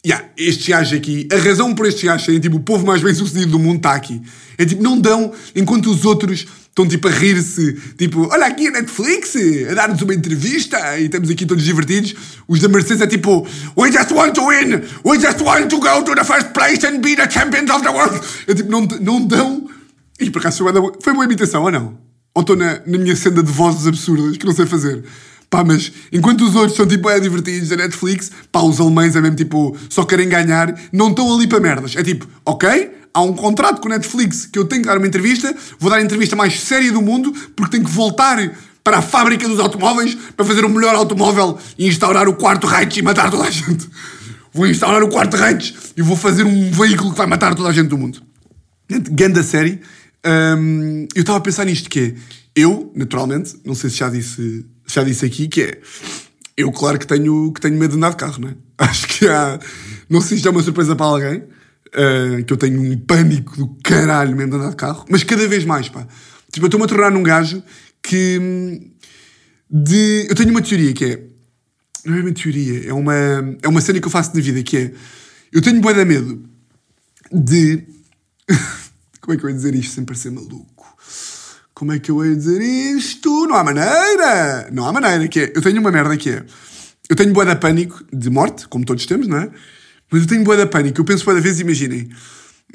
yeah, 0.04 0.28
estes 0.36 0.68
gajos 0.68 0.98
aqui, 0.98 1.26
a 1.32 1.36
razão 1.36 1.74
por 1.74 1.86
estes 1.86 2.04
gajos 2.04 2.24
serem 2.24 2.40
tipo, 2.40 2.56
o 2.56 2.60
povo 2.60 2.86
mais 2.86 3.02
bem 3.02 3.14
sucedido 3.14 3.52
do 3.52 3.58
mundo 3.58 3.78
está 3.78 3.94
aqui. 3.94 4.20
É 4.58 4.64
tipo, 4.64 4.82
não 4.82 5.00
dão, 5.00 5.32
enquanto 5.56 5.90
os 5.90 6.04
outros 6.04 6.46
estão 6.68 6.86
tipo 6.86 7.08
a 7.08 7.10
rir-se, 7.10 7.72
tipo, 7.96 8.28
olha 8.30 8.46
aqui 8.46 8.68
a 8.68 8.72
Netflix, 8.72 9.34
a 9.70 9.74
dar-nos 9.74 10.02
uma 10.02 10.12
entrevista 10.12 10.98
e 10.98 11.06
estamos 11.06 11.30
aqui 11.30 11.46
todos 11.46 11.64
divertidos. 11.64 12.14
Os 12.46 12.60
da 12.60 12.68
Mercedes 12.68 13.00
é 13.00 13.06
tipo, 13.06 13.46
we 13.76 13.90
just 13.90 14.10
want 14.10 14.34
to 14.34 14.46
win, 14.46 14.82
we 15.04 15.18
just 15.18 15.40
want 15.40 15.68
to 15.68 15.78
go 15.78 16.02
to 16.02 16.14
the 16.14 16.24
first 16.24 16.48
place 16.52 16.84
and 16.86 17.00
be 17.00 17.16
the 17.16 17.28
champions 17.30 17.70
of 17.70 17.82
the 17.82 17.90
world. 17.90 18.20
É 18.46 18.54
tipo, 18.54 18.70
não, 18.70 18.82
não 19.00 19.26
dão 19.26 19.68
e 20.20 20.30
por 20.30 20.38
acaso 20.38 20.64
foi 21.02 21.12
uma 21.12 21.24
imitação 21.24 21.62
ou 21.62 21.70
não? 21.70 21.98
Ou 22.34 22.40
estou 22.40 22.56
na, 22.56 22.80
na 22.86 22.98
minha 22.98 23.14
senda 23.16 23.42
de 23.42 23.50
vozes 23.50 23.86
absurdas 23.86 24.36
que 24.36 24.44
não 24.44 24.54
sei 24.54 24.66
fazer? 24.66 25.04
Pá, 25.54 25.62
mas 25.62 25.92
enquanto 26.12 26.40
os 26.40 26.56
outros 26.56 26.76
são 26.76 26.84
tipo 26.84 27.08
é 27.08 27.20
divertidos 27.20 27.68
da 27.68 27.76
Netflix, 27.76 28.28
pá, 28.50 28.60
os 28.62 28.80
alemães 28.80 29.14
é 29.14 29.20
mesmo 29.20 29.36
tipo 29.36 29.78
só 29.88 30.02
querem 30.02 30.28
ganhar, 30.28 30.74
não 30.90 31.10
estão 31.10 31.32
ali 31.32 31.46
para 31.46 31.60
merdas. 31.60 31.94
É 31.94 32.02
tipo, 32.02 32.26
ok, 32.44 32.90
há 33.14 33.22
um 33.22 33.32
contrato 33.32 33.80
com 33.80 33.86
a 33.86 33.92
Netflix 33.92 34.46
que 34.46 34.58
eu 34.58 34.64
tenho 34.64 34.82
que 34.82 34.88
dar 34.88 34.98
uma 34.98 35.06
entrevista, 35.06 35.54
vou 35.78 35.88
dar 35.88 35.98
a 35.98 36.02
entrevista 36.02 36.34
mais 36.34 36.58
séria 36.58 36.90
do 36.90 37.00
mundo 37.00 37.32
porque 37.54 37.70
tenho 37.70 37.84
que 37.84 37.90
voltar 37.92 38.36
para 38.82 38.98
a 38.98 39.00
fábrica 39.00 39.46
dos 39.46 39.60
automóveis 39.60 40.16
para 40.36 40.44
fazer 40.44 40.64
o 40.64 40.68
melhor 40.68 40.96
automóvel 40.96 41.56
e 41.78 41.86
instaurar 41.86 42.28
o 42.28 42.34
quarto 42.34 42.66
Reich 42.66 42.98
e 42.98 43.02
matar 43.02 43.30
toda 43.30 43.44
a 43.44 43.50
gente. 43.52 43.88
Vou 44.52 44.66
instaurar 44.66 45.04
o 45.04 45.08
quarto 45.08 45.36
Reich 45.36 45.72
e 45.96 46.02
vou 46.02 46.16
fazer 46.16 46.42
um 46.42 46.72
veículo 46.72 47.12
que 47.12 47.18
vai 47.18 47.28
matar 47.28 47.54
toda 47.54 47.68
a 47.68 47.72
gente 47.72 47.86
do 47.86 47.96
mundo. 47.96 48.20
Ganda 48.90 49.40
série. 49.44 49.80
Eu 51.14 51.20
estava 51.20 51.38
a 51.38 51.40
pensar 51.40 51.64
nisto, 51.64 51.88
que 51.88 52.00
é, 52.00 52.14
eu, 52.56 52.92
naturalmente, 52.96 53.54
não 53.64 53.76
sei 53.76 53.88
se 53.88 53.98
já 53.98 54.08
disse, 54.08 54.66
já 54.94 55.04
disse 55.04 55.24
aqui, 55.24 55.48
que 55.48 55.62
é, 55.62 55.80
eu 56.56 56.70
claro 56.72 56.98
que 56.98 57.06
tenho, 57.06 57.52
que 57.52 57.60
tenho 57.60 57.78
medo 57.78 57.92
de 57.92 57.96
andar 57.96 58.10
de 58.10 58.16
carro, 58.16 58.40
não 58.40 58.48
é? 58.48 58.54
Acho 58.78 59.06
que 59.08 59.26
há, 59.26 59.58
não 60.08 60.20
sei 60.20 60.38
se 60.38 60.46
é 60.46 60.50
uma 60.50 60.62
surpresa 60.62 60.94
para 60.94 61.06
alguém, 61.06 61.38
uh, 61.38 62.44
que 62.44 62.52
eu 62.52 62.56
tenho 62.56 62.80
um 62.80 62.98
pânico 62.98 63.56
do 63.56 63.68
caralho 63.82 64.36
mesmo 64.36 64.52
de 64.52 64.56
andar 64.56 64.70
de 64.70 64.76
carro, 64.76 65.04
mas 65.08 65.22
cada 65.22 65.46
vez 65.48 65.64
mais, 65.64 65.88
pá. 65.88 66.06
Tipo, 66.52 66.66
eu 66.66 66.68
estou-me 66.68 66.84
a 66.84 66.88
tornar 66.88 67.10
num 67.10 67.22
gajo 67.22 67.62
que. 68.02 68.38
hum, 68.40 68.90
De, 69.68 70.26
eu 70.28 70.36
tenho 70.36 70.50
uma 70.50 70.62
teoria 70.62 70.92
que 70.92 71.04
é. 71.04 71.22
Não 72.04 72.16
é 72.16 72.20
uma 72.20 72.32
teoria, 72.32 72.88
é 72.88 72.92
uma, 72.92 73.14
é 73.62 73.66
uma 73.66 73.80
cena 73.80 73.98
que 73.98 74.06
eu 74.06 74.10
faço 74.10 74.34
na 74.34 74.40
vida 74.40 74.62
que 74.62 74.76
é. 74.76 74.92
Eu 75.50 75.62
tenho 75.62 75.80
de 75.80 76.04
medo 76.04 76.44
de. 77.32 77.82
Como 79.20 79.34
é 79.34 79.36
que 79.38 79.44
eu 79.44 79.48
ia 79.48 79.56
dizer 79.56 79.74
isto 79.74 79.94
sem 79.94 80.04
parecer 80.04 80.30
maluco? 80.30 80.73
Como 81.74 81.92
é 81.92 81.98
que 81.98 82.08
eu 82.08 82.24
ia 82.24 82.36
dizer 82.36 82.62
isto? 82.62 83.48
Não 83.48 83.56
há 83.56 83.64
maneira! 83.64 84.70
Não 84.70 84.86
há 84.86 84.92
maneira, 84.92 85.26
que 85.26 85.40
é. 85.40 85.52
Eu 85.56 85.60
tenho 85.60 85.80
uma 85.80 85.90
merda 85.90 86.16
que 86.16 86.30
é. 86.30 86.44
Eu 87.10 87.16
tenho 87.16 87.32
bué 87.32 87.44
de 87.44 87.56
pânico 87.56 88.04
de 88.12 88.30
morte, 88.30 88.68
como 88.68 88.84
todos 88.84 89.04
temos, 89.06 89.26
não 89.26 89.38
é? 89.38 89.50
Mas 90.08 90.22
eu 90.22 90.28
tenho 90.28 90.44
bué 90.44 90.56
de 90.56 90.66
pânico. 90.66 91.00
Eu 91.00 91.04
penso 91.04 91.24
bué 91.24 91.34
de 91.34 91.40
vezes, 91.40 91.58
imaginem, 91.58 92.08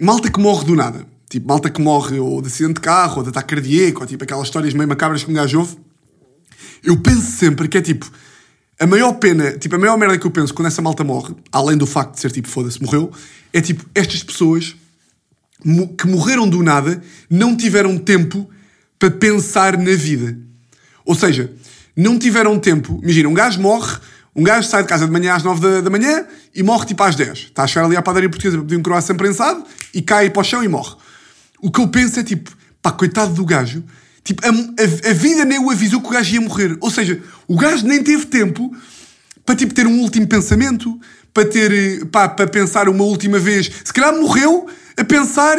malta 0.01 0.29
que 0.29 0.37
morre 0.37 0.65
do 0.65 0.75
nada. 0.75 1.07
Tipo, 1.29 1.47
malta 1.47 1.69
que 1.69 1.81
morre 1.81 2.19
ou 2.19 2.41
de 2.41 2.47
acidente 2.47 2.73
de 2.73 2.81
carro, 2.81 3.19
ou 3.19 3.23
de 3.23 3.29
ataque 3.29 3.55
cardíaco, 3.55 4.01
ou 4.01 4.05
tipo 4.05 4.21
aquelas 4.21 4.47
histórias 4.47 4.73
meio 4.73 4.89
macabras 4.89 5.23
que 5.23 5.31
um 5.31 5.33
gajo 5.33 5.59
ouve. 5.59 5.77
Eu 6.83 6.97
penso 7.01 7.21
sempre 7.21 7.69
que 7.69 7.77
é 7.77 7.81
tipo. 7.81 8.11
A 8.77 8.85
maior 8.85 9.13
pena, 9.13 9.53
tipo, 9.53 9.75
a 9.75 9.79
maior 9.79 9.97
merda 9.97 10.17
que 10.17 10.25
eu 10.27 10.31
penso 10.31 10.53
quando 10.53 10.67
essa 10.67 10.81
malta 10.81 11.05
morre, 11.05 11.33
além 11.53 11.77
do 11.77 11.87
facto 11.87 12.15
de 12.15 12.19
ser 12.19 12.31
tipo, 12.31 12.49
foda-se, 12.49 12.81
morreu, 12.81 13.11
é 13.53 13.61
tipo, 13.61 13.85
estas 13.95 14.23
pessoas 14.23 14.75
que 15.97 16.07
morreram 16.07 16.47
do 16.47 16.61
nada 16.63 17.01
não 17.29 17.55
tiveram 17.55 17.97
tempo 17.97 18.49
para 18.99 19.09
pensar 19.11 19.77
na 19.77 19.95
vida. 19.95 20.37
Ou 21.05 21.15
seja, 21.15 21.51
não 21.95 22.19
tiveram 22.19 22.59
tempo. 22.59 22.99
Imagina, 23.01 23.29
um 23.29 23.33
gajo 23.33 23.59
morre, 23.61 23.97
um 24.35 24.43
gajo 24.43 24.67
sai 24.67 24.83
de 24.83 24.89
casa 24.89 25.05
de 25.05 25.11
manhã 25.11 25.33
às 25.35 25.43
9 25.43 25.61
da, 25.61 25.81
da 25.81 25.89
manhã 25.89 26.25
e 26.53 26.61
morre 26.61 26.85
tipo 26.85 27.01
às 27.01 27.15
10. 27.15 27.37
Está 27.39 27.63
a 27.63 27.67
chegar 27.67 27.85
ali 27.85 27.95
à 27.95 28.01
padaria 28.01 28.29
portuguesa 28.29 28.57
para 28.57 28.65
pedir 28.65 28.77
um 28.77 28.83
croissant 28.83 29.15
prensado 29.15 29.63
e 29.93 30.01
cai 30.01 30.29
para 30.29 30.41
o 30.41 30.43
chão 30.43 30.63
e 30.63 30.67
morre. 30.67 30.95
O 31.61 31.71
que 31.71 31.81
eu 31.81 31.87
penso 31.87 32.19
é 32.19 32.23
tipo, 32.23 32.51
pá, 32.81 32.91
coitado 32.91 33.33
do 33.33 33.45
gajo. 33.45 33.83
Tipo, 34.23 34.45
a, 34.45 34.49
a- 34.49 35.09
a 35.09 35.13
vida 35.13 35.45
nem 35.45 35.59
o 35.59 35.69
avisou 35.71 36.01
que 36.01 36.07
o 36.07 36.11
gajo 36.11 36.33
ia 36.35 36.41
morrer. 36.41 36.77
Ou 36.81 36.91
seja, 36.91 37.21
o 37.47 37.55
gajo 37.57 37.85
nem 37.87 38.03
teve 38.03 38.25
tempo 38.27 38.71
para 39.45 39.55
tipo 39.55 39.73
ter 39.73 39.87
um 39.87 39.99
último 40.01 40.27
pensamento, 40.27 40.99
para 41.33 41.45
ter, 41.45 41.71
eh, 41.71 42.05
pá, 42.05 42.29
para 42.29 42.45
pensar 42.47 42.87
uma 42.87 43.03
última 43.03 43.39
vez. 43.39 43.71
Se 43.83 43.91
calhar 43.91 44.13
morreu 44.15 44.67
a 44.95 45.03
pensar 45.03 45.57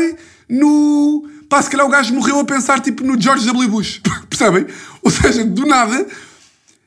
no, 0.49 1.29
pá, 1.51 1.61
se 1.61 1.69
calhar 1.69 1.85
o 1.85 1.91
gajo 1.91 2.15
morreu 2.15 2.39
a 2.39 2.45
pensar 2.45 2.81
tipo 2.81 3.03
no 3.05 3.21
George 3.21 3.45
W. 3.45 3.69
Bush, 3.69 4.01
percebem? 4.31 4.67
Ou 5.03 5.11
seja, 5.11 5.45
do 5.45 5.67
nada, 5.67 6.07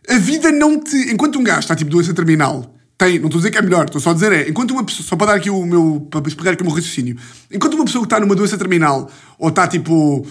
a 0.10 0.17
vida 0.17 0.52
não 0.52 0.80
te, 0.80 0.95
enquanto 1.12 1.38
um 1.38 1.43
gajo 1.43 1.60
está 1.60 1.76
tipo 1.76 1.91
doença 1.91 2.13
terminal, 2.13 2.73
tem, 2.97 3.19
não 3.19 3.26
estou 3.26 3.39
a 3.39 3.41
dizer 3.41 3.52
que 3.52 3.58
é 3.58 3.62
melhor, 3.62 3.86
estou 3.86 3.99
só 3.99 4.12
a 4.12 4.13
dizer 4.13 4.32
é, 4.32 4.49
enquanto 4.49 4.71
uma 4.71 4.84
pessoa, 4.84 5.06
só 5.06 5.17
para 5.17 5.28
dar 5.28 5.36
aqui 5.36 5.49
o 5.49 5.65
meu, 5.65 6.08
para 6.10 6.26
explicar 6.28 6.54
aqui 6.54 6.63
o 6.63 6.65
meu 6.65 6.73
raciocínio, 6.73 7.17
enquanto 7.52 7.73
uma 7.73 7.84
pessoa 7.84 8.04
que 8.04 8.06
está 8.06 8.19
numa 8.21 8.36
doença 8.36 8.58
terminal, 8.58 9.12
ou 9.38 9.49
está 9.49 9.67
tipo, 9.67 10.26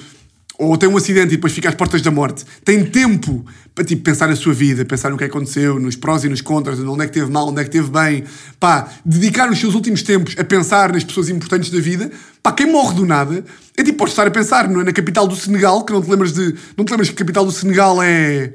ou 0.62 0.76
tem 0.76 0.88
um 0.88 0.96
acidente 0.96 1.28
e 1.28 1.36
depois 1.36 1.52
fica 1.52 1.68
às 1.68 1.74
portas 1.74 2.00
da 2.02 2.10
morte, 2.10 2.44
tem 2.64 2.84
tempo 2.84 3.44
para 3.74 3.84
tipo, 3.84 4.02
pensar 4.02 4.28
na 4.28 4.36
sua 4.36 4.52
vida, 4.52 4.84
pensar 4.84 5.10
no 5.10 5.16
que 5.16 5.24
aconteceu, 5.24 5.78
nos 5.78 5.96
prós 5.96 6.24
e 6.24 6.28
nos 6.28 6.40
contras, 6.40 6.78
onde 6.78 7.04
é 7.04 7.06
que 7.06 7.12
teve 7.12 7.30
mal, 7.30 7.48
onde 7.48 7.60
é 7.60 7.64
que 7.64 7.70
teve 7.70 7.90
bem, 7.90 8.24
pá, 8.60 8.88
dedicar 9.04 9.50
os 9.50 9.58
seus 9.58 9.74
últimos 9.74 10.02
tempos 10.02 10.36
a 10.38 10.44
pensar 10.44 10.92
nas 10.92 11.04
pessoas 11.04 11.28
importantes 11.28 11.70
da 11.70 11.80
vida, 11.80 12.10
pá, 12.42 12.52
quem 12.52 12.70
morre 12.70 12.94
do 12.94 13.06
nada, 13.06 13.44
é 13.76 13.82
tipo, 13.82 13.98
podes 13.98 14.12
estar 14.12 14.26
a 14.26 14.30
pensar 14.30 14.68
não 14.68 14.80
é, 14.80 14.84
na 14.84 14.92
capital 14.92 15.26
do 15.26 15.34
Senegal, 15.34 15.84
que 15.84 15.92
não 15.92 16.02
te 16.02 16.10
lembras 16.10 16.32
de, 16.32 16.54
não 16.76 16.84
te 16.84 16.90
lembras 16.90 17.08
que 17.08 17.14
a 17.14 17.18
capital 17.18 17.44
do 17.44 17.52
Senegal 17.52 18.02
é 18.02 18.52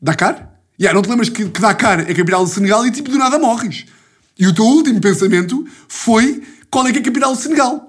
Dakar? 0.00 0.52
Yeah, 0.80 0.94
não 0.94 1.02
te 1.02 1.08
lembras 1.08 1.28
que, 1.28 1.48
que 1.48 1.60
Dakar 1.60 2.00
é 2.00 2.12
a 2.12 2.14
capital 2.14 2.44
do 2.44 2.50
Senegal 2.50 2.86
e 2.86 2.90
tipo 2.90 3.10
do 3.10 3.18
nada 3.18 3.38
morres. 3.38 3.86
E 4.38 4.46
o 4.46 4.54
teu 4.54 4.64
último 4.64 5.00
pensamento 5.00 5.66
foi 5.88 6.42
qual 6.70 6.86
é 6.86 6.92
que 6.92 6.98
é 6.98 7.00
a 7.00 7.04
capital 7.04 7.34
do 7.34 7.40
Senegal. 7.40 7.88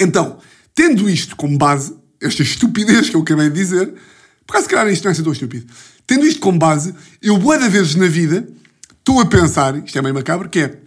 Então, 0.00 0.38
tendo 0.74 1.10
isto 1.10 1.36
como 1.36 1.58
base, 1.58 1.97
esta 2.20 2.42
estupidez 2.42 3.08
que 3.10 3.16
eu 3.16 3.20
acabei 3.20 3.48
de 3.50 3.54
dizer, 3.54 3.86
por 4.46 4.52
acaso, 4.54 4.64
se 4.64 4.70
calhar 4.74 4.92
isto 4.92 5.04
não 5.04 5.10
é 5.10 5.14
ser 5.14 5.22
tão 5.22 5.32
estúpido, 5.32 5.66
tendo 6.06 6.26
isto 6.26 6.40
como 6.40 6.58
base, 6.58 6.94
eu 7.22 7.36
boa 7.38 7.58
de 7.58 7.68
vezes 7.68 7.94
na 7.94 8.06
vida 8.06 8.48
estou 8.98 9.20
a 9.20 9.26
pensar, 9.26 9.76
isto 9.84 9.96
é 9.98 10.02
meio 10.02 10.14
macabro, 10.14 10.48
que 10.48 10.60
é, 10.60 10.78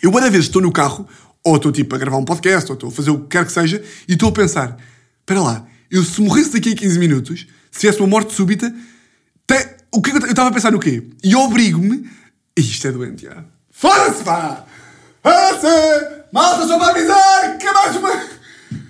eu 0.00 0.10
boa 0.10 0.22
de 0.22 0.30
vezes 0.30 0.46
estou 0.46 0.62
no 0.62 0.72
carro, 0.72 1.06
ou 1.44 1.56
estou 1.56 1.72
tipo 1.72 1.94
a 1.94 1.98
gravar 1.98 2.16
um 2.18 2.24
podcast, 2.24 2.70
ou 2.70 2.74
estou 2.74 2.88
a 2.88 2.92
fazer 2.92 3.10
o 3.10 3.20
que 3.20 3.28
quer 3.28 3.44
que 3.46 3.52
seja, 3.52 3.82
e 4.08 4.12
estou 4.14 4.28
a 4.28 4.32
pensar, 4.32 4.76
espera 5.20 5.40
lá, 5.40 5.66
eu 5.90 6.02
se 6.04 6.20
morresse 6.20 6.52
daqui 6.52 6.72
a 6.72 6.76
15 6.76 6.98
minutos, 6.98 7.46
se 7.70 7.80
tivesse 7.80 7.98
uma 8.00 8.08
morte 8.08 8.32
súbita, 8.34 8.72
te- 9.46 9.68
o 9.94 10.00
que 10.00 10.10
é 10.10 10.14
eu 10.14 10.18
estava 10.26 10.48
a 10.48 10.52
pensar 10.52 10.70
no 10.72 10.78
quê? 10.80 11.02
E 11.22 11.34
obrigo-me, 11.36 12.08
isto 12.56 12.86
é 12.86 12.92
doente, 12.92 13.24
já. 13.24 13.44
Foda-se, 13.70 14.22
pá! 14.24 14.64
Foda-se! 15.22 16.22
Malta, 16.32 16.66
só 16.66 16.78
para 16.78 16.90
avisar 16.92 17.58
que 17.58 17.66
é 17.66 17.72
mais 17.72 17.96
uma. 17.96 18.10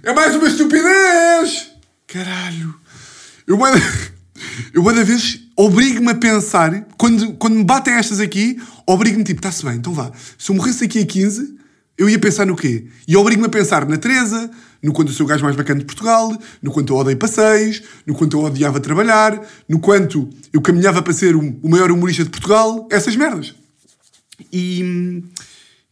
É 0.05 0.13
mais 0.13 0.35
uma 0.37 0.47
estupidez! 0.49 1.72
Caralho! 2.13 2.75
Eu, 3.47 3.57
da- 3.57 3.73
eu, 4.75 4.83
vez, 5.05 5.41
obrigo-me 5.57 6.11
a 6.11 6.15
pensar, 6.15 6.87
quando, 6.99 7.33
quando 7.35 7.55
me 7.55 7.65
batem 7.65 7.95
estas 7.95 8.21
aqui, 8.21 8.61
obrigo-me 8.87 9.25
tipo, 9.25 9.39
está-se 9.39 9.65
bem, 9.65 9.77
então 9.77 9.95
vá. 9.95 10.13
Se 10.37 10.51
eu 10.51 10.57
morresse 10.57 10.85
aqui 10.85 11.01
a 11.01 11.07
15, 11.07 11.57
eu 11.97 12.11
ia 12.11 12.19
pensar 12.19 12.45
no 12.45 12.55
quê? 12.55 12.87
E 13.09 13.17
obrigo-me 13.17 13.47
a 13.47 13.51
pensar 13.51 13.89
na 13.89 13.97
Teresa, 13.97 14.51
no 14.83 14.93
quanto 14.93 15.11
eu 15.11 15.15
sou 15.15 15.25
o 15.25 15.29
gajo 15.29 15.43
mais 15.43 15.57
bacana 15.57 15.81
de 15.81 15.87
Portugal, 15.87 16.37
no 16.61 16.71
quanto 16.71 16.93
eu 16.93 16.99
odeio 16.99 17.17
passeios, 17.17 17.83
no 18.07 18.15
quanto 18.15 18.37
eu 18.37 18.43
odiava 18.45 18.79
trabalhar, 18.79 19.41
no 19.67 19.79
quanto 19.79 20.29
eu 20.53 20.61
caminhava 20.61 21.01
para 21.01 21.15
ser 21.15 21.35
o 21.35 21.69
maior 21.69 21.91
humorista 21.91 22.25
de 22.25 22.31
Portugal, 22.31 22.87
essas 22.91 23.17
merdas. 23.17 23.55
E. 24.53 25.23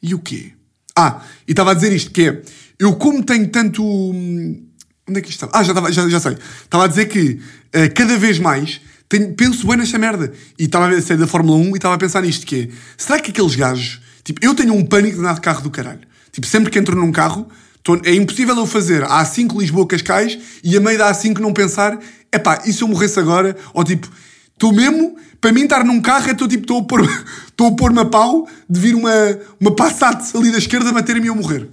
E 0.03 0.15
o 0.15 0.19
quê? 0.19 0.53
Ah, 0.97 1.23
e 1.47 1.53
estava 1.53 1.71
a 1.71 1.75
dizer 1.75 1.93
isto, 1.93 2.11
que 2.11 2.23
é. 2.29 2.43
Eu, 2.79 2.97
como 2.97 3.23
tenho 3.23 3.49
tanto. 3.49 3.83
hum, 3.83 4.67
Onde 5.11 5.19
é 5.19 5.23
que 5.23 5.29
isto 5.31 5.45
estava? 5.45 5.53
Ah, 5.59 5.63
já, 5.65 5.73
estava, 5.73 5.93
já, 5.93 6.09
já 6.09 6.21
sei. 6.21 6.37
Estava 6.65 6.85
a 6.85 6.87
dizer 6.87 7.07
que 7.07 7.41
eh, 7.73 7.89
cada 7.89 8.17
vez 8.17 8.39
mais 8.39 8.81
tenho- 9.09 9.35
penso 9.35 9.67
bem 9.67 9.77
nesta 9.77 9.99
merda. 9.99 10.33
E 10.59 10.65
estava 10.65 10.89
a 10.89 11.03
série 11.03 11.19
da 11.21 11.27
Fórmula 11.27 11.59
1 11.59 11.71
e 11.71 11.73
estava 11.79 11.95
a 11.95 11.99
pensar 11.99 12.23
nisto, 12.23 12.47
que 12.47 12.57
é. 12.63 12.69
Será 12.97 13.19
que 13.19 13.31
aqueles 13.31 13.55
gajos. 13.57 14.01
Tipo, 14.25 14.39
eu 14.45 14.55
tenho 14.55 14.73
um 14.73 14.85
pânico 14.85 15.15
de 15.17 15.21
andar 15.21 15.35
de 15.35 15.41
carro 15.41 15.63
do 15.63 15.71
caralho. 15.71 16.01
Tipo, 16.31 16.47
sempre 16.47 16.71
que 16.71 16.79
entro 16.79 16.95
num 16.95 17.11
carro, 17.11 17.49
tô- 17.83 18.01
é 18.05 18.15
impossível 18.15 18.57
eu 18.57 18.67
fazer 18.67 19.03
a 19.03 19.25
A5 19.25 19.59
Lisboa-Cascais 19.59 20.39
e 20.63 20.77
a 20.77 20.81
meio 20.81 20.97
da 20.99 21.11
A5 21.13 21.39
não 21.41 21.53
pensar, 21.53 21.99
epá, 22.33 22.63
e 22.65 22.73
se 22.73 22.83
eu 22.83 22.89
morresse 22.89 23.19
agora? 23.19 23.57
Ou 23.75 23.83
tipo, 23.83 24.09
estou 24.53 24.73
mesmo, 24.73 25.17
para 25.41 25.51
mim 25.53 25.63
estar 25.65 25.83
num 25.85 26.01
carro 26.01 26.29
é 26.29 26.33
estou 26.33 26.47
tipo, 26.47 26.63
estou 26.63 27.67
a 27.67 27.73
pôr-me 27.73 27.99
a 28.01 28.05
pau 28.05 28.47
de 28.69 28.79
vir 28.79 28.95
uma, 28.95 29.11
uma 29.59 29.75
Passat 29.75 30.23
ali 30.37 30.53
da 30.53 30.59
esquerda 30.59 30.93
bater-me 30.93 31.25
e 31.25 31.29
eu 31.29 31.35
morrer. 31.35 31.67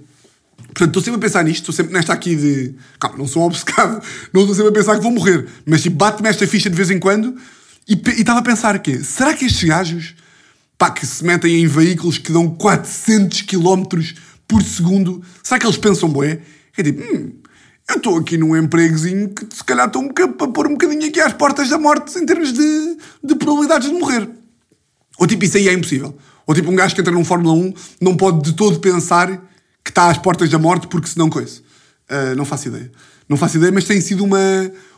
Portanto, 0.78 0.90
estou 0.90 1.02
sempre 1.02 1.18
a 1.18 1.22
pensar 1.22 1.44
nisto, 1.44 1.62
estou 1.62 1.74
sempre 1.74 1.92
nesta 1.92 2.14
aqui 2.14 2.36
de. 2.36 2.76
Calma, 3.00 3.18
não 3.18 3.28
sou 3.28 3.42
obcecado, 3.42 4.00
não 4.32 4.42
estou 4.42 4.56
sempre 4.56 4.70
a 4.70 4.74
pensar 4.74 4.96
que 4.96 5.02
vou 5.02 5.12
morrer, 5.12 5.48
mas 5.66 5.82
tipo, 5.82 5.96
bate-me 5.96 6.30
esta 6.30 6.46
ficha 6.46 6.70
de 6.70 6.76
vez 6.76 6.92
em 6.92 7.00
quando 7.00 7.36
e 7.88 8.00
estava 8.12 8.40
a 8.40 8.44
pensar 8.44 8.78
que 8.78 9.04
será 9.04 9.34
que 9.34 9.46
estes 9.46 9.64
gajos 9.64 10.14
pá, 10.78 10.92
que 10.92 11.04
se 11.04 11.26
metem 11.26 11.64
em 11.64 11.68
veículos 11.68 12.20
que 12.20 12.32
dão 12.32 12.48
400 12.48 13.42
km 13.42 13.86
por 14.48 14.62
segundo, 14.62 15.24
será 15.42 15.60
que 15.60 15.66
eles 15.66 15.78
pensam, 15.78 16.10
bué? 16.10 16.42
É 16.78 16.84
tipo, 16.84 17.02
hum, 17.02 17.32
eu 17.90 17.96
estou 17.96 18.16
aqui 18.16 18.38
num 18.38 18.56
empregozinho 18.56 19.30
que 19.30 19.48
se 19.56 19.64
calhar 19.64 19.88
estou 19.88 20.04
um 20.04 20.10
para 20.10 20.48
pôr 20.48 20.68
um 20.68 20.74
bocadinho 20.74 21.10
aqui 21.10 21.20
às 21.20 21.34
portas 21.34 21.70
da 21.70 21.80
morte 21.80 22.16
em 22.20 22.26
termos 22.26 22.54
de, 22.54 22.98
de 23.24 23.36
probabilidades 23.36 23.90
de 23.90 23.96
morrer. 23.96 24.30
Ou 25.18 25.26
tipo, 25.26 25.44
isso 25.44 25.58
aí 25.58 25.70
é 25.70 25.74
impossível. 25.74 26.16
Ou 26.46 26.54
tipo, 26.54 26.70
um 26.70 26.76
gajo 26.76 26.94
que 26.94 27.02
entra 27.02 27.12
num 27.12 27.26
Fórmula 27.26 27.56
1 27.56 27.74
não 28.00 28.16
pode 28.16 28.44
de 28.44 28.56
todo 28.56 28.80
pensar 28.80 29.42
que 29.88 29.92
está 29.92 30.10
às 30.10 30.18
portas 30.18 30.50
da 30.50 30.60
morte 30.60 30.86
porque 30.88 31.08
senão 31.08 31.30
coisa. 31.30 31.62
Ah, 32.10 32.36
não 32.36 32.44
faço 32.44 32.68
ideia. 32.68 32.92
Não 33.28 33.38
faço 33.38 33.58
ideia, 33.58 33.72
mas 33.72 33.86
tem 33.86 34.00
sido 34.02 34.24
uma. 34.24 34.40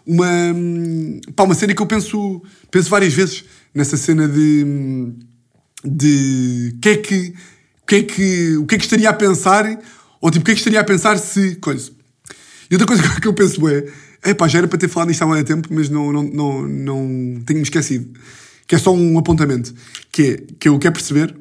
Uma, 0.06 0.28
hum, 0.56 1.21
pá, 1.36 1.43
uma 1.43 1.54
cena 1.54 1.75
que 1.75 1.82
eu 1.82 1.86
penso, 1.86 2.41
penso 2.71 2.89
várias 2.89 3.13
vezes 3.13 3.45
nessa 3.73 3.95
cena 3.95 4.28
de. 4.28 4.63
hum, 4.65 5.15
de 5.84 6.75
que 6.82 6.89
é 6.89 6.97
que, 6.97 7.34
que 7.88 7.95
é 7.95 8.04
que, 8.04 8.58
o 8.58 8.65
que 8.65 8.75
é 8.75 8.78
que 8.78 8.84
estaria 8.84 9.10
a 9.10 9.13
pensar, 9.13 9.65
ou 10.19 10.31
tipo, 10.31 10.42
o 10.42 10.46
que 10.46 10.52
é 10.52 10.54
que 10.56 10.60
estaria 10.60 10.79
a 10.79 10.83
pensar 10.83 11.17
se. 11.17 11.56
Coisa. 11.58 11.92
E 12.69 12.73
outra 12.73 12.87
coisa 12.87 13.04
que 13.21 13.27
eu 13.27 13.33
penso 13.33 13.67
é, 13.67 13.85
é 14.23 14.33
pá, 14.33 14.48
já 14.48 14.58
era 14.58 14.67
para 14.67 14.79
ter 14.79 14.87
falado 14.87 15.10
nisto 15.10 15.21
há 15.21 15.27
muito 15.27 15.46
tempo, 15.46 15.67
mas 15.71 15.90
não, 15.90 16.12
não, 16.12 16.23
não, 16.23 16.62
não 16.67 17.42
tenho-me 17.46 17.63
esquecido. 17.63 18.12
Que 18.67 18.75
é 18.75 18.77
só 18.77 18.94
um 18.94 19.17
apontamento. 19.17 19.73
Que 20.12 20.23
é, 20.23 20.44
que 20.60 20.69
eu 20.69 20.77
quero 20.79 20.94
perceber, 20.94 21.35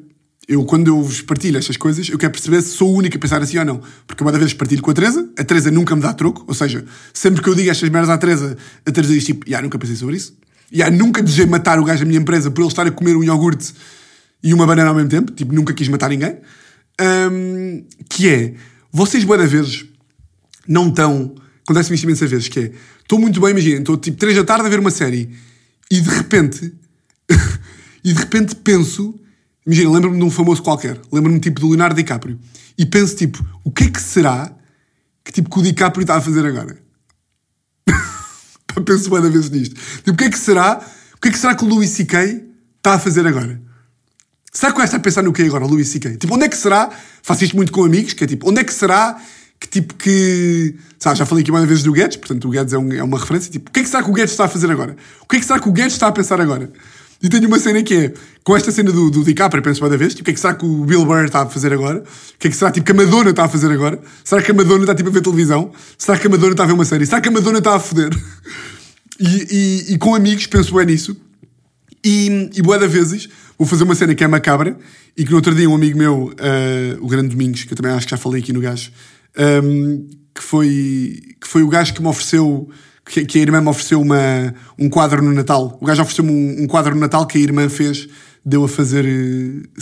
eu 0.49 0.65
quando 0.65 0.87
eu 0.87 0.99
vos 0.99 1.21
partilho 1.21 1.59
estas 1.59 1.77
coisas, 1.77 2.09
eu 2.09 2.17
quero 2.17 2.31
perceber 2.31 2.59
se 2.63 2.69
sou 2.69 2.91
o 2.91 2.97
único 2.97 3.15
a 3.15 3.19
pensar 3.19 3.39
assim 3.39 3.59
ou 3.59 3.65
não. 3.65 3.79
Porque 4.07 4.23
uma 4.23 4.31
vezes 4.31 4.51
partilho 4.51 4.81
com 4.81 4.89
a 4.89 4.93
Teresa, 4.95 5.29
a 5.37 5.43
Teresa 5.43 5.69
nunca 5.69 5.95
me 5.95 6.01
dá 6.01 6.11
troco, 6.11 6.43
ou 6.47 6.55
seja, 6.55 6.83
sempre 7.13 7.43
que 7.43 7.47
eu 7.47 7.53
digo 7.53 7.69
estas 7.69 7.87
merdas 7.87 8.09
à 8.09 8.17
Teresa, 8.17 8.57
a 8.83 8.91
Teresa 8.91 9.13
diz 9.13 9.23
tipo, 9.23 9.47
já 9.47 9.61
nunca 9.61 9.77
pensei 9.77 9.95
sobre 9.95 10.15
isso. 10.15 10.35
Já 10.71 10.89
nunca 10.89 11.21
desejei 11.21 11.45
matar 11.45 11.79
o 11.79 11.83
gajo 11.83 11.99
da 11.99 12.05
minha 12.05 12.19
empresa 12.19 12.49
por 12.49 12.61
ele 12.61 12.69
estar 12.69 12.87
a 12.87 12.89
comer 12.89 13.15
um 13.15 13.23
iogurte 13.23 13.75
e 14.41 14.51
uma 14.51 14.65
banana 14.65 14.89
ao 14.89 14.95
mesmo 14.95 15.09
tempo, 15.09 15.31
tipo, 15.31 15.53
nunca 15.53 15.71
quis 15.71 15.87
matar 15.87 16.09
ninguém. 16.09 16.37
Hum, 16.99 17.85
que 18.09 18.27
é, 18.27 18.55
vocês 18.91 19.23
boa 19.23 19.45
vezes 19.45 19.85
não 20.67 20.89
estão. 20.89 21.35
Acontece-me 21.63 21.93
isto 21.93 22.05
imensas 22.05 22.29
vezes, 22.29 22.47
que 22.47 22.59
é. 22.59 22.71
Estou 23.03 23.19
muito 23.19 23.39
bem, 23.39 23.51
imaginem, 23.51 23.79
estou 23.79 23.97
tipo 23.97 24.17
3 24.17 24.37
da 24.37 24.43
tarde 24.43 24.65
a 24.65 24.69
ver 24.69 24.79
uma 24.79 24.89
série 24.89 25.29
e 25.91 26.01
de 26.01 26.09
repente. 26.09 26.73
e 28.03 28.13
de 28.13 28.19
repente 28.19 28.55
penso. 28.55 29.13
Imagina, 29.69 29.91
lembro-me 29.91 30.17
de 30.17 30.23
um 30.23 30.31
famoso 30.31 30.63
qualquer. 30.63 30.99
Lembro-me 31.11 31.39
tipo 31.39 31.59
do 31.59 31.67
Leonardo 31.67 31.95
DiCaprio. 31.95 32.39
E 32.75 32.87
penso 32.87 33.15
tipo, 33.15 33.45
o 33.63 33.69
que 33.69 33.83
é 33.83 33.89
que 33.91 34.01
será 34.01 34.51
que 35.23 35.31
tipo 35.31 35.47
que 35.47 35.59
o 35.59 35.61
DiCaprio 35.61 36.01
está 36.01 36.15
a 36.15 36.21
fazer 36.21 36.43
agora? 36.43 36.75
Penso 38.83 39.11
bem 39.11 39.29
vezes 39.29 39.51
nisto. 39.51 39.75
Tipo, 39.97 40.11
o 40.11 40.15
que 40.15 40.23
é 40.23 40.29
que 40.31 40.39
será? 40.39 40.81
O 41.13 41.21
que 41.21 41.27
é 41.27 41.31
que 41.31 41.37
será 41.37 41.53
que 41.53 41.63
o 41.63 41.67
Louis 41.67 41.87
C.K. 41.87 42.41
está 42.77 42.95
a 42.95 42.99
fazer 42.99 43.27
agora? 43.27 43.61
Será 44.51 44.73
que 44.73 44.81
o 44.81 44.83
está 44.83 44.97
a 44.97 44.99
pensar 44.99 45.21
no 45.21 45.31
quê 45.31 45.43
agora, 45.43 45.63
o 45.63 45.67
Louis 45.67 45.87
C.K.? 45.87 46.17
Tipo, 46.17 46.33
onde 46.33 46.45
é 46.45 46.49
que 46.49 46.57
será? 46.57 46.89
Faço 47.21 47.43
isto 47.43 47.55
muito 47.55 47.71
com 47.71 47.83
amigos, 47.83 48.13
que 48.13 48.23
é 48.23 48.27
tipo, 48.27 48.49
onde 48.49 48.61
é 48.61 48.63
que 48.63 48.73
será 48.73 49.21
que 49.59 49.67
tipo 49.67 49.93
que. 49.93 50.73
Sabe, 50.97 51.19
já 51.19 51.27
falei 51.27 51.43
aqui 51.43 51.51
mais 51.51 51.67
vezes 51.67 51.83
do 51.83 51.91
Guedes, 51.91 52.17
portanto 52.17 52.47
o 52.47 52.49
Guedes 52.49 52.73
é, 52.73 52.77
um, 52.79 52.91
é, 52.91 53.03
uma 53.03 53.19
referência. 53.19 53.51
Tipo, 53.51 53.69
o 53.69 53.71
que 53.71 53.81
é 53.81 53.83
que 53.83 53.89
será 53.89 54.01
que 54.01 54.09
o 54.09 54.13
Guedes 54.13 54.31
está 54.31 54.45
a 54.45 54.47
fazer 54.47 54.71
agora? 54.71 54.95
O 55.21 55.27
que 55.27 55.35
é 55.35 55.39
que 55.39 55.45
será 55.45 55.59
que 55.59 55.69
o 55.69 55.71
Guedes 55.71 55.93
está 55.93 56.07
a 56.07 56.11
pensar 56.11 56.41
agora? 56.41 56.71
E 57.21 57.27
tenho 57.27 57.47
uma 57.47 57.59
cena 57.59 57.83
que 57.83 57.93
é, 57.93 58.13
com 58.43 58.55
esta 58.55 58.71
cena 58.71 58.91
do, 58.91 59.09
do 59.09 59.23
DiCaprio, 59.23 59.61
penso 59.61 59.83
uma 59.83 59.97
vez, 59.97 60.13
tipo, 60.13 60.21
o 60.21 60.25
que 60.25 60.31
é 60.31 60.33
que 60.33 60.39
será 60.39 60.53
que 60.53 60.65
o 60.65 60.85
Bill 60.85 61.05
Burr 61.05 61.25
está 61.25 61.41
a 61.41 61.45
fazer 61.45 61.73
agora? 61.73 61.99
O 61.99 62.37
que 62.39 62.47
é 62.47 62.49
que 62.49 62.55
será 62.55 62.71
tipo, 62.71 62.85
que 62.85 62.91
a 62.93 62.95
Madonna 62.95 63.31
está 63.31 63.43
a 63.43 63.49
fazer 63.49 63.71
agora? 63.71 63.99
Será 64.23 64.41
que 64.41 64.51
a 64.51 64.53
Madonna 64.53 64.83
está 64.83 64.95
tipo, 64.95 65.09
a 65.09 65.11
ver 65.11 65.21
televisão? 65.21 65.71
Será 65.97 66.17
que 66.17 66.27
a 66.27 66.29
Madonna 66.29 66.51
está 66.53 66.63
a 66.63 66.67
ver 66.67 66.73
uma 66.73 66.85
série? 66.85 67.05
Será 67.05 67.19
que 67.19 67.27
a 67.27 67.31
Madonna 67.31 67.57
está 67.59 67.75
a 67.75 67.79
foder? 67.79 68.09
E, 69.21 69.83
e, 69.89 69.93
e 69.95 69.97
com 69.97 70.15
amigos 70.15 70.47
penso 70.47 70.73
bem 70.73 70.85
nisso. 70.85 71.13
E, 72.05 72.49
e 72.55 72.61
boa 72.61 72.87
vezes 72.87 73.27
vou 73.57 73.67
fazer 73.67 73.83
uma 73.83 73.93
cena 73.93 74.15
que 74.15 74.23
é 74.23 74.27
macabra 74.27 74.77
e 75.17 75.25
que 75.25 75.31
no 75.31 75.35
outro 75.35 75.53
dia 75.53 75.69
um 75.69 75.75
amigo 75.75 75.97
meu, 75.97 76.31
uh, 76.31 77.05
o 77.05 77.07
Grande 77.09 77.27
Domingos, 77.27 77.65
que 77.65 77.73
eu 77.73 77.75
também 77.75 77.91
acho 77.91 78.07
que 78.07 78.11
já 78.11 78.17
falei 78.17 78.41
aqui 78.41 78.53
no 78.53 78.61
gajo, 78.61 78.89
um, 79.37 79.43
ehm, 79.43 80.07
que, 80.33 80.41
foi, 80.41 81.19
que 81.41 81.45
foi 81.45 81.63
o 81.63 81.67
gajo 81.67 81.93
que 81.93 82.01
me 82.01 82.07
ofereceu 82.07 82.69
que, 83.09 83.25
que 83.25 83.39
a 83.39 83.41
irmã 83.41 83.59
me 83.59 83.69
ofereceu 83.69 83.99
uma, 83.99 84.53
um 84.77 84.87
quadro 84.87 85.21
no 85.23 85.33
Natal. 85.33 85.77
O 85.81 85.85
gajo 85.85 86.03
ofereceu-me 86.03 86.31
um, 86.31 86.63
um, 86.63 86.67
quadro 86.67 86.93
no 86.93 87.01
Natal 87.01 87.25
que 87.25 87.39
a 87.39 87.41
irmã 87.41 87.67
fez, 87.67 88.07
deu 88.45 88.63
a 88.63 88.69
fazer, 88.69 89.03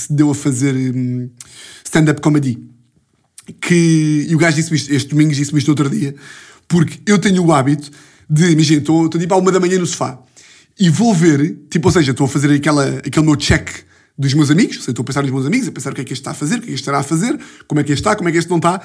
deu 0.10 0.32
a 0.32 0.36
fazer 0.36 0.74
um, 0.74 1.30
stand-up 1.84 2.22
comedy. 2.22 2.58
Que, 3.60 4.26
e 4.30 4.34
o 4.34 4.38
gajo 4.38 4.56
disse-me 4.56 4.78
isto, 4.78 4.94
este 4.94 5.10
domingo 5.10 5.34
disse-me 5.34 5.60
isto 5.60 5.68
outro 5.68 5.90
dia, 5.90 6.16
porque 6.70 7.00
eu 7.06 7.20
tenho 7.20 7.44
o 7.44 7.52
hábito 7.52 7.92
de, 8.30 8.52
imagina, 8.52 8.80
estou, 8.80 9.10
tipo 9.10 9.34
à 9.34 9.38
uma 9.38 9.52
da 9.52 9.60
manhã 9.60 9.78
no 9.78 9.86
sofá 9.86 10.20
e 10.80 10.90
vou 10.90 11.14
ver, 11.14 11.58
tipo, 11.70 11.88
ou 11.88 11.92
seja, 11.92 12.12
estou 12.12 12.26
a 12.26 12.30
fazer 12.30 12.52
aquela, 12.52 13.00
aquele 13.06 13.26
meu 13.26 13.36
check 13.36 13.70
dos 14.18 14.34
meus 14.34 14.50
amigos, 14.50 14.88
estou 14.88 15.02
a 15.02 15.06
pensar 15.06 15.22
nos 15.22 15.32
meus 15.32 15.46
amigos, 15.46 15.68
a 15.68 15.72
pensar 15.72 15.92
o 15.92 15.96
que 15.96 16.02
é 16.02 16.04
que 16.04 16.14
este 16.14 16.22
está 16.22 16.32
a 16.32 16.34
fazer, 16.34 16.56
o 16.56 16.60
que 16.60 16.66
é 16.66 16.68
que 16.68 16.74
este 16.74 16.82
estará 16.82 17.00
a 17.00 17.04
fazer, 17.04 17.40
como 17.68 17.82
é 17.82 17.84
que 17.84 17.92
este 17.92 18.02
está, 18.02 18.16
como 18.16 18.30
é 18.30 18.32
que 18.32 18.38
este 18.38 18.50
não 18.50 18.58
está, 18.58 18.82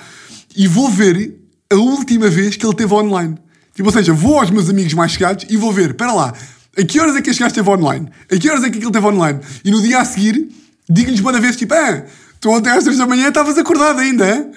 e 0.57 0.67
vou 0.67 0.91
ver 0.91 1.39
a 1.71 1.77
última 1.77 2.29
vez 2.29 2.57
que 2.57 2.65
ele 2.65 2.73
esteve 2.73 2.93
online. 2.93 3.37
Tipo, 3.75 3.89
ou 3.89 3.93
seja, 3.93 4.13
vou 4.13 4.39
aos 4.39 4.51
meus 4.51 4.69
amigos 4.69 4.93
mais 4.95 5.13
chegados 5.13 5.47
e 5.49 5.57
vou 5.57 5.73
ver, 5.73 5.91
espera 5.91 6.13
lá, 6.13 6.33
a 6.77 6.85
que 6.85 7.01
horas 7.01 7.17
é 7.17 7.23
que 7.23 7.31
este 7.31 7.41
gajo 7.41 7.51
esteve 7.51 7.69
online? 7.69 8.09
A 8.31 8.37
que 8.37 8.49
horas 8.49 8.65
é 8.65 8.71
que 8.71 8.77
aquilo 8.77 8.91
esteve 8.91 9.07
online? 9.07 9.41
E 9.65 9.71
no 9.71 9.81
dia 9.83 10.01
a 10.01 10.05
seguir, 10.05 10.49
digo-lhes 10.89 11.21
uma 11.21 11.39
vez, 11.41 11.57
tipo, 11.57 11.75
ah, 11.75 12.05
tu 12.41 12.51
ontem 12.51 12.71
às 12.71 12.85
três 12.85 12.99
da 12.99 13.07
manhã 13.07 13.29
estavas 13.29 13.57
acordado 13.59 14.01
ainda, 14.01 14.29
hein? 14.29 14.51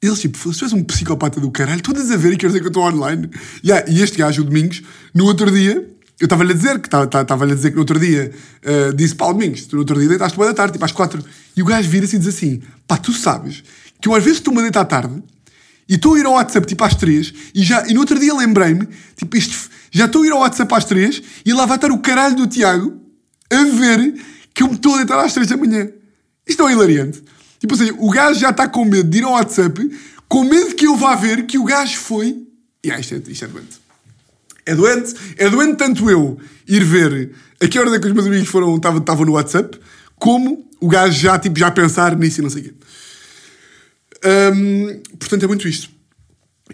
Eles, 0.00 0.20
tipo, 0.20 0.36
se 0.52 0.58
tu 0.58 0.64
és 0.64 0.72
um 0.72 0.82
psicopata 0.82 1.40
do 1.40 1.50
caralho, 1.50 1.80
todas 1.80 2.10
a 2.10 2.16
ver 2.16 2.32
e 2.32 2.36
queres 2.36 2.52
dizer 2.52 2.60
que 2.60 2.66
eu 2.66 2.70
estou 2.70 2.82
online. 2.82 3.30
Yeah, 3.64 3.88
e 3.88 4.02
este 4.02 4.18
gajo, 4.18 4.42
o 4.42 4.44
Domingos, 4.44 4.82
no 5.14 5.26
outro 5.26 5.48
dia, 5.50 5.88
eu 6.20 6.26
estava-lhe 6.26 6.52
a 6.52 6.54
dizer, 6.54 6.80
que 6.80 6.86
estava-lhe 6.86 7.52
a 7.52 7.54
dizer 7.54 7.70
que 7.70 7.76
no 7.76 7.82
outro 7.82 7.98
dia 7.98 8.32
uh, 8.64 8.92
disse 8.94 9.14
Paulo 9.14 9.34
Domingos, 9.34 9.66
tu 9.66 9.76
no 9.76 9.80
outro 9.80 9.98
dia 9.98 10.08
deitaste 10.08 10.36
boa 10.36 10.48
da 10.48 10.54
tarde, 10.54 10.72
tipo 10.72 10.84
às 10.84 10.92
quatro. 10.92 11.22
E 11.56 11.62
o 11.62 11.64
gajo 11.64 11.88
vira-se 11.88 12.16
e 12.16 12.18
diz 12.18 12.28
assim: 12.28 12.62
pá, 12.86 12.96
tu 12.96 13.12
sabes 13.12 13.62
que 14.00 14.08
eu 14.08 14.14
às 14.14 14.22
vezes 14.22 14.38
estou-me 14.38 14.58
a 14.58 14.62
deitar 14.62 14.80
à 14.80 14.84
tarde 14.84 15.22
e 15.92 15.96
estou 15.96 16.14
a 16.14 16.18
ir 16.18 16.24
ao 16.24 16.32
WhatsApp 16.32 16.66
tipo 16.66 16.82
às 16.84 16.94
três 16.94 17.34
e, 17.54 17.62
já, 17.62 17.86
e 17.86 17.92
no 17.92 18.00
outro 18.00 18.18
dia 18.18 18.34
lembrei-me, 18.34 18.88
tipo, 19.14 19.36
isto, 19.36 19.68
já 19.90 20.06
estou 20.06 20.22
a 20.22 20.26
ir 20.26 20.32
ao 20.32 20.38
WhatsApp 20.38 20.74
às 20.74 20.86
três 20.86 21.22
e 21.44 21.52
lá 21.52 21.66
vai 21.66 21.76
estar 21.76 21.92
o 21.92 21.98
caralho 21.98 22.34
do 22.34 22.46
Tiago 22.46 22.98
a 23.50 23.62
ver 23.64 24.14
que 24.54 24.62
eu 24.62 24.68
me 24.68 24.76
estou 24.76 24.94
a 24.94 24.96
deitar 24.96 25.22
às 25.22 25.34
três 25.34 25.50
da 25.50 25.56
manhã. 25.58 25.90
Isto 26.48 26.66
é 26.66 26.72
hilariante. 26.72 27.22
Tipo 27.58 27.74
assim, 27.74 27.90
o 27.98 28.08
gajo 28.08 28.40
já 28.40 28.48
está 28.48 28.66
com 28.66 28.86
medo 28.86 29.10
de 29.10 29.18
ir 29.18 29.24
ao 29.24 29.32
WhatsApp, 29.32 29.90
com 30.26 30.44
medo 30.44 30.74
que 30.74 30.86
eu 30.86 30.96
vá 30.96 31.14
ver 31.14 31.44
que 31.44 31.58
o 31.58 31.64
gajo 31.64 31.98
foi. 31.98 32.42
E 32.82 32.90
ah, 32.90 32.98
isto 32.98 33.14
é, 33.14 33.22
isto 33.30 33.44
é 33.44 33.48
doente. 33.48 33.82
É 34.64 34.74
doente, 34.74 35.14
é 35.36 35.50
doente 35.50 35.76
tanto 35.76 36.08
eu 36.08 36.38
ir 36.66 36.84
ver 36.84 37.32
a 37.60 37.68
que 37.68 37.78
hora 37.78 37.94
é 37.94 37.98
que 38.00 38.06
os 38.06 38.14
meus 38.14 38.26
amigos 38.26 38.48
foram, 38.48 38.76
estavam 38.76 39.26
no 39.26 39.32
WhatsApp, 39.32 39.78
como 40.16 40.66
o 40.80 40.88
gajo 40.88 41.20
já, 41.20 41.38
tipo, 41.38 41.58
já 41.58 41.70
pensar 41.70 42.16
nisso 42.16 42.40
e 42.40 42.42
não 42.42 42.48
sei 42.48 42.62
o 42.62 42.64
quê. 42.64 42.74
Portanto, 45.18 45.44
é 45.44 45.46
muito 45.46 45.68
isto. 45.68 45.90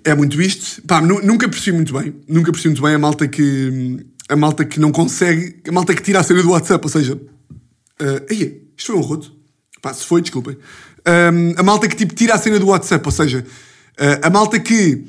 É 0.05 0.15
muito 0.15 0.41
isto. 0.41 0.83
Pá, 0.83 1.01
nunca 1.01 1.49
percebi 1.49 1.77
muito 1.77 1.99
bem. 1.99 2.15
Nunca 2.29 2.53
percebi 2.53 2.71
muito 2.71 2.83
bem 2.83 2.95
a 2.95 2.99
malta 2.99 3.27
que. 3.27 4.07
A 4.29 4.37
malta 4.37 4.65
que 4.65 4.79
não 4.79 4.93
consegue. 4.93 5.57
A 5.67 5.73
malta 5.73 5.95
que 5.95 6.03
tira 6.03 6.21
a 6.21 6.23
cena 6.23 6.43
do 6.43 6.51
WhatsApp. 6.51 6.85
Ou 6.85 6.91
seja. 6.91 7.15
Uh, 7.15 8.27
aí, 8.31 8.63
isto 8.77 8.93
foi 8.93 8.97
um 8.97 9.01
roto. 9.01 9.33
Pá, 9.81 9.93
se 9.93 10.05
foi, 10.05 10.21
desculpem. 10.21 10.57
Um, 11.07 11.55
a 11.57 11.63
malta 11.63 11.89
que 11.89 11.97
tipo 11.97 12.15
tira 12.15 12.35
a 12.35 12.39
cena 12.39 12.59
do 12.59 12.67
WhatsApp. 12.67 13.05
Ou 13.05 13.13
seja, 13.13 13.45
uh, 13.99 14.27
a 14.27 14.31
malta 14.31 14.59
que. 14.59 15.05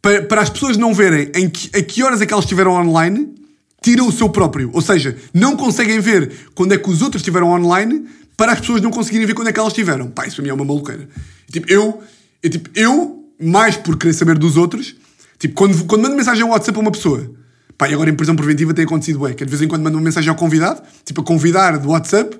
Para, 0.00 0.22
para 0.22 0.40
as 0.42 0.50
pessoas 0.50 0.76
não 0.76 0.94
verem 0.94 1.32
em 1.34 1.48
que, 1.48 1.76
a 1.76 1.82
que 1.82 2.02
horas 2.02 2.20
é 2.20 2.26
que 2.26 2.32
elas 2.32 2.44
estiveram 2.44 2.72
online, 2.72 3.34
tiram 3.82 4.06
o 4.06 4.12
seu 4.12 4.28
próprio. 4.28 4.70
Ou 4.72 4.80
seja, 4.80 5.16
não 5.34 5.56
conseguem 5.56 5.98
ver 6.00 6.32
quando 6.54 6.72
é 6.72 6.78
que 6.78 6.88
os 6.88 7.02
outros 7.02 7.22
estiveram 7.22 7.50
online 7.50 8.06
para 8.36 8.52
as 8.52 8.60
pessoas 8.60 8.82
não 8.82 8.90
conseguirem 8.90 9.26
ver 9.26 9.34
quando 9.34 9.48
é 9.48 9.52
que 9.52 9.58
elas 9.58 9.72
estiveram. 9.72 10.08
Pá, 10.08 10.26
isso 10.26 10.36
para 10.36 10.42
mim 10.42 10.50
é 10.50 10.54
uma 10.54 10.64
maluqueira. 10.64 11.08
Tipo, 11.50 11.70
eu, 11.70 12.02
eu, 12.42 12.50
tipo, 12.50 12.70
eu 12.74 13.24
mais 13.40 13.76
por 13.76 13.96
querer 13.96 14.12
saber 14.12 14.38
dos 14.38 14.56
outros, 14.56 14.94
tipo, 15.38 15.54
quando, 15.54 15.84
quando 15.84 16.02
mando 16.02 16.16
mensagem 16.16 16.42
ao 16.42 16.50
WhatsApp 16.50 16.78
a 16.78 16.80
uma 16.80 16.90
pessoa, 16.90 17.30
pá, 17.76 17.88
e 17.88 17.94
agora 17.94 18.10
em 18.10 18.14
prisão 18.14 18.36
preventiva 18.36 18.74
tem 18.74 18.84
acontecido, 18.84 19.26
é, 19.26 19.34
que 19.34 19.44
de 19.44 19.50
vez 19.50 19.62
em 19.62 19.68
quando 19.68 19.82
mando 19.82 19.96
uma 19.96 20.04
mensagem 20.04 20.28
ao 20.30 20.36
convidado, 20.36 20.82
tipo, 21.04 21.20
a 21.20 21.24
convidar 21.24 21.78
do 21.78 21.90
WhatsApp, 21.90 22.36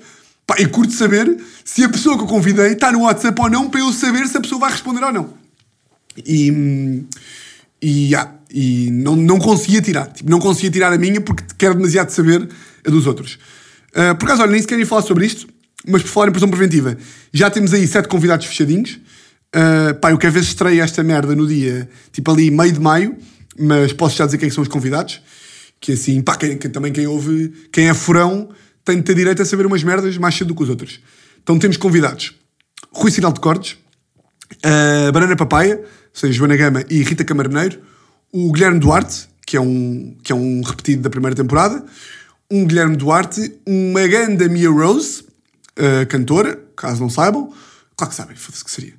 pá, 0.46 0.56
e 0.58 0.66
curto 0.66 0.92
saber 0.92 1.36
se 1.64 1.84
a 1.84 1.88
pessoa 1.88 2.16
que 2.16 2.24
eu 2.24 2.28
convidei 2.28 2.72
está 2.72 2.92
no 2.92 3.02
WhatsApp 3.02 3.40
ou 3.40 3.50
não, 3.50 3.70
para 3.70 3.80
eu 3.80 3.92
saber 3.92 4.26
se 4.28 4.36
a 4.36 4.40
pessoa 4.40 4.60
vai 4.60 4.70
responder 4.70 5.02
ou 5.04 5.12
não. 5.12 5.34
E, 6.26 7.04
e, 7.82 8.10
yeah, 8.10 8.34
e 8.50 8.90
não, 8.90 9.14
não 9.14 9.38
conseguia 9.38 9.82
tirar, 9.82 10.06
tipo, 10.08 10.30
não 10.30 10.38
conseguia 10.38 10.70
tirar 10.70 10.92
a 10.92 10.98
minha 10.98 11.20
porque 11.20 11.44
quero 11.58 11.74
demasiado 11.74 12.10
saber 12.10 12.48
a 12.86 12.90
dos 12.90 13.06
outros. 13.06 13.38
Uh, 13.92 14.14
por 14.18 14.26
acaso, 14.26 14.42
olha, 14.42 14.52
nem 14.52 14.60
sequer 14.60 14.78
ia 14.78 14.86
falar 14.86 15.02
sobre 15.02 15.26
isto, 15.26 15.46
mas 15.86 16.02
por 16.02 16.08
falar 16.08 16.28
em 16.28 16.32
prisão 16.32 16.48
preventiva, 16.48 16.96
já 17.32 17.50
temos 17.50 17.72
aí 17.72 17.86
sete 17.86 18.08
convidados 18.08 18.46
fechadinhos. 18.46 18.98
Uh, 19.54 19.94
pá, 20.00 20.10
eu 20.10 20.18
quero 20.18 20.32
ver 20.32 20.42
se 20.42 20.48
estreia 20.48 20.82
esta 20.82 21.02
merda 21.02 21.34
no 21.34 21.46
dia, 21.46 21.88
tipo 22.12 22.30
ali, 22.30 22.50
meio 22.50 22.72
de 22.72 22.80
maio, 22.80 23.16
mas 23.58 23.92
posso 23.92 24.16
já 24.16 24.26
dizer 24.26 24.38
quem 24.38 24.50
são 24.50 24.62
os 24.62 24.68
convidados. 24.68 25.22
Que 25.80 25.92
assim, 25.92 26.20
pá, 26.20 26.36
quem, 26.36 26.58
quem, 26.58 26.70
também 26.70 26.92
quem 26.92 27.06
ouve, 27.06 27.52
quem 27.72 27.88
é 27.88 27.94
furão, 27.94 28.48
tem 28.84 28.96
de 28.96 29.02
ter 29.02 29.14
direito 29.14 29.42
a 29.42 29.44
saber 29.44 29.66
umas 29.66 29.82
merdas 29.82 30.16
mais 30.18 30.34
cedo 30.34 30.48
do 30.48 30.54
que 30.54 30.62
os 30.62 30.68
outros. 30.68 31.00
Então 31.42 31.58
temos 31.58 31.76
convidados: 31.76 32.34
Rui 32.92 33.10
Sinal 33.10 33.32
de 33.32 33.40
Cortes, 33.40 33.76
uh, 34.64 35.12
Banana 35.12 35.36
Papaya, 35.36 35.76
ou 35.76 35.84
seja, 36.12 36.32
Joana 36.32 36.56
Gama 36.56 36.84
e 36.88 37.02
Rita 37.02 37.24
Camarneiro, 37.24 37.80
o 38.32 38.50
Guilherme 38.52 38.80
Duarte, 38.80 39.28
que 39.46 39.56
é 39.56 39.60
um, 39.60 40.16
que 40.22 40.32
é 40.32 40.34
um 40.34 40.60
repetido 40.62 41.02
da 41.02 41.10
primeira 41.10 41.36
temporada, 41.36 41.84
um 42.50 42.66
Guilherme 42.66 42.96
Duarte, 42.96 43.54
uma 43.66 44.06
ganda 44.06 44.48
Mia 44.48 44.70
Rose, 44.70 45.24
uh, 45.78 46.06
cantora, 46.08 46.62
caso 46.76 47.00
não 47.00 47.10
saibam. 47.10 47.52
Claro 47.96 48.10
que 48.10 48.16
sabem, 48.16 48.36
foda-se 48.36 48.64
que 48.64 48.70
seria. 48.70 48.94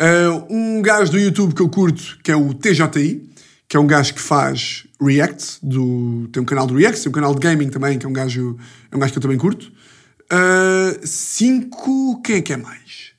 Uh, 0.00 0.46
um 0.48 0.82
gajo 0.82 1.12
do 1.12 1.18
YouTube 1.18 1.54
que 1.54 1.62
eu 1.62 1.68
curto, 1.68 2.18
que 2.22 2.30
é 2.30 2.36
o 2.36 2.54
TJI, 2.54 3.30
que 3.68 3.76
é 3.76 3.80
um 3.80 3.86
gajo 3.86 4.14
que 4.14 4.20
faz 4.20 4.86
reacts, 5.00 5.58
do, 5.62 6.28
tem 6.32 6.42
um 6.42 6.46
canal 6.46 6.66
de 6.66 6.74
reacts, 6.74 7.02
tem 7.02 7.10
um 7.10 7.14
canal 7.14 7.34
de 7.34 7.40
gaming 7.40 7.68
também, 7.68 7.98
que 7.98 8.06
é 8.06 8.08
um 8.08 8.12
gajo, 8.12 8.56
é 8.90 8.96
um 8.96 8.98
gajo 8.98 9.12
que 9.12 9.18
eu 9.18 9.22
também 9.22 9.38
curto. 9.38 9.70
Uh, 10.32 11.06
cinco, 11.06 12.20
quem 12.22 12.36
é 12.36 12.42
que 12.42 12.52
é 12.52 12.56
mais? 12.56 13.12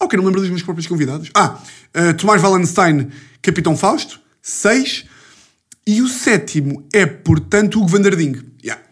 Ok, 0.00 0.16
não 0.16 0.22
me 0.22 0.28
lembro 0.28 0.40
dos 0.40 0.50
meus 0.50 0.62
próprios 0.62 0.86
convidados. 0.86 1.30
Ah, 1.34 1.60
uh, 1.96 2.14
Tomás 2.14 2.42
Wallenstein, 2.42 3.10
Capitão 3.42 3.76
Fausto. 3.76 4.20
Seis. 4.40 5.04
E 5.86 6.00
o 6.02 6.08
sétimo 6.08 6.86
é, 6.92 7.06
portanto, 7.06 7.82
o 7.82 7.86
Vanderding. 7.86 8.40
Yeah. 8.62 8.82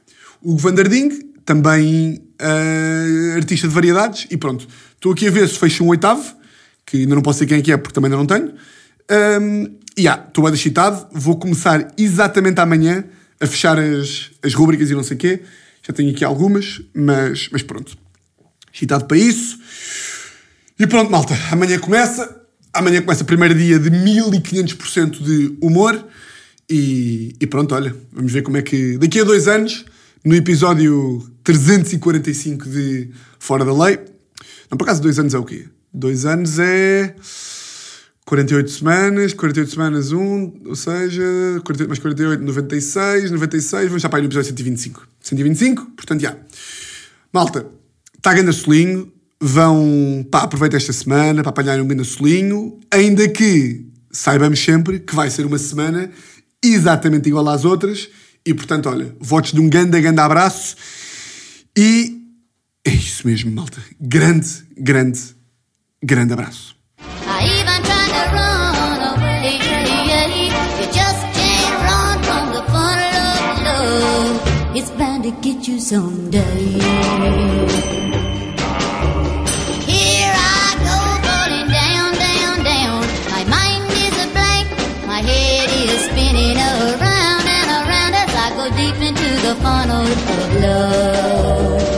O 0.43 0.57
Vanderding, 0.57 1.33
também 1.45 2.26
uh, 2.41 3.37
artista 3.37 3.68
de 3.68 3.74
variedades, 3.74 4.26
e 4.30 4.37
pronto. 4.37 4.66
Estou 4.95 5.12
aqui 5.12 5.28
a 5.28 5.30
ver 5.30 5.49
se 5.49 5.59
fecho 5.59 5.84
um 5.84 5.89
oitavo, 5.89 6.34
que 6.84 6.99
ainda 6.99 7.14
não 7.14 7.22
posso 7.22 7.39
dizer 7.39 7.47
quem 7.47 7.59
é 7.59 7.62
que 7.62 7.72
é, 7.72 7.76
porque 7.76 7.95
também 7.95 8.11
ainda 8.11 8.16
não 8.16 8.26
tenho. 8.26 8.55
Um, 9.41 9.76
e 9.97 10.03
yeah, 10.03 10.24
estou 10.26 10.45
bem 10.45 10.53
excitado, 10.53 11.07
vou 11.12 11.37
começar 11.39 11.93
exatamente 11.97 12.61
amanhã 12.61 13.05
a 13.41 13.47
fechar 13.47 13.78
as, 13.78 14.30
as 14.43 14.55
rubricas 14.55 14.91
e 14.91 14.95
não 14.95 15.03
sei 15.03 15.16
o 15.16 15.18
quê. 15.18 15.43
Já 15.87 15.93
tenho 15.93 16.11
aqui 16.11 16.24
algumas, 16.24 16.82
mas, 16.95 17.49
mas 17.51 17.62
pronto. 17.62 17.97
Excitado 18.72 19.07
para 19.07 19.16
isso. 19.16 19.59
E 20.78 20.87
pronto, 20.87 21.11
malta, 21.11 21.34
amanhã 21.51 21.78
começa. 21.78 22.43
Amanhã 22.74 23.01
começa 23.01 23.22
o 23.22 23.26
primeiro 23.26 23.55
dia 23.55 23.78
de 23.78 23.91
1500% 23.91 25.22
de 25.22 25.57
humor. 25.62 26.05
E, 26.68 27.34
e 27.41 27.47
pronto, 27.47 27.74
olha, 27.74 27.95
vamos 28.12 28.32
ver 28.32 28.43
como 28.43 28.57
é 28.57 28.62
que. 28.62 28.99
Daqui 28.99 29.20
a 29.20 29.24
dois 29.24 29.49
anos 29.49 29.84
no 30.27 30.35
episódio 30.35 31.22
345 31.45 32.68
de 32.68 33.11
Fora 33.39 33.64
da 33.64 33.72
Lei. 33.72 33.97
Não, 34.68 34.77
por 34.77 34.83
acaso, 34.83 35.01
dois 35.01 35.20
anos 35.20 35.35
é 35.35 35.39
o 35.39 35.45
quê? 35.45 35.68
Dois 35.95 36.27
anos 36.27 36.59
é 36.59 37.14
48 38.24 38.68
semanas, 38.68 39.33
48 39.33 39.70
semanas 39.70 40.11
1, 40.11 40.62
ou 40.66 40.74
seja, 40.74 41.22
48 41.64 41.87
mais 41.87 42.01
48, 42.01 42.43
96, 42.43 43.31
96, 43.31 43.87
vamos 43.87 44.03
já 44.03 44.09
para 44.09 44.18
aí 44.18 44.22
no 44.22 44.27
episódio 44.27 44.49
125. 44.49 45.07
125, 45.20 45.93
portanto, 45.93 46.20
já. 46.20 46.37
Malta, 47.33 47.64
está 48.16 48.33
a 48.33 48.53
solinho, 48.53 49.12
vão, 49.41 50.27
pá, 50.29 50.41
aproveita 50.41 50.77
esta 50.77 50.93
semana 50.93 51.41
para 51.45 51.51
apanhar 51.51 51.81
um 51.81 51.87
grande 51.87 52.05
solinho, 52.05 52.81
ainda 52.91 53.29
que 53.29 53.87
saibamos 54.11 54.59
sempre 54.59 54.99
que 54.99 55.14
vai 55.14 55.31
ser 55.31 55.47
uma 55.47 55.59
semana 55.59 56.11
exatamente 56.61 57.29
igual 57.29 57.49
às 57.49 57.64
outras. 57.64 58.09
E 58.47 58.55
portanto, 58.55 58.88
olha, 58.88 59.12
votos 59.18 59.53
de 59.53 59.61
um 59.61 59.68
grande, 59.68 60.01
grande 60.01 60.20
abraço. 60.20 60.76
E 61.76 62.22
é 62.84 62.90
isso 62.90 63.26
mesmo, 63.26 63.51
malta. 63.51 63.82
Grande, 64.01 64.64
grande, 64.78 65.20
grande 66.01 66.32
abraço. 66.32 66.76
It's 74.74 74.90
bound 74.90 75.24
to 75.24 75.32
get 75.42 75.66
you 75.66 75.80
someday. 75.80 78.05
The 89.47 89.55
funnel 89.62 90.03
of 90.03 90.61
love. 90.61 91.95